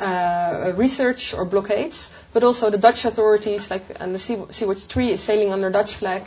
uh, 0.00 0.72
research 0.76 1.34
or 1.34 1.44
blockades, 1.44 2.12
but 2.32 2.44
also 2.44 2.70
the 2.70 2.78
Dutch 2.78 3.04
authorities, 3.04 3.70
like 3.70 3.84
and 4.00 4.14
the 4.14 4.18
Sea, 4.18 4.42
Sea-Watch 4.50 4.84
3 4.86 5.10
is 5.12 5.20
sailing 5.20 5.52
under 5.52 5.70
Dutch 5.70 5.94
flag. 5.94 6.26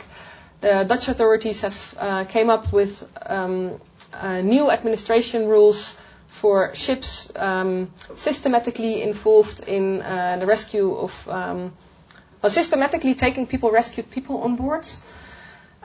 The 0.60 0.84
Dutch 0.84 1.08
authorities 1.08 1.60
have 1.60 1.94
uh, 1.98 2.24
came 2.24 2.50
up 2.50 2.72
with 2.72 3.08
um, 3.26 3.80
uh, 4.12 4.40
new 4.40 4.70
administration 4.70 5.46
rules 5.46 5.96
for 6.28 6.74
ships 6.74 7.32
um, 7.36 7.90
systematically 8.16 9.02
involved 9.02 9.68
in 9.68 10.02
uh, 10.02 10.36
the 10.38 10.46
rescue 10.46 10.94
of, 10.94 11.28
um, 11.28 11.72
well, 12.42 12.50
systematically 12.50 13.14
taking 13.14 13.46
people, 13.46 13.70
rescued 13.70 14.10
people 14.10 14.42
on 14.42 14.56
boards 14.56 15.02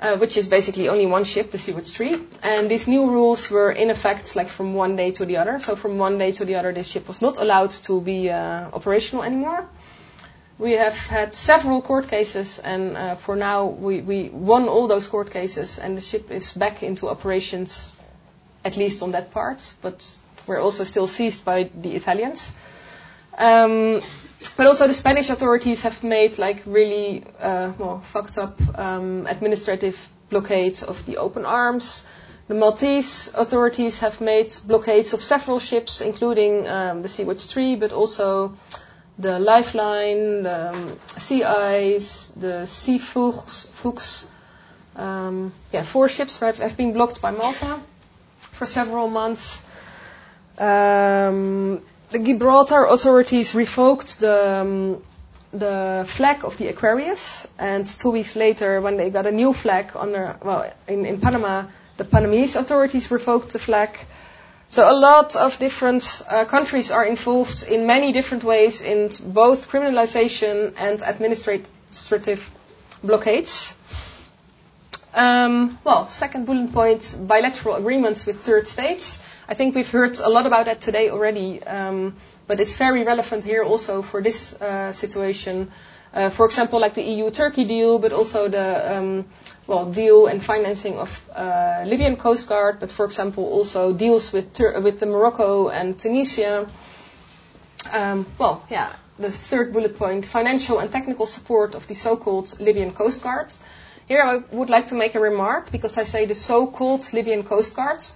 uh, 0.01 0.17
which 0.17 0.37
is 0.37 0.47
basically 0.47 0.89
only 0.89 1.05
one 1.05 1.23
ship, 1.23 1.51
the 1.51 1.57
Sea-Watch 1.57 1.91
3. 1.91 2.17
And 2.43 2.69
these 2.69 2.87
new 2.87 3.09
rules 3.09 3.49
were 3.49 3.71
in 3.71 3.89
effect 3.89 4.35
like 4.35 4.47
from 4.47 4.73
one 4.73 4.95
day 4.95 5.11
to 5.11 5.25
the 5.25 5.37
other. 5.37 5.59
So 5.59 5.75
from 5.75 5.97
one 5.97 6.17
day 6.17 6.31
to 6.33 6.45
the 6.45 6.55
other, 6.55 6.71
this 6.71 6.87
ship 6.87 7.07
was 7.07 7.21
not 7.21 7.37
allowed 7.37 7.71
to 7.71 8.01
be 8.01 8.29
uh, 8.29 8.69
operational 8.73 9.23
anymore. 9.23 9.67
We 10.59 10.73
have 10.73 10.95
had 10.95 11.33
several 11.33 11.81
court 11.81 12.07
cases, 12.07 12.59
and 12.59 12.95
uh, 12.95 13.15
for 13.15 13.35
now 13.35 13.65
we, 13.65 14.01
we 14.01 14.29
won 14.29 14.67
all 14.67 14.87
those 14.87 15.07
court 15.07 15.31
cases, 15.31 15.79
and 15.79 15.97
the 15.97 16.01
ship 16.01 16.29
is 16.31 16.53
back 16.53 16.83
into 16.83 17.09
operations, 17.09 17.95
at 18.63 18.77
least 18.77 19.01
on 19.01 19.11
that 19.11 19.31
part. 19.31 19.73
But 19.81 20.17
we're 20.45 20.61
also 20.61 20.83
still 20.83 21.07
seized 21.07 21.43
by 21.43 21.69
the 21.81 21.95
Italians. 21.95 22.53
Um, 23.37 24.01
but 24.57 24.67
also 24.67 24.87
the 24.87 24.93
Spanish 24.93 25.29
authorities 25.29 25.83
have 25.83 26.03
made 26.03 26.37
like 26.37 26.63
really 26.65 27.23
uh, 27.39 27.71
well 27.77 27.99
fucked 27.99 28.37
up 28.37 28.59
um, 28.77 29.27
administrative 29.27 30.09
blockades 30.29 30.83
of 30.83 31.05
the 31.05 31.17
open 31.17 31.45
arms. 31.45 32.05
The 32.47 32.53
Maltese 32.55 33.31
authorities 33.33 33.99
have 33.99 34.19
made 34.19 34.51
blockades 34.67 35.13
of 35.13 35.21
several 35.21 35.59
ships, 35.59 36.01
including 36.01 36.67
um, 36.67 37.01
the 37.01 37.07
Sea-Watch 37.07 37.45
3, 37.45 37.77
but 37.77 37.93
also 37.93 38.57
the 39.17 39.39
Lifeline, 39.39 40.43
the 40.43 40.73
um, 40.73 40.99
Sea-Eye's, 41.17 42.33
the 42.35 42.65
Seefuchs. 42.65 44.25
Um, 44.95 45.53
yeah, 45.71 45.83
four 45.83 46.09
ships 46.09 46.39
have, 46.39 46.57
have 46.57 46.75
been 46.75 46.93
blocked 46.93 47.21
by 47.21 47.31
Malta 47.31 47.79
for 48.41 48.65
several 48.65 49.09
months. 49.09 49.61
Um, 50.57 51.81
the 52.13 52.19
Gibraltar 52.19 52.85
authorities 52.85 53.55
revoked 53.55 54.19
the 54.19 54.61
um, 54.61 55.03
the 55.51 56.05
flag 56.07 56.45
of 56.45 56.57
the 56.57 56.67
Aquarius, 56.67 57.47
and 57.59 57.85
two 57.85 58.11
weeks 58.11 58.35
later, 58.35 58.81
when 58.81 58.97
they 58.97 59.09
got 59.09 59.25
a 59.25 59.31
new 59.31 59.53
flag 59.53 59.91
under 59.95 60.35
well 60.43 60.71
in, 60.87 61.05
in 61.05 61.19
Panama, 61.19 61.63
the 61.97 62.03
Panamese 62.03 62.55
authorities 62.55 63.09
revoked 63.11 63.49
the 63.49 63.59
flag. 63.59 63.89
So 64.69 64.89
a 64.89 64.93
lot 64.93 65.35
of 65.35 65.59
different 65.59 66.21
uh, 66.27 66.45
countries 66.45 66.91
are 66.91 67.05
involved 67.05 67.63
in 67.63 67.85
many 67.85 68.11
different 68.11 68.43
ways 68.43 68.81
in 68.81 69.09
both 69.33 69.69
criminalization 69.69 70.73
and 70.77 71.03
administrative 71.03 72.51
blockades. 73.03 73.75
Um, 75.13 75.77
well, 75.83 76.07
second 76.09 76.45
bullet 76.47 76.73
point, 76.73 77.15
bilateral 77.27 77.75
agreements 77.75 78.25
with 78.25 78.41
third 78.41 78.67
states. 78.67 79.23
I 79.47 79.53
think 79.53 79.75
we've 79.75 79.89
heard 79.89 80.19
a 80.19 80.29
lot 80.29 80.47
about 80.47 80.65
that 80.65 80.81
today 80.81 81.11
already, 81.11 81.61
um, 81.63 82.15
but 82.47 82.59
it's 82.59 82.77
very 82.77 83.03
relevant 83.03 83.43
here 83.43 83.63
also 83.63 84.01
for 84.01 84.21
this 84.21 84.59
uh, 84.59 84.91
situation. 84.91 85.69
Uh, 86.13 86.29
for 86.29 86.45
example, 86.45 86.79
like 86.79 86.95
the 86.95 87.03
EU-Turkey 87.03 87.63
deal, 87.65 87.99
but 87.99 88.11
also 88.11 88.47
the 88.47 88.97
um, 88.97 89.25
well 89.67 89.85
deal 89.91 90.25
and 90.25 90.43
financing 90.43 90.97
of 90.97 91.29
uh, 91.35 91.83
Libyan 91.85 92.15
Coast 92.15 92.49
Guard, 92.49 92.79
but 92.79 92.91
for 92.91 93.05
example 93.05 93.45
also 93.45 93.93
deals 93.93 94.33
with 94.33 94.53
Tur- 94.53 94.79
with 94.79 94.99
the 94.99 95.05
Morocco 95.05 95.69
and 95.69 95.97
Tunisia. 95.97 96.67
Um, 97.91 98.25
well, 98.39 98.65
yeah, 98.69 98.93
the 99.19 99.31
third 99.31 99.73
bullet 99.73 99.97
point: 99.97 100.25
financial 100.25 100.79
and 100.79 100.91
technical 100.91 101.25
support 101.27 101.75
of 101.75 101.87
the 101.87 101.95
so-called 101.95 102.59
Libyan 102.59 102.91
Coast 102.91 103.21
Guards. 103.21 103.61
Here 104.07 104.23
I 104.23 104.37
would 104.55 104.69
like 104.69 104.87
to 104.87 104.95
make 104.95 105.15
a 105.15 105.19
remark 105.19 105.71
because 105.71 105.97
I 105.97 106.03
say 106.03 106.25
the 106.25 106.35
so-called 106.35 107.13
Libyan 107.13 107.43
Coast 107.43 107.75
Guards 107.75 108.15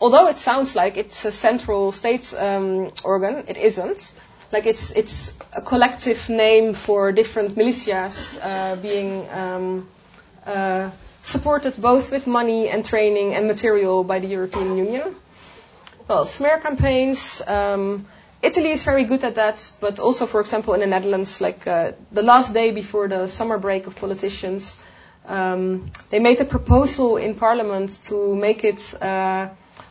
although 0.00 0.28
it 0.28 0.38
sounds 0.38 0.74
like 0.76 0.96
it's 0.96 1.24
a 1.24 1.32
central 1.32 1.92
state 1.92 2.34
um, 2.34 2.92
organ, 3.02 3.44
it 3.48 3.56
isn't. 3.56 4.14
Like 4.52 4.66
it's 4.66 4.92
it's 4.92 5.32
a 5.52 5.62
collective 5.62 6.28
name 6.28 6.74
for 6.74 7.12
different 7.12 7.56
militias 7.56 8.38
uh, 8.42 8.76
being 8.76 9.28
um, 9.30 9.88
uh, 10.46 10.90
supported 11.22 11.80
both 11.80 12.12
with 12.12 12.26
money 12.26 12.68
and 12.68 12.84
training 12.84 13.34
and 13.34 13.46
material 13.46 14.04
by 14.04 14.18
the 14.20 14.28
European 14.28 14.76
Union. 14.76 15.14
Well, 16.06 16.26
smear 16.26 16.58
campaigns. 16.58 17.42
Um, 17.46 18.06
Italy 18.42 18.72
is 18.72 18.84
very 18.84 19.04
good 19.04 19.24
at 19.24 19.36
that, 19.36 19.72
but 19.80 19.98
also, 19.98 20.26
for 20.26 20.40
example, 20.42 20.74
in 20.74 20.80
the 20.80 20.86
Netherlands, 20.86 21.40
like 21.40 21.66
uh, 21.66 21.92
the 22.12 22.22
last 22.22 22.52
day 22.52 22.72
before 22.72 23.08
the 23.08 23.26
summer 23.26 23.58
break 23.58 23.86
of 23.86 23.96
politicians, 23.96 24.78
um, 25.26 25.90
they 26.10 26.18
made 26.18 26.40
a 26.40 26.44
proposal 26.44 27.16
in 27.16 27.34
Parliament 27.34 28.00
to 28.04 28.34
make 28.34 28.64
it 28.64 29.02
uh, 29.02 29.48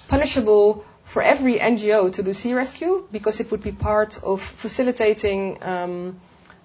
punishable 0.08 0.86
for 1.06 1.22
every 1.22 1.58
NGO 1.60 2.12
to 2.14 2.24
do 2.24 2.34
sea 2.34 2.54
rescue 2.54 3.08
because 3.12 3.40
it 3.40 3.52
would 3.52 3.62
be 3.62 3.72
part 3.72 4.22
of 4.24 4.42
facilitating 4.42 5.62
um, 5.64 6.20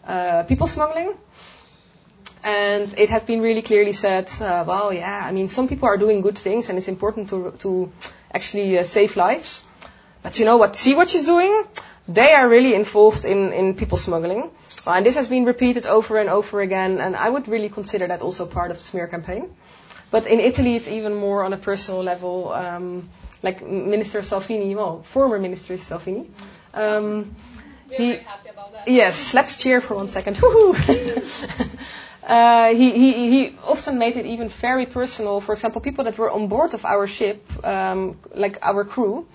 uh, 0.06 0.42
people 0.44 0.66
smuggling. 0.66 1.12
And 2.44 2.94
it 2.96 3.10
had 3.10 3.26
been 3.26 3.40
really 3.40 3.62
clearly 3.62 3.92
said, 3.92 4.30
uh, 4.40 4.64
well, 4.66 4.92
yeah, 4.92 5.22
I 5.24 5.32
mean, 5.32 5.48
some 5.48 5.68
people 5.68 5.88
are 5.88 5.98
doing 5.98 6.20
good 6.20 6.38
things 6.38 6.68
and 6.68 6.78
it's 6.78 6.88
important 6.88 7.30
to, 7.30 7.52
to 7.58 7.92
actually 8.32 8.78
uh, 8.78 8.84
save 8.84 9.16
lives. 9.16 9.64
But 10.22 10.38
you 10.38 10.44
know 10.44 10.56
what 10.56 10.76
Sea-Watch 10.76 11.14
is 11.14 11.24
doing? 11.24 11.64
They 12.08 12.32
are 12.32 12.48
really 12.48 12.74
involved 12.74 13.26
in, 13.26 13.52
in 13.52 13.74
people 13.74 13.98
smuggling. 13.98 14.50
Well, 14.86 14.94
and 14.94 15.04
this 15.04 15.14
has 15.16 15.28
been 15.28 15.44
repeated 15.44 15.86
over 15.86 16.18
and 16.18 16.30
over 16.30 16.62
again, 16.62 17.00
and 17.00 17.14
I 17.14 17.28
would 17.28 17.48
really 17.48 17.68
consider 17.68 18.06
that 18.06 18.22
also 18.22 18.46
part 18.46 18.70
of 18.70 18.78
the 18.78 18.82
smear 18.82 19.06
campaign. 19.06 19.50
But 20.10 20.26
in 20.26 20.40
Italy, 20.40 20.74
it's 20.76 20.88
even 20.88 21.14
more 21.14 21.44
on 21.44 21.52
a 21.52 21.58
personal 21.58 22.02
level. 22.02 22.50
Um, 22.52 23.10
like 23.42 23.64
Minister 23.66 24.22
Salvini, 24.22 24.74
well, 24.74 25.02
former 25.02 25.38
Minister 25.38 25.76
Salvini. 25.76 26.30
Um, 26.72 27.34
We're 27.90 27.96
very 27.98 28.16
happy 28.16 28.48
about 28.48 28.72
that. 28.72 28.88
Yes, 28.88 29.34
let's 29.34 29.56
cheer 29.56 29.80
for 29.82 29.94
one 29.96 30.08
second. 30.08 30.38
uh, 32.26 32.68
he, 32.70 32.90
he, 32.90 33.12
he 33.30 33.56
often 33.64 33.98
made 33.98 34.16
it 34.16 34.24
even 34.26 34.48
very 34.48 34.86
personal. 34.86 35.40
For 35.42 35.52
example, 35.52 35.82
people 35.82 36.04
that 36.04 36.16
were 36.16 36.30
on 36.30 36.48
board 36.48 36.72
of 36.74 36.84
our 36.86 37.06
ship, 37.06 37.44
um, 37.64 38.16
like 38.34 38.58
our 38.62 38.84
crew, 38.84 39.26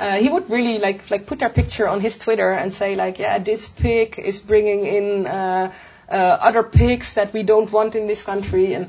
uh, 0.00 0.16
he 0.16 0.30
would 0.30 0.48
really 0.48 0.78
like 0.78 1.10
like 1.10 1.26
put 1.26 1.38
their 1.40 1.50
picture 1.50 1.86
on 1.86 2.00
his 2.00 2.16
Twitter 2.16 2.52
and 2.52 2.72
say 2.72 2.96
like, 2.96 3.18
yeah, 3.18 3.38
this 3.38 3.68
pig 3.68 4.18
is 4.18 4.40
bringing 4.40 4.86
in 4.86 5.26
uh, 5.26 5.70
uh, 6.08 6.14
other 6.14 6.62
pigs 6.62 7.14
that 7.14 7.34
we 7.34 7.42
don't 7.42 7.70
want 7.70 7.94
in 7.94 8.06
this 8.06 8.22
country, 8.22 8.72
and 8.72 8.88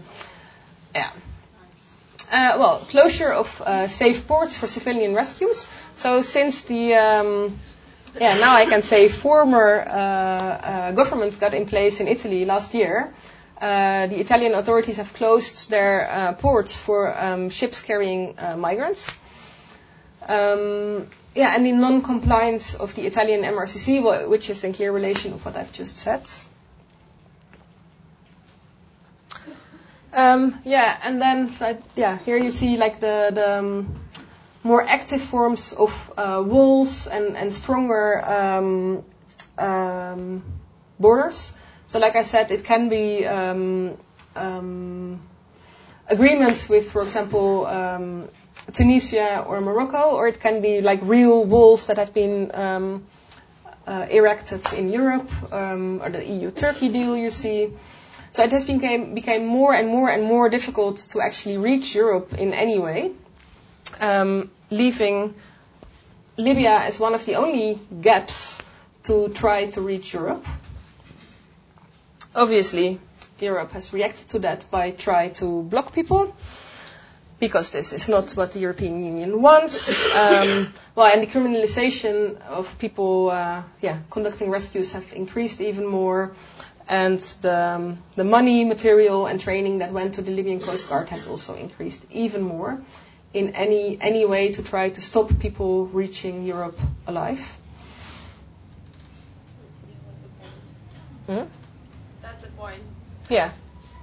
yeah. 0.95 1.11
Uh, 2.31 2.55
well, 2.57 2.79
closure 2.79 3.33
of 3.33 3.61
uh, 3.61 3.89
safe 3.89 4.25
ports 4.25 4.57
for 4.57 4.67
civilian 4.67 5.13
rescues. 5.13 5.67
So 5.95 6.21
since 6.21 6.63
the 6.63 6.95
um, 6.95 7.59
yeah 8.17 8.35
now 8.35 8.55
I 8.55 8.65
can 8.65 8.81
say 8.81 9.09
former 9.09 9.83
government 10.95 11.37
got 11.41 11.53
in 11.53 11.65
place 11.65 11.99
in 11.99 12.07
Italy 12.07 12.45
last 12.45 12.73
year, 12.73 13.11
the 13.59 14.17
Italian 14.17 14.53
authorities 14.53 14.95
have 14.95 15.13
closed 15.13 15.69
their 15.69 16.37
ports 16.39 16.79
for 16.79 17.11
um, 17.21 17.49
ships 17.49 17.81
carrying 17.81 18.35
migrants. 18.55 19.13
Um, 20.27 21.07
yeah, 21.35 21.55
and 21.55 21.65
the 21.65 21.71
non-compliance 21.71 22.75
of 22.75 22.93
the 22.95 23.05
Italian 23.07 23.43
MRCC, 23.43 24.27
which 24.27 24.49
is 24.49 24.63
in 24.63 24.73
clear 24.73 24.91
relation 24.91 25.33
of 25.33 25.45
what 25.45 25.55
I've 25.55 25.71
just 25.71 25.97
said. 25.97 26.27
Um, 30.13 30.59
yeah, 30.65 30.99
and 31.03 31.21
then 31.21 31.51
yeah, 31.95 32.17
here 32.17 32.35
you 32.37 32.51
see 32.51 32.75
like 32.75 32.99
the 32.99 33.31
the 33.33 33.59
um, 33.59 33.95
more 34.61 34.83
active 34.83 35.21
forms 35.21 35.71
of 35.71 36.13
uh, 36.17 36.43
walls 36.45 37.07
and 37.07 37.37
and 37.37 37.53
stronger 37.53 38.21
um, 38.25 39.03
um 39.57 40.43
borders. 40.99 41.53
So, 41.87 41.99
like 41.99 42.15
I 42.15 42.23
said, 42.23 42.51
it 42.51 42.63
can 42.63 42.87
be 42.87 43.25
um, 43.25 43.97
um, 44.35 45.19
agreements 46.07 46.69
with, 46.69 46.91
for 46.91 47.01
example, 47.01 47.67
Tunisia 48.73 49.43
or 49.47 49.61
Morocco, 49.61 50.15
or 50.15 50.27
it 50.27 50.39
can 50.39 50.61
be 50.61 50.81
like 50.81 50.99
real 51.03 51.43
walls 51.45 51.87
that 51.87 51.97
have 51.97 52.13
been 52.13 52.51
uh, 52.51 52.99
erected 54.09 54.61
in 54.73 54.89
Europe, 54.91 55.29
or 55.51 56.09
the 56.09 56.25
EU-Turkey 56.25 56.89
deal 56.89 57.17
you 57.17 57.31
see. 57.31 57.71
So 58.31 58.43
it 58.43 58.51
has 58.51 58.63
became, 58.65 59.13
became 59.13 59.45
more 59.45 59.73
and 59.73 59.89
more 59.89 60.09
and 60.09 60.23
more 60.23 60.49
difficult 60.49 60.97
to 61.11 61.21
actually 61.21 61.57
reach 61.57 61.93
Europe 61.93 62.33
in 62.33 62.53
any 62.53 62.79
way, 62.79 63.11
um, 63.99 64.49
leaving 64.69 65.33
Libya 66.37 66.77
as 66.77 66.97
one 66.99 67.13
of 67.13 67.25
the 67.25 67.35
only 67.35 67.77
gaps 68.01 68.57
to 69.03 69.27
try 69.29 69.65
to 69.71 69.81
reach 69.81 70.13
Europe. 70.13 70.45
Obviously, 72.33 72.99
Europe 73.41 73.71
has 73.71 73.91
reacted 73.91 74.27
to 74.29 74.39
that 74.39 74.65
by 74.71 74.91
trying 74.91 75.33
to 75.33 75.63
block 75.63 75.93
people 75.93 76.33
because 77.41 77.71
this 77.71 77.91
is 77.91 78.07
not 78.07 78.31
what 78.31 78.53
the 78.53 78.59
European 78.59 79.03
Union 79.03 79.41
wants. 79.41 79.89
Um, 80.15 80.71
well, 80.95 81.11
and 81.11 81.21
the 81.23 81.27
criminalization 81.27 82.39
of 82.43 82.77
people, 82.77 83.31
uh, 83.31 83.63
yeah, 83.81 83.97
conducting 84.09 84.49
rescues 84.51 84.91
have 84.91 85.11
increased 85.13 85.59
even 85.59 85.85
more 85.87 86.31
and 86.87 87.19
the, 87.41 87.55
um, 87.55 87.97
the 88.15 88.23
money, 88.23 88.65
material, 88.65 89.25
and 89.25 89.39
training 89.39 89.79
that 89.79 89.91
went 89.91 90.15
to 90.15 90.21
the 90.21 90.31
Libyan 90.31 90.59
Coast 90.59 90.89
Guard 90.89 91.09
has 91.09 91.27
also 91.27 91.55
increased 91.55 92.05
even 92.11 92.41
more 92.41 92.79
in 93.33 93.55
any, 93.55 93.97
any 94.01 94.25
way 94.25 94.51
to 94.51 94.61
try 94.61 94.89
to 94.89 95.01
stop 95.01 95.39
people 95.39 95.87
reaching 95.87 96.43
Europe 96.43 96.79
alive. 97.07 97.57
Hmm? 101.27 101.43
That's 102.21 102.41
the 102.43 102.49
point. 102.57 102.83
Yeah. 103.29 103.51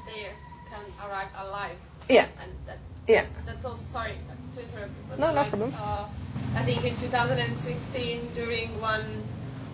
They 0.06 0.28
can 0.70 0.80
arrive 1.06 1.28
alive. 1.38 1.76
Yeah. 2.08 2.26
And 2.42 2.52
that, 2.66 2.78
yeah. 3.08 3.26
That's 3.46 3.64
also, 3.64 3.84
sorry 3.86 4.12
to 4.54 4.62
interrupt. 4.62 5.18
no, 5.18 5.32
like, 5.32 5.34
no 5.34 5.44
problem. 5.44 5.74
Uh, 5.76 6.06
I 6.56 6.62
think 6.62 6.84
in 6.84 6.96
2016, 6.96 8.20
during 8.34 8.80
one, 8.80 9.22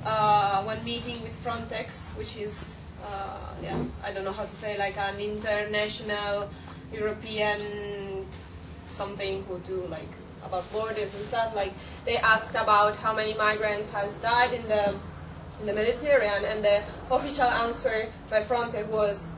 uh, 0.04 0.62
one 0.64 0.82
meeting 0.84 1.20
with 1.22 1.36
Frontex, 1.44 2.08
which 2.16 2.36
is 2.36 2.74
uh, 3.04 3.54
yeah, 3.62 3.76
I 4.02 4.12
don't 4.12 4.24
know 4.24 4.32
how 4.32 4.44
to 4.44 4.56
say, 4.56 4.78
like 4.78 4.96
an 4.96 5.18
international 5.18 6.48
European 6.92 8.26
something 8.86 9.42
who 9.44 9.58
do 9.60 9.86
like 9.88 10.08
about 10.44 10.70
borders 10.72 11.14
and 11.14 11.24
stuff. 11.26 11.54
Like 11.54 11.72
they 12.04 12.16
asked 12.16 12.54
about 12.54 12.96
how 12.96 13.14
many 13.14 13.34
migrants 13.34 13.88
has 13.90 14.16
died 14.16 14.52
in 14.54 14.66
the 14.68 14.94
in 15.60 15.66
the 15.66 15.74
Mediterranean, 15.74 16.44
and 16.44 16.64
the 16.64 16.82
official 17.10 17.44
answer 17.44 18.08
by 18.30 18.42
Frontex 18.42 18.86
was 18.88 19.30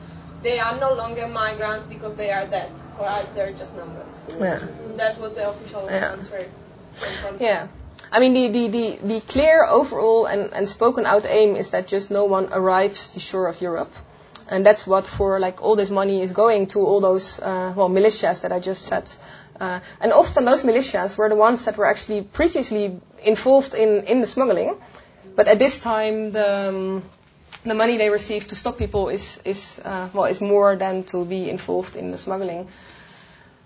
they 0.43 0.59
are 0.59 0.79
no 0.79 0.93
longer 0.93 1.27
migrants 1.27 1.87
because 1.87 2.15
they 2.15 2.31
are 2.31 2.45
dead. 2.47 2.71
For 2.97 3.05
us, 3.05 3.27
they're 3.35 3.53
just 3.53 3.75
numbers. 3.75 4.23
Yeah. 4.39 4.57
So 4.57 4.97
that 4.97 5.19
was 5.19 5.35
the 5.35 5.49
official 5.49 5.85
yeah. 5.85 6.11
answer. 6.11 6.45
Yeah. 7.39 7.67
I 8.11 8.19
mean, 8.19 8.33
the, 8.33 8.47
the, 8.47 8.67
the, 8.67 8.99
the 9.03 9.21
clear 9.21 9.65
overall 9.65 10.25
and, 10.25 10.53
and 10.53 10.67
spoken 10.67 11.05
out 11.05 11.25
aim 11.25 11.55
is 11.55 11.71
that 11.71 11.87
just 11.87 12.09
no 12.09 12.25
one 12.25 12.49
arrives 12.51 13.13
the 13.13 13.19
shore 13.19 13.47
of 13.47 13.61
Europe. 13.61 13.91
And 14.49 14.65
that's 14.65 14.87
what 14.87 15.05
for 15.05 15.39
like 15.39 15.61
all 15.61 15.75
this 15.75 15.89
money 15.89 16.21
is 16.21 16.31
going 16.31 16.67
to 16.67 16.79
all 16.79 17.01
those, 17.01 17.39
uh, 17.39 17.73
well, 17.75 17.89
militias 17.89 18.41
that 18.41 18.51
I 18.51 18.59
just 18.59 18.83
said. 18.83 19.11
Uh, 19.59 19.79
and 19.99 20.13
often 20.13 20.45
those 20.45 20.63
militias 20.63 21.17
were 21.17 21.27
the 21.27 21.35
ones 21.35 21.65
that 21.65 21.77
were 21.77 21.85
actually 21.85 22.21
previously 22.21 22.99
involved 23.23 23.73
in, 23.75 24.05
in 24.05 24.21
the 24.21 24.27
smuggling. 24.27 24.75
But 25.35 25.47
at 25.47 25.59
this 25.59 25.83
time, 25.83 26.31
the, 26.31 26.69
um, 26.69 27.03
the 27.65 27.73
money 27.73 27.97
they 27.97 28.09
receive 28.09 28.47
to 28.47 28.55
stop 28.55 28.77
people 28.77 29.09
is, 29.09 29.41
is, 29.43 29.81
uh, 29.83 30.09
well, 30.13 30.25
is 30.25 30.39
more 30.39 30.75
than 30.75 31.03
to 31.05 31.25
be 31.25 31.49
involved 31.49 31.95
in 31.95 32.11
the 32.11 32.17
smuggling. 32.17 32.67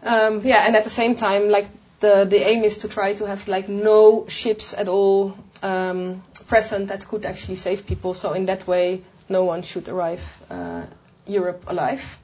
Um, 0.04 0.42
yeah, 0.44 0.66
and 0.66 0.76
at 0.76 0.84
the 0.84 0.90
same 0.90 1.16
time, 1.16 1.50
like 1.50 1.68
the, 2.00 2.26
the 2.26 2.38
aim 2.48 2.64
is 2.64 2.80
to 2.80 2.88
try 2.90 3.14
to 3.14 3.26
have 3.28 3.48
like 3.48 3.70
no 3.70 4.26
ships 4.28 4.74
at 4.74 4.88
all 4.88 5.38
um, 5.62 6.24
present 6.48 6.88
that 6.88 7.08
could 7.08 7.26
actually 7.26 7.56
save 7.58 7.86
people. 7.86 8.14
So 8.14 8.34
in 8.34 8.46
that 8.48 8.68
way, 8.68 9.04
no 9.30 9.44
one 9.44 9.62
should 9.62 9.88
arrive 9.88 10.44
uh, 10.50 10.84
Europe 11.26 11.64
alive. 11.68 12.20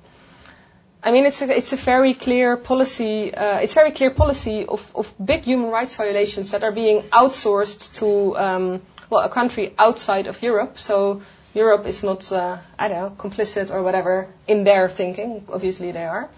I 1.04 1.12
mean, 1.12 1.26
it's 1.26 1.42
a, 1.42 1.56
it's 1.56 1.74
a 1.74 1.78
very 1.78 2.14
clear 2.16 2.58
policy. 2.58 3.34
Uh, 3.34 3.60
it's 3.60 3.76
very 3.76 3.92
clear 3.92 4.10
policy 4.12 4.66
of, 4.66 4.82
of 4.96 5.14
big 5.24 5.44
human 5.44 5.70
rights 5.70 5.96
violations 5.96 6.52
that 6.52 6.64
are 6.64 6.72
being 6.72 7.04
outsourced 7.14 7.96
to 8.00 8.38
um, 8.38 8.82
well 9.10 9.22
a 9.22 9.30
country 9.30 9.74
outside 9.78 10.26
of 10.28 10.42
Europe. 10.42 10.78
So 10.80 11.22
Europe 11.54 11.86
is 11.86 12.04
not 12.04 12.30
uh, 12.32 12.58
I 12.80 12.88
don't 12.88 13.00
know 13.00 13.10
complicit 13.16 13.72
or 13.72 13.84
whatever 13.84 14.28
in 14.48 14.64
their 14.64 14.90
thinking. 14.90 15.46
Obviously, 15.54 15.92
they 15.92 16.06
are. 16.06 16.30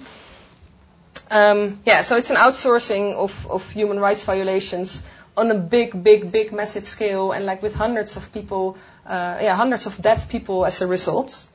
Um, 1.31 1.79
yeah, 1.85 2.01
so 2.01 2.17
it's 2.17 2.31
an 2.31 2.37
outsourcing 2.37 3.13
of, 3.13 3.47
of 3.47 3.69
human 3.69 3.99
rights 3.99 4.23
violations 4.23 5.03
on 5.37 5.51
a 5.51 5.55
big, 5.55 6.03
big, 6.03 6.31
big, 6.31 6.51
massive 6.51 6.87
scale, 6.87 7.31
and 7.31 7.45
like 7.45 7.61
with 7.61 7.75
hundreds 7.75 8.17
of 8.17 8.33
people, 8.33 8.77
uh, 9.05 9.37
yeah, 9.41 9.55
hundreds 9.55 9.85
of 9.85 10.01
dead 10.01 10.25
people 10.29 10.65
as 10.65 10.81
a 10.81 10.87
result. 10.87 11.47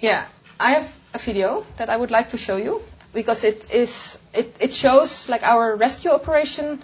Yeah, 0.00 0.24
I 0.60 0.72
have 0.72 0.96
a 1.12 1.18
video 1.18 1.66
that 1.76 1.90
I 1.90 1.96
would 1.96 2.10
like 2.10 2.30
to 2.30 2.38
show 2.38 2.56
you 2.56 2.82
because 3.12 3.44
it 3.44 3.70
is 3.70 4.18
it, 4.32 4.56
it 4.60 4.72
shows 4.72 5.28
like 5.28 5.42
our 5.42 5.74
rescue 5.74 6.10
operation 6.10 6.80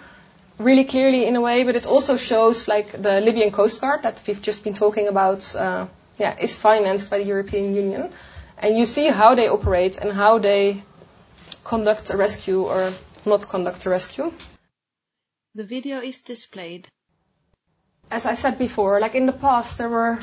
really 0.57 0.83
clearly 0.83 1.25
in 1.25 1.35
a 1.35 1.41
way, 1.41 1.63
but 1.63 1.75
it 1.75 1.85
also 1.85 2.17
shows 2.17 2.67
like 2.67 2.91
the 2.91 3.21
Libyan 3.21 3.51
Coast 3.51 3.79
Guard 3.81 4.03
that 4.03 4.21
we've 4.27 4.41
just 4.41 4.63
been 4.63 4.73
talking 4.73 5.07
about. 5.07 5.55
Uh, 5.55 5.87
yeah, 6.19 6.35
is 6.39 6.55
financed 6.55 7.09
by 7.09 7.17
the 7.17 7.23
European 7.25 7.73
Union 7.73 8.11
and 8.63 8.77
you 8.77 8.85
see 8.85 9.07
how 9.07 9.35
they 9.35 9.49
operate 9.49 9.97
and 9.97 10.13
how 10.13 10.39
they 10.39 10.81
conduct 11.65 12.09
a 12.09 12.17
rescue 12.17 12.63
or 12.63 12.91
not 13.25 13.49
conduct 13.49 13.85
a 13.85 13.89
rescue. 13.89 14.33
The 15.53 15.65
video 15.65 15.99
is 15.99 16.21
displayed. 16.21 16.87
As 18.09 18.25
I 18.25 18.35
said 18.35 18.57
before, 18.57 19.01
like 19.01 19.15
in 19.15 19.25
the 19.25 19.33
past, 19.33 19.77
there 19.77 19.89
were 19.89 20.17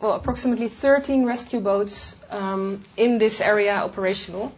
well, 0.00 0.12
approximately 0.12 0.68
13 0.68 1.24
rescue 1.24 1.60
boats 1.60 2.16
um, 2.30 2.80
in 2.96 3.18
this 3.18 3.40
area 3.40 3.74
operational, 3.74 4.52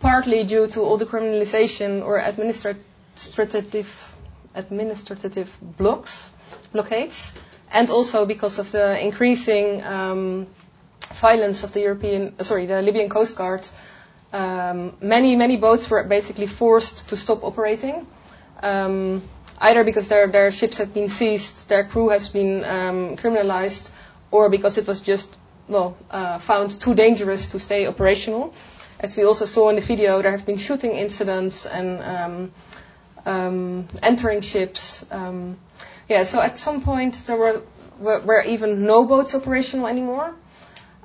partly 0.00 0.44
due 0.44 0.66
to 0.68 0.80
all 0.80 0.96
the 0.96 1.06
criminalization 1.06 2.02
or 2.02 2.18
administrative 2.18 4.14
administrative 4.54 5.58
blocks, 5.76 6.32
blockades, 6.72 7.32
and 7.70 7.90
also 7.90 8.26
because 8.26 8.58
of 8.58 8.72
the 8.72 8.98
increasing 8.98 9.84
um, 9.84 10.46
violence 11.20 11.64
of 11.64 11.72
the 11.72 11.80
European, 11.80 12.34
uh, 12.38 12.44
sorry, 12.44 12.66
the 12.66 12.82
Libyan 12.82 13.08
Coast 13.08 13.36
Guard, 13.36 13.66
um, 14.32 14.96
many, 15.00 15.36
many 15.36 15.56
boats 15.56 15.90
were 15.90 16.04
basically 16.04 16.46
forced 16.46 17.08
to 17.10 17.16
stop 17.16 17.44
operating. 17.44 18.06
Um, 18.62 19.22
either 19.58 19.84
because 19.84 20.08
their, 20.08 20.26
their 20.28 20.52
ships 20.52 20.78
had 20.78 20.94
been 20.94 21.08
seized, 21.08 21.68
their 21.68 21.84
crew 21.84 22.08
has 22.10 22.28
been 22.28 22.64
um, 22.64 23.16
criminalized, 23.16 23.90
or 24.30 24.48
because 24.48 24.78
it 24.78 24.86
was 24.86 25.00
just, 25.00 25.36
well, 25.68 25.96
uh, 26.10 26.38
found 26.38 26.80
too 26.80 26.94
dangerous 26.94 27.48
to 27.50 27.58
stay 27.58 27.86
operational. 27.86 28.54
As 29.00 29.16
we 29.16 29.24
also 29.24 29.46
saw 29.46 29.70
in 29.70 29.76
the 29.76 29.82
video, 29.82 30.22
there 30.22 30.32
have 30.32 30.46
been 30.46 30.58
shooting 30.58 30.92
incidents 30.92 31.66
and 31.66 32.02
um, 32.02 32.52
um, 33.26 33.88
entering 34.02 34.40
ships. 34.42 35.04
Um, 35.10 35.56
yeah, 36.08 36.24
so 36.24 36.40
at 36.40 36.58
some 36.58 36.82
point 36.82 37.14
there 37.26 37.36
were 37.36 37.62
were, 37.98 38.20
were 38.20 38.42
even 38.42 38.84
no 38.84 39.04
boats 39.04 39.34
operational 39.34 39.86
anymore. 39.86 40.34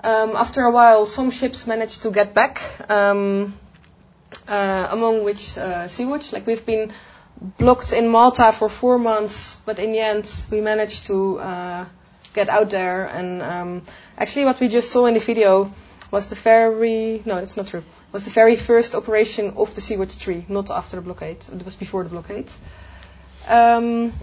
Um, 0.03 0.35
after 0.35 0.61
a 0.63 0.71
while, 0.71 1.05
some 1.05 1.31
ships 1.31 1.65
managed 1.67 2.03
to 2.03 2.11
get 2.11 2.33
back, 2.33 2.61
um, 2.89 3.53
uh, 4.47 4.87
among 4.91 5.23
which 5.23 5.57
uh, 5.57 5.87
Sea-Watch. 5.87 6.33
Like 6.33 6.45
we've 6.45 6.65
been 6.65 6.91
blocked 7.57 7.93
in 7.93 8.07
Malta 8.07 8.51
for 8.51 8.69
four 8.69 8.99
months, 8.99 9.57
but 9.65 9.79
in 9.79 9.91
the 9.91 9.99
end, 9.99 10.29
we 10.51 10.61
managed 10.61 11.05
to 11.05 11.39
uh, 11.39 11.85
get 12.33 12.49
out 12.49 12.69
there. 12.69 13.05
And 13.05 13.41
um, 13.41 13.81
actually, 14.17 14.45
what 14.45 14.59
we 14.59 14.67
just 14.67 14.91
saw 14.91 15.05
in 15.05 15.13
the 15.13 15.19
video 15.19 15.71
was 16.11 16.27
the 16.29 16.35
very 16.35 17.21
no, 17.25 17.35
that's 17.35 17.57
not 17.57 17.67
true. 17.67 17.83
Was 18.11 18.25
the 18.25 18.31
very 18.31 18.55
first 18.55 18.95
operation 18.95 19.53
of 19.57 19.73
the 19.75 19.81
Sea-Watch 19.81 20.13
3, 20.13 20.45
not 20.49 20.69
after 20.69 20.97
the 20.97 21.01
blockade. 21.01 21.43
It 21.51 21.65
was 21.65 21.75
before 21.75 22.03
the 22.03 22.09
blockade. 22.09 22.49
Um, 23.47 24.13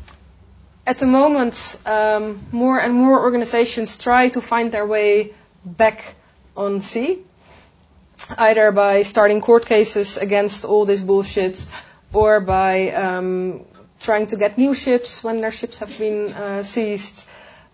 at 0.86 0.98
the 0.98 1.06
moment, 1.06 1.78
um, 1.86 2.40
more 2.50 2.80
and 2.80 2.94
more 2.94 3.22
organizations 3.22 3.98
try 3.98 4.28
to 4.30 4.40
find 4.40 4.72
their 4.72 4.86
way 4.86 5.32
back 5.64 6.14
on 6.56 6.82
sea, 6.82 7.18
either 8.36 8.72
by 8.72 9.02
starting 9.02 9.40
court 9.40 9.66
cases 9.66 10.16
against 10.16 10.64
all 10.64 10.84
this 10.84 11.02
bullshit, 11.02 11.66
or 12.12 12.40
by 12.40 12.90
um, 12.90 13.64
trying 14.00 14.26
to 14.28 14.36
get 14.36 14.58
new 14.58 14.74
ships 14.74 15.24
when 15.24 15.40
their 15.40 15.52
ships 15.52 15.78
have 15.78 15.96
been 15.98 16.32
uh, 16.32 16.62
seized, 16.62 17.26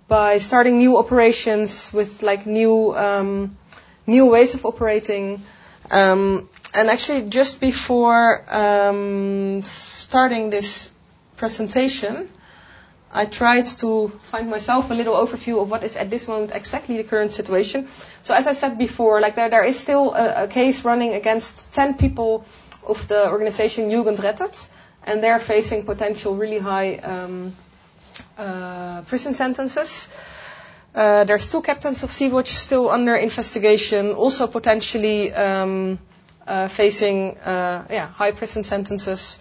by 0.07 0.39
starting 0.39 0.79
new 0.79 0.97
operations 0.97 1.93
with 1.93 2.23
like 2.23 2.47
new 2.47 2.97
um, 2.97 3.57
new 4.07 4.27
ways 4.27 4.55
of 4.55 4.65
operating. 4.65 5.43
Um, 5.91 6.49
and 6.75 6.91
actually, 6.91 7.29
just 7.29 7.61
before 7.61 8.45
um, 8.55 9.63
starting 9.63 10.51
this 10.51 10.93
presentation, 11.37 12.29
I 13.13 13.25
tried 13.25 13.65
to 13.79 14.09
find 14.23 14.51
myself 14.51 14.91
a 14.91 14.95
little 14.95 15.15
overview 15.15 15.63
of 15.63 15.71
what 15.71 15.83
is 15.83 15.97
at 15.97 16.11
this 16.11 16.29
moment 16.29 16.53
exactly 16.55 16.97
the 16.99 17.05
current 17.05 17.33
situation. 17.33 17.89
So 18.23 18.35
as 18.35 18.47
I 18.47 18.53
said 18.53 18.77
before, 18.77 19.21
like 19.21 19.35
there, 19.35 19.49
there 19.49 19.65
is 19.65 19.79
still 19.79 20.15
a, 20.15 20.45
a 20.45 20.49
case 20.49 20.85
running 20.85 21.15
against 21.15 21.73
10 21.73 21.95
people 21.95 22.45
of 22.87 23.09
the 23.09 23.29
organization 23.31 23.91
Jugendrettet, 23.91 24.69
and 25.05 25.23
they're 25.23 25.39
facing 25.39 25.85
potential 25.85 26.37
really 26.37 26.59
high 26.59 26.97
um, 26.97 27.55
uh, 28.37 29.03
prison 29.03 29.35
sentences. 29.35 30.09
Uh, 30.95 31.25
there's 31.25 31.51
two 31.51 31.63
captains 31.63 32.03
of 32.03 32.13
Sea-Watch 32.13 32.51
still 32.51 32.91
under 32.91 33.15
investigation, 33.15 34.13
also 34.13 34.47
potentially 34.47 35.33
um, 35.33 35.99
uh, 36.47 36.69
facing 36.69 37.37
uh, 37.39 37.87
yeah, 37.91 38.07
high 38.07 38.33
prison 38.33 38.65
sentences. 38.65 39.39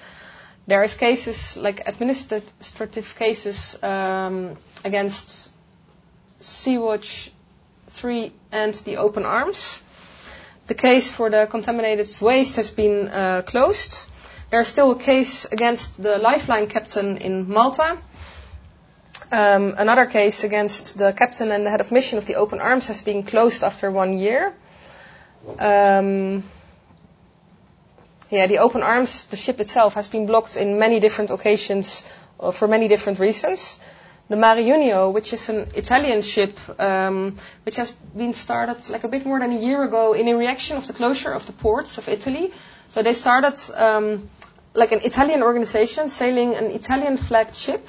There 0.68 0.84
is 0.84 0.96
cases 0.96 1.56
like 1.56 1.88
administrative 1.88 3.16
cases 3.18 3.82
um, 3.82 4.58
against 4.84 5.54
Sea-Watch 6.42 7.32
3 7.90 8.32
and 8.52 8.74
the 8.74 8.98
Open 8.98 9.24
Arms. 9.24 9.82
The 10.68 10.76
case 10.76 11.10
for 11.10 11.30
the 11.30 11.48
contaminated 11.50 12.10
waste 12.20 12.58
has 12.58 12.70
been 12.70 13.08
uh, 13.08 13.44
closed. 13.46 14.10
There's 14.50 14.68
still 14.68 14.92
a 14.92 15.00
case 15.00 15.46
against 15.46 16.04
the 16.04 16.18
Lifeline 16.18 16.68
captain 16.68 17.18
in 17.18 17.50
Malta. 17.50 17.98
Um, 19.32 19.76
another 19.78 20.06
case 20.06 20.44
against 20.44 20.98
the 20.98 21.14
captain 21.14 21.52
and 21.52 21.66
the 21.66 21.70
head 21.70 21.80
of 21.80 21.94
mission 21.94 22.18
of 22.18 22.26
the 22.26 22.36
Open 22.36 22.60
Arms 22.60 22.88
has 22.88 23.02
been 23.02 23.24
closed 23.24 23.64
after 23.64 23.90
one 23.90 24.20
year. 24.20 24.54
Um, 25.60 26.44
yeah, 28.30 28.48
the 28.48 28.60
Open 28.60 28.84
Arms, 28.84 29.26
the 29.28 29.38
ship 29.38 29.60
itself, 29.60 29.94
has 29.94 30.08
been 30.08 30.26
blocked 30.26 30.58
in 30.58 30.80
many 30.80 31.00
different 31.00 31.32
occasions 31.32 32.08
uh, 32.40 32.52
for 32.52 32.68
many 32.68 32.88
different 32.88 33.20
reasons. 33.20 33.80
The 34.30 34.36
Mare 34.36 34.58
Jonio, 34.58 35.14
which 35.14 35.32
is 35.32 35.48
an 35.48 35.68
Italian 35.76 36.22
ship, 36.22 36.60
um, 36.80 37.38
which 37.64 37.78
has 37.78 37.92
been 37.92 38.34
started 38.34 38.90
like 38.90 39.06
a 39.06 39.08
bit 39.08 39.26
more 39.26 39.40
than 39.40 39.54
a 39.54 39.58
year 39.58 39.82
ago 39.84 40.14
in 40.14 40.28
a 40.28 40.36
reaction 40.36 40.76
of 40.76 40.86
the 40.86 40.94
closure 40.94 41.32
of 41.32 41.46
the 41.46 41.54
ports 41.54 41.98
of 41.98 42.10
Italy. 42.10 42.52
So 42.90 43.02
they 43.02 43.14
started 43.14 43.58
um, 43.76 44.30
like 44.74 44.92
an 44.92 45.00
Italian 45.04 45.44
organization 45.44 46.10
sailing 46.10 46.56
an 46.56 46.66
Italian 46.66 47.16
flagged 47.16 47.56
ship. 47.56 47.88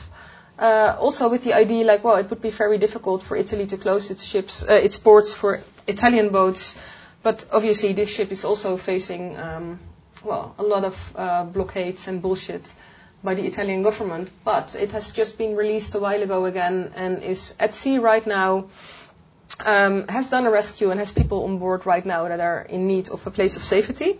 Uh, 0.56 0.96
also 1.00 1.28
with 1.28 1.42
the 1.44 1.54
idea 1.54 1.84
like, 1.84 2.04
well, 2.04 2.16
it 2.16 2.30
would 2.30 2.42
be 2.42 2.50
very 2.50 2.78
difficult 2.78 3.22
for 3.22 3.36
Italy 3.36 3.66
to 3.66 3.76
close 3.76 4.10
its 4.10 4.24
ships, 4.24 4.62
uh, 4.62 4.72
its 4.72 4.98
ports 4.98 5.34
for 5.34 5.60
Italian 5.88 6.30
boats. 6.30 6.78
But 7.24 7.46
obviously 7.52 7.92
this 7.92 8.08
ship 8.08 8.30
is 8.30 8.44
also 8.44 8.76
facing 8.76 9.36
um, 9.36 9.78
well, 10.24 10.54
a 10.58 10.62
lot 10.62 10.84
of 10.84 11.12
uh, 11.16 11.44
blockades 11.44 12.08
and 12.08 12.22
bullshit 12.22 12.74
by 13.22 13.34
the 13.34 13.46
Italian 13.46 13.82
government, 13.82 14.30
but 14.44 14.74
it 14.74 14.92
has 14.92 15.10
just 15.10 15.38
been 15.38 15.56
released 15.56 15.94
a 15.94 15.98
while 15.98 16.22
ago 16.22 16.44
again 16.44 16.92
and 16.96 17.22
is 17.22 17.54
at 17.58 17.74
sea 17.74 17.98
right 17.98 18.26
now. 18.26 18.66
Um, 19.60 20.06
has 20.08 20.30
done 20.30 20.46
a 20.46 20.50
rescue 20.50 20.90
and 20.90 21.00
has 21.00 21.10
people 21.10 21.44
on 21.44 21.58
board 21.58 21.84
right 21.84 22.04
now 22.04 22.28
that 22.28 22.38
are 22.38 22.60
in 22.60 22.86
need 22.86 23.08
of 23.08 23.26
a 23.26 23.30
place 23.30 23.56
of 23.56 23.64
safety. 23.64 24.18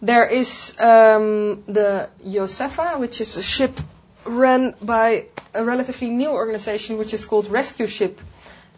There 0.00 0.26
is 0.26 0.78
um, 0.78 1.64
the 1.66 2.08
Josefa, 2.24 3.00
which 3.00 3.20
is 3.20 3.36
a 3.36 3.42
ship 3.42 3.80
run 4.24 4.74
by 4.80 5.26
a 5.54 5.64
relatively 5.64 6.10
new 6.10 6.30
organization 6.30 6.98
which 6.98 7.14
is 7.14 7.24
called 7.24 7.46
RESQSHIP. 7.46 8.18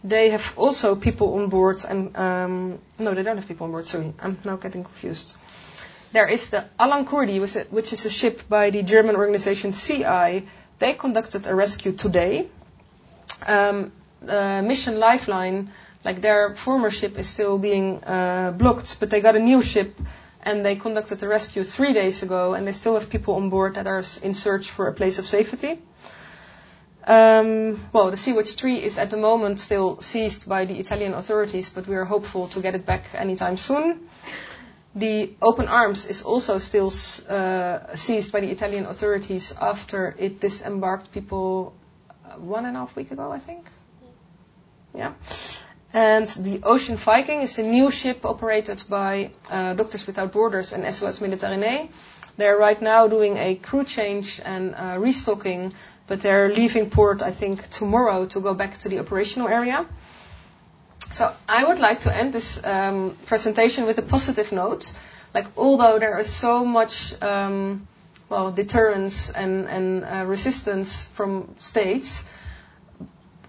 They 0.05 0.30
have 0.30 0.55
also 0.57 0.95
people 0.95 1.34
on 1.34 1.49
board, 1.49 1.84
and 1.89 2.16
um, 2.16 2.78
no, 2.99 3.12
they 3.14 3.24
don't 3.24 3.37
have 3.37 3.49
people 3.49 3.64
on 3.64 3.72
board. 3.72 3.87
Sorry, 3.87 4.14
I'm 4.20 4.39
now 4.45 4.57
getting 4.57 4.84
confused. 4.84 5.37
There 6.16 6.26
is 6.26 6.48
the 6.48 6.64
Alan 6.80 7.04
Kurdi, 7.04 7.38
which 7.70 7.92
is 7.92 8.06
a 8.06 8.08
ship 8.08 8.48
by 8.48 8.70
the 8.70 8.82
German 8.82 9.16
organization 9.16 9.74
Sea-Eye. 9.74 10.44
They 10.78 10.94
conducted 10.94 11.46
a 11.46 11.54
rescue 11.54 11.92
today. 11.92 12.48
Um, 13.46 13.92
uh, 14.26 14.62
Mission 14.62 14.98
Lifeline, 14.98 15.70
like 16.06 16.22
their 16.22 16.54
former 16.54 16.90
ship 16.90 17.18
is 17.18 17.28
still 17.28 17.58
being 17.58 18.02
uh, 18.02 18.54
blocked, 18.56 18.98
but 18.98 19.10
they 19.10 19.20
got 19.20 19.36
a 19.36 19.40
new 19.40 19.60
ship 19.60 20.00
and 20.42 20.64
they 20.64 20.76
conducted 20.76 21.22
a 21.22 21.28
rescue 21.28 21.62
three 21.64 21.92
days 21.92 22.22
ago, 22.22 22.54
and 22.54 22.66
they 22.66 22.72
still 22.72 22.94
have 22.94 23.10
people 23.10 23.34
on 23.34 23.50
board 23.50 23.74
that 23.74 23.86
are 23.86 24.02
in 24.22 24.32
search 24.32 24.70
for 24.70 24.88
a 24.88 24.94
place 24.94 25.18
of 25.18 25.26
safety. 25.26 25.78
Um, 27.06 27.78
well, 27.92 28.10
the 28.10 28.16
Sea-Watch 28.16 28.54
3 28.54 28.82
is 28.82 28.98
at 28.98 29.10
the 29.10 29.16
moment 29.16 29.60
still 29.60 30.00
seized 30.00 30.48
by 30.48 30.64
the 30.64 30.78
Italian 30.78 31.12
authorities, 31.12 31.68
but 31.68 31.86
we 31.86 31.94
are 31.94 32.04
hopeful 32.04 32.48
to 32.48 32.60
get 32.60 32.74
it 32.74 32.86
back 32.86 33.04
anytime 33.14 33.56
soon. 33.58 34.08
The 34.97 35.34
Open 35.42 35.68
Arms 35.68 36.07
is 36.07 36.22
also 36.22 36.59
still 36.59 36.90
uh, 37.28 37.94
seized 37.97 38.32
by 38.32 38.40
the 38.40 38.51
Italian 38.51 38.86
authorities 38.86 39.53
after 39.61 40.14
it 40.18 40.40
disembarked 40.40 41.12
people 41.12 41.74
uh, 42.24 42.38
one 42.38 42.64
and 42.64 42.74
a 42.74 42.80
half 42.80 42.97
week 42.97 43.11
ago, 43.11 43.30
I 43.30 43.38
think. 43.38 43.68
Yeah. 44.94 45.12
And 45.92 46.26
the 46.26 46.62
Ocean 46.62 46.97
Viking 46.97 47.42
is 47.42 47.59
a 47.59 47.62
new 47.62 47.90
ship 47.90 48.24
operated 48.24 48.84
by 48.88 49.32
uh, 49.51 49.74
Doctors 49.74 50.07
Without 50.07 50.32
Borders 50.32 50.72
and 50.72 50.82
SOS 50.94 51.18
Méditerranée. 51.18 51.90
They're 52.38 52.57
right 52.57 52.80
now 52.80 53.07
doing 53.07 53.36
a 53.36 53.55
crew 53.55 53.84
change 53.84 54.40
and 54.47 54.74
uh, 54.74 54.97
restocking, 54.99 55.74
but 56.07 56.22
they're 56.22 56.49
leaving 56.49 56.88
port, 56.88 57.22
I 57.22 57.32
think, 57.32 57.68
tomorrow 57.68 58.24
to 58.24 58.40
go 58.40 58.55
back 58.55 58.78
to 58.78 58.88
the 58.88 59.01
operational 59.01 59.49
area. 59.49 59.84
So 61.12 61.32
I 61.48 61.64
would 61.64 61.78
like 61.78 62.00
to 62.00 62.14
end 62.14 62.32
this 62.32 62.62
um, 62.64 63.16
presentation 63.26 63.86
with 63.86 63.98
a 63.98 64.02
positive 64.02 64.52
note. 64.52 64.94
Like 65.34 65.46
although 65.57 65.98
there 65.98 66.18
is 66.18 66.32
so 66.32 66.64
much 66.64 67.20
um, 67.22 67.86
well 68.28 68.50
deterrence 68.50 69.30
and, 69.30 69.66
and 69.68 70.04
uh, 70.04 70.24
resistance 70.26 71.07
from 71.14 71.54
states, 71.59 72.24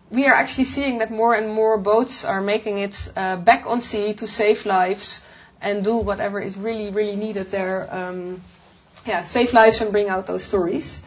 we 0.10 0.28
are 0.28 0.34
actually 0.34 0.66
seeing 0.66 1.00
that 1.00 1.12
more 1.12 1.36
and 1.36 1.50
more 1.54 1.78
boats 1.78 2.24
are 2.24 2.42
making 2.42 2.78
it 2.78 3.12
uh, 3.16 3.36
back 3.38 3.66
on 3.66 3.82
sea 3.82 4.14
to 4.14 4.28
save 4.28 4.66
lives 4.66 5.26
and 5.62 5.84
do 5.84 5.98
whatever 5.98 6.40
is 6.40 6.58
really 6.58 6.92
really 6.92 7.16
needed 7.16 7.50
there. 7.50 7.88
Um, 7.94 8.42
yeah, 9.06 9.24
save 9.24 9.54
lives 9.54 9.82
and 9.82 9.92
bring 9.92 10.10
out 10.10 10.28
those 10.28 10.44
stories 10.44 11.02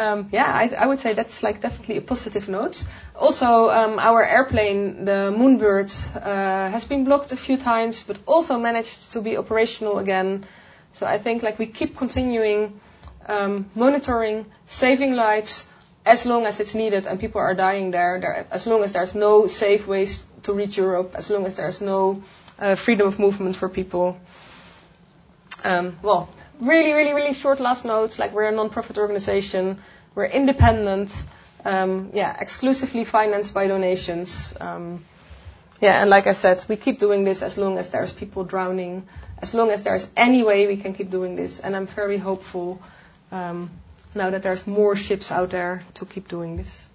um, 0.00 0.28
yeah, 0.32 0.50
I, 0.50 0.74
I, 0.84 0.86
would 0.86 0.98
say 0.98 1.12
that's 1.12 1.42
like 1.42 1.60
definitely 1.60 1.98
a 1.98 2.00
positive 2.00 2.48
note. 2.48 2.84
Also, 3.14 3.68
um, 3.68 3.98
our 3.98 4.24
airplane, 4.24 5.04
the 5.04 5.34
Moonbird, 5.36 5.90
uh, 6.16 6.70
has 6.70 6.86
been 6.86 7.04
blocked 7.04 7.32
a 7.32 7.36
few 7.36 7.58
times, 7.58 8.04
but 8.04 8.16
also 8.26 8.58
managed 8.58 9.12
to 9.12 9.20
be 9.20 9.36
operational 9.36 9.98
again. 9.98 10.46
So 10.94 11.06
I 11.06 11.18
think 11.18 11.42
like 11.42 11.58
we 11.58 11.66
keep 11.66 11.96
continuing 11.98 12.80
um, 13.26 13.66
monitoring, 13.74 14.46
saving 14.66 15.12
lives 15.16 15.68
as 16.06 16.24
long 16.24 16.46
as 16.46 16.60
it's 16.60 16.74
needed 16.74 17.06
and 17.06 17.20
people 17.20 17.40
are 17.42 17.54
dying 17.54 17.90
there, 17.90 18.18
there, 18.20 18.46
as 18.50 18.66
long 18.66 18.82
as 18.82 18.94
there's 18.94 19.14
no 19.14 19.46
safe 19.48 19.86
ways 19.86 20.24
to 20.44 20.54
reach 20.54 20.78
Europe, 20.78 21.14
as 21.14 21.28
long 21.28 21.44
as 21.44 21.56
there's 21.56 21.82
no 21.82 22.22
uh, 22.58 22.74
freedom 22.74 23.06
of 23.06 23.18
movement 23.18 23.54
for 23.54 23.68
people. 23.68 24.18
Um, 25.62 25.98
well, 26.02 26.30
really, 26.60 26.92
really, 26.92 27.12
really 27.12 27.34
short 27.34 27.60
last 27.60 27.84
note. 27.84 28.18
Like 28.18 28.32
we're 28.32 28.48
a 28.48 28.52
non-profit 28.52 28.98
organization. 28.98 29.78
We're 30.14 30.26
independent. 30.26 31.10
Um, 31.64 32.10
yeah, 32.14 32.36
exclusively 32.38 33.04
financed 33.04 33.54
by 33.54 33.66
donations. 33.66 34.54
Um, 34.60 35.04
yeah, 35.80 36.00
and 36.00 36.10
like 36.10 36.26
I 36.26 36.34
said, 36.34 36.64
we 36.68 36.76
keep 36.76 36.98
doing 36.98 37.24
this 37.24 37.42
as 37.42 37.56
long 37.56 37.78
as 37.78 37.90
there's 37.90 38.12
people 38.12 38.44
drowning, 38.44 39.06
as 39.38 39.54
long 39.54 39.70
as 39.70 39.82
there's 39.82 40.08
any 40.16 40.42
way 40.42 40.66
we 40.66 40.76
can 40.76 40.92
keep 40.92 41.10
doing 41.10 41.36
this. 41.36 41.60
And 41.60 41.74
I'm 41.74 41.86
very 41.86 42.18
hopeful 42.18 42.82
um, 43.32 43.70
now 44.14 44.30
that 44.30 44.42
there's 44.42 44.66
more 44.66 44.96
ships 44.96 45.32
out 45.32 45.50
there 45.50 45.82
to 45.94 46.04
keep 46.04 46.28
doing 46.28 46.56
this. 46.56 46.89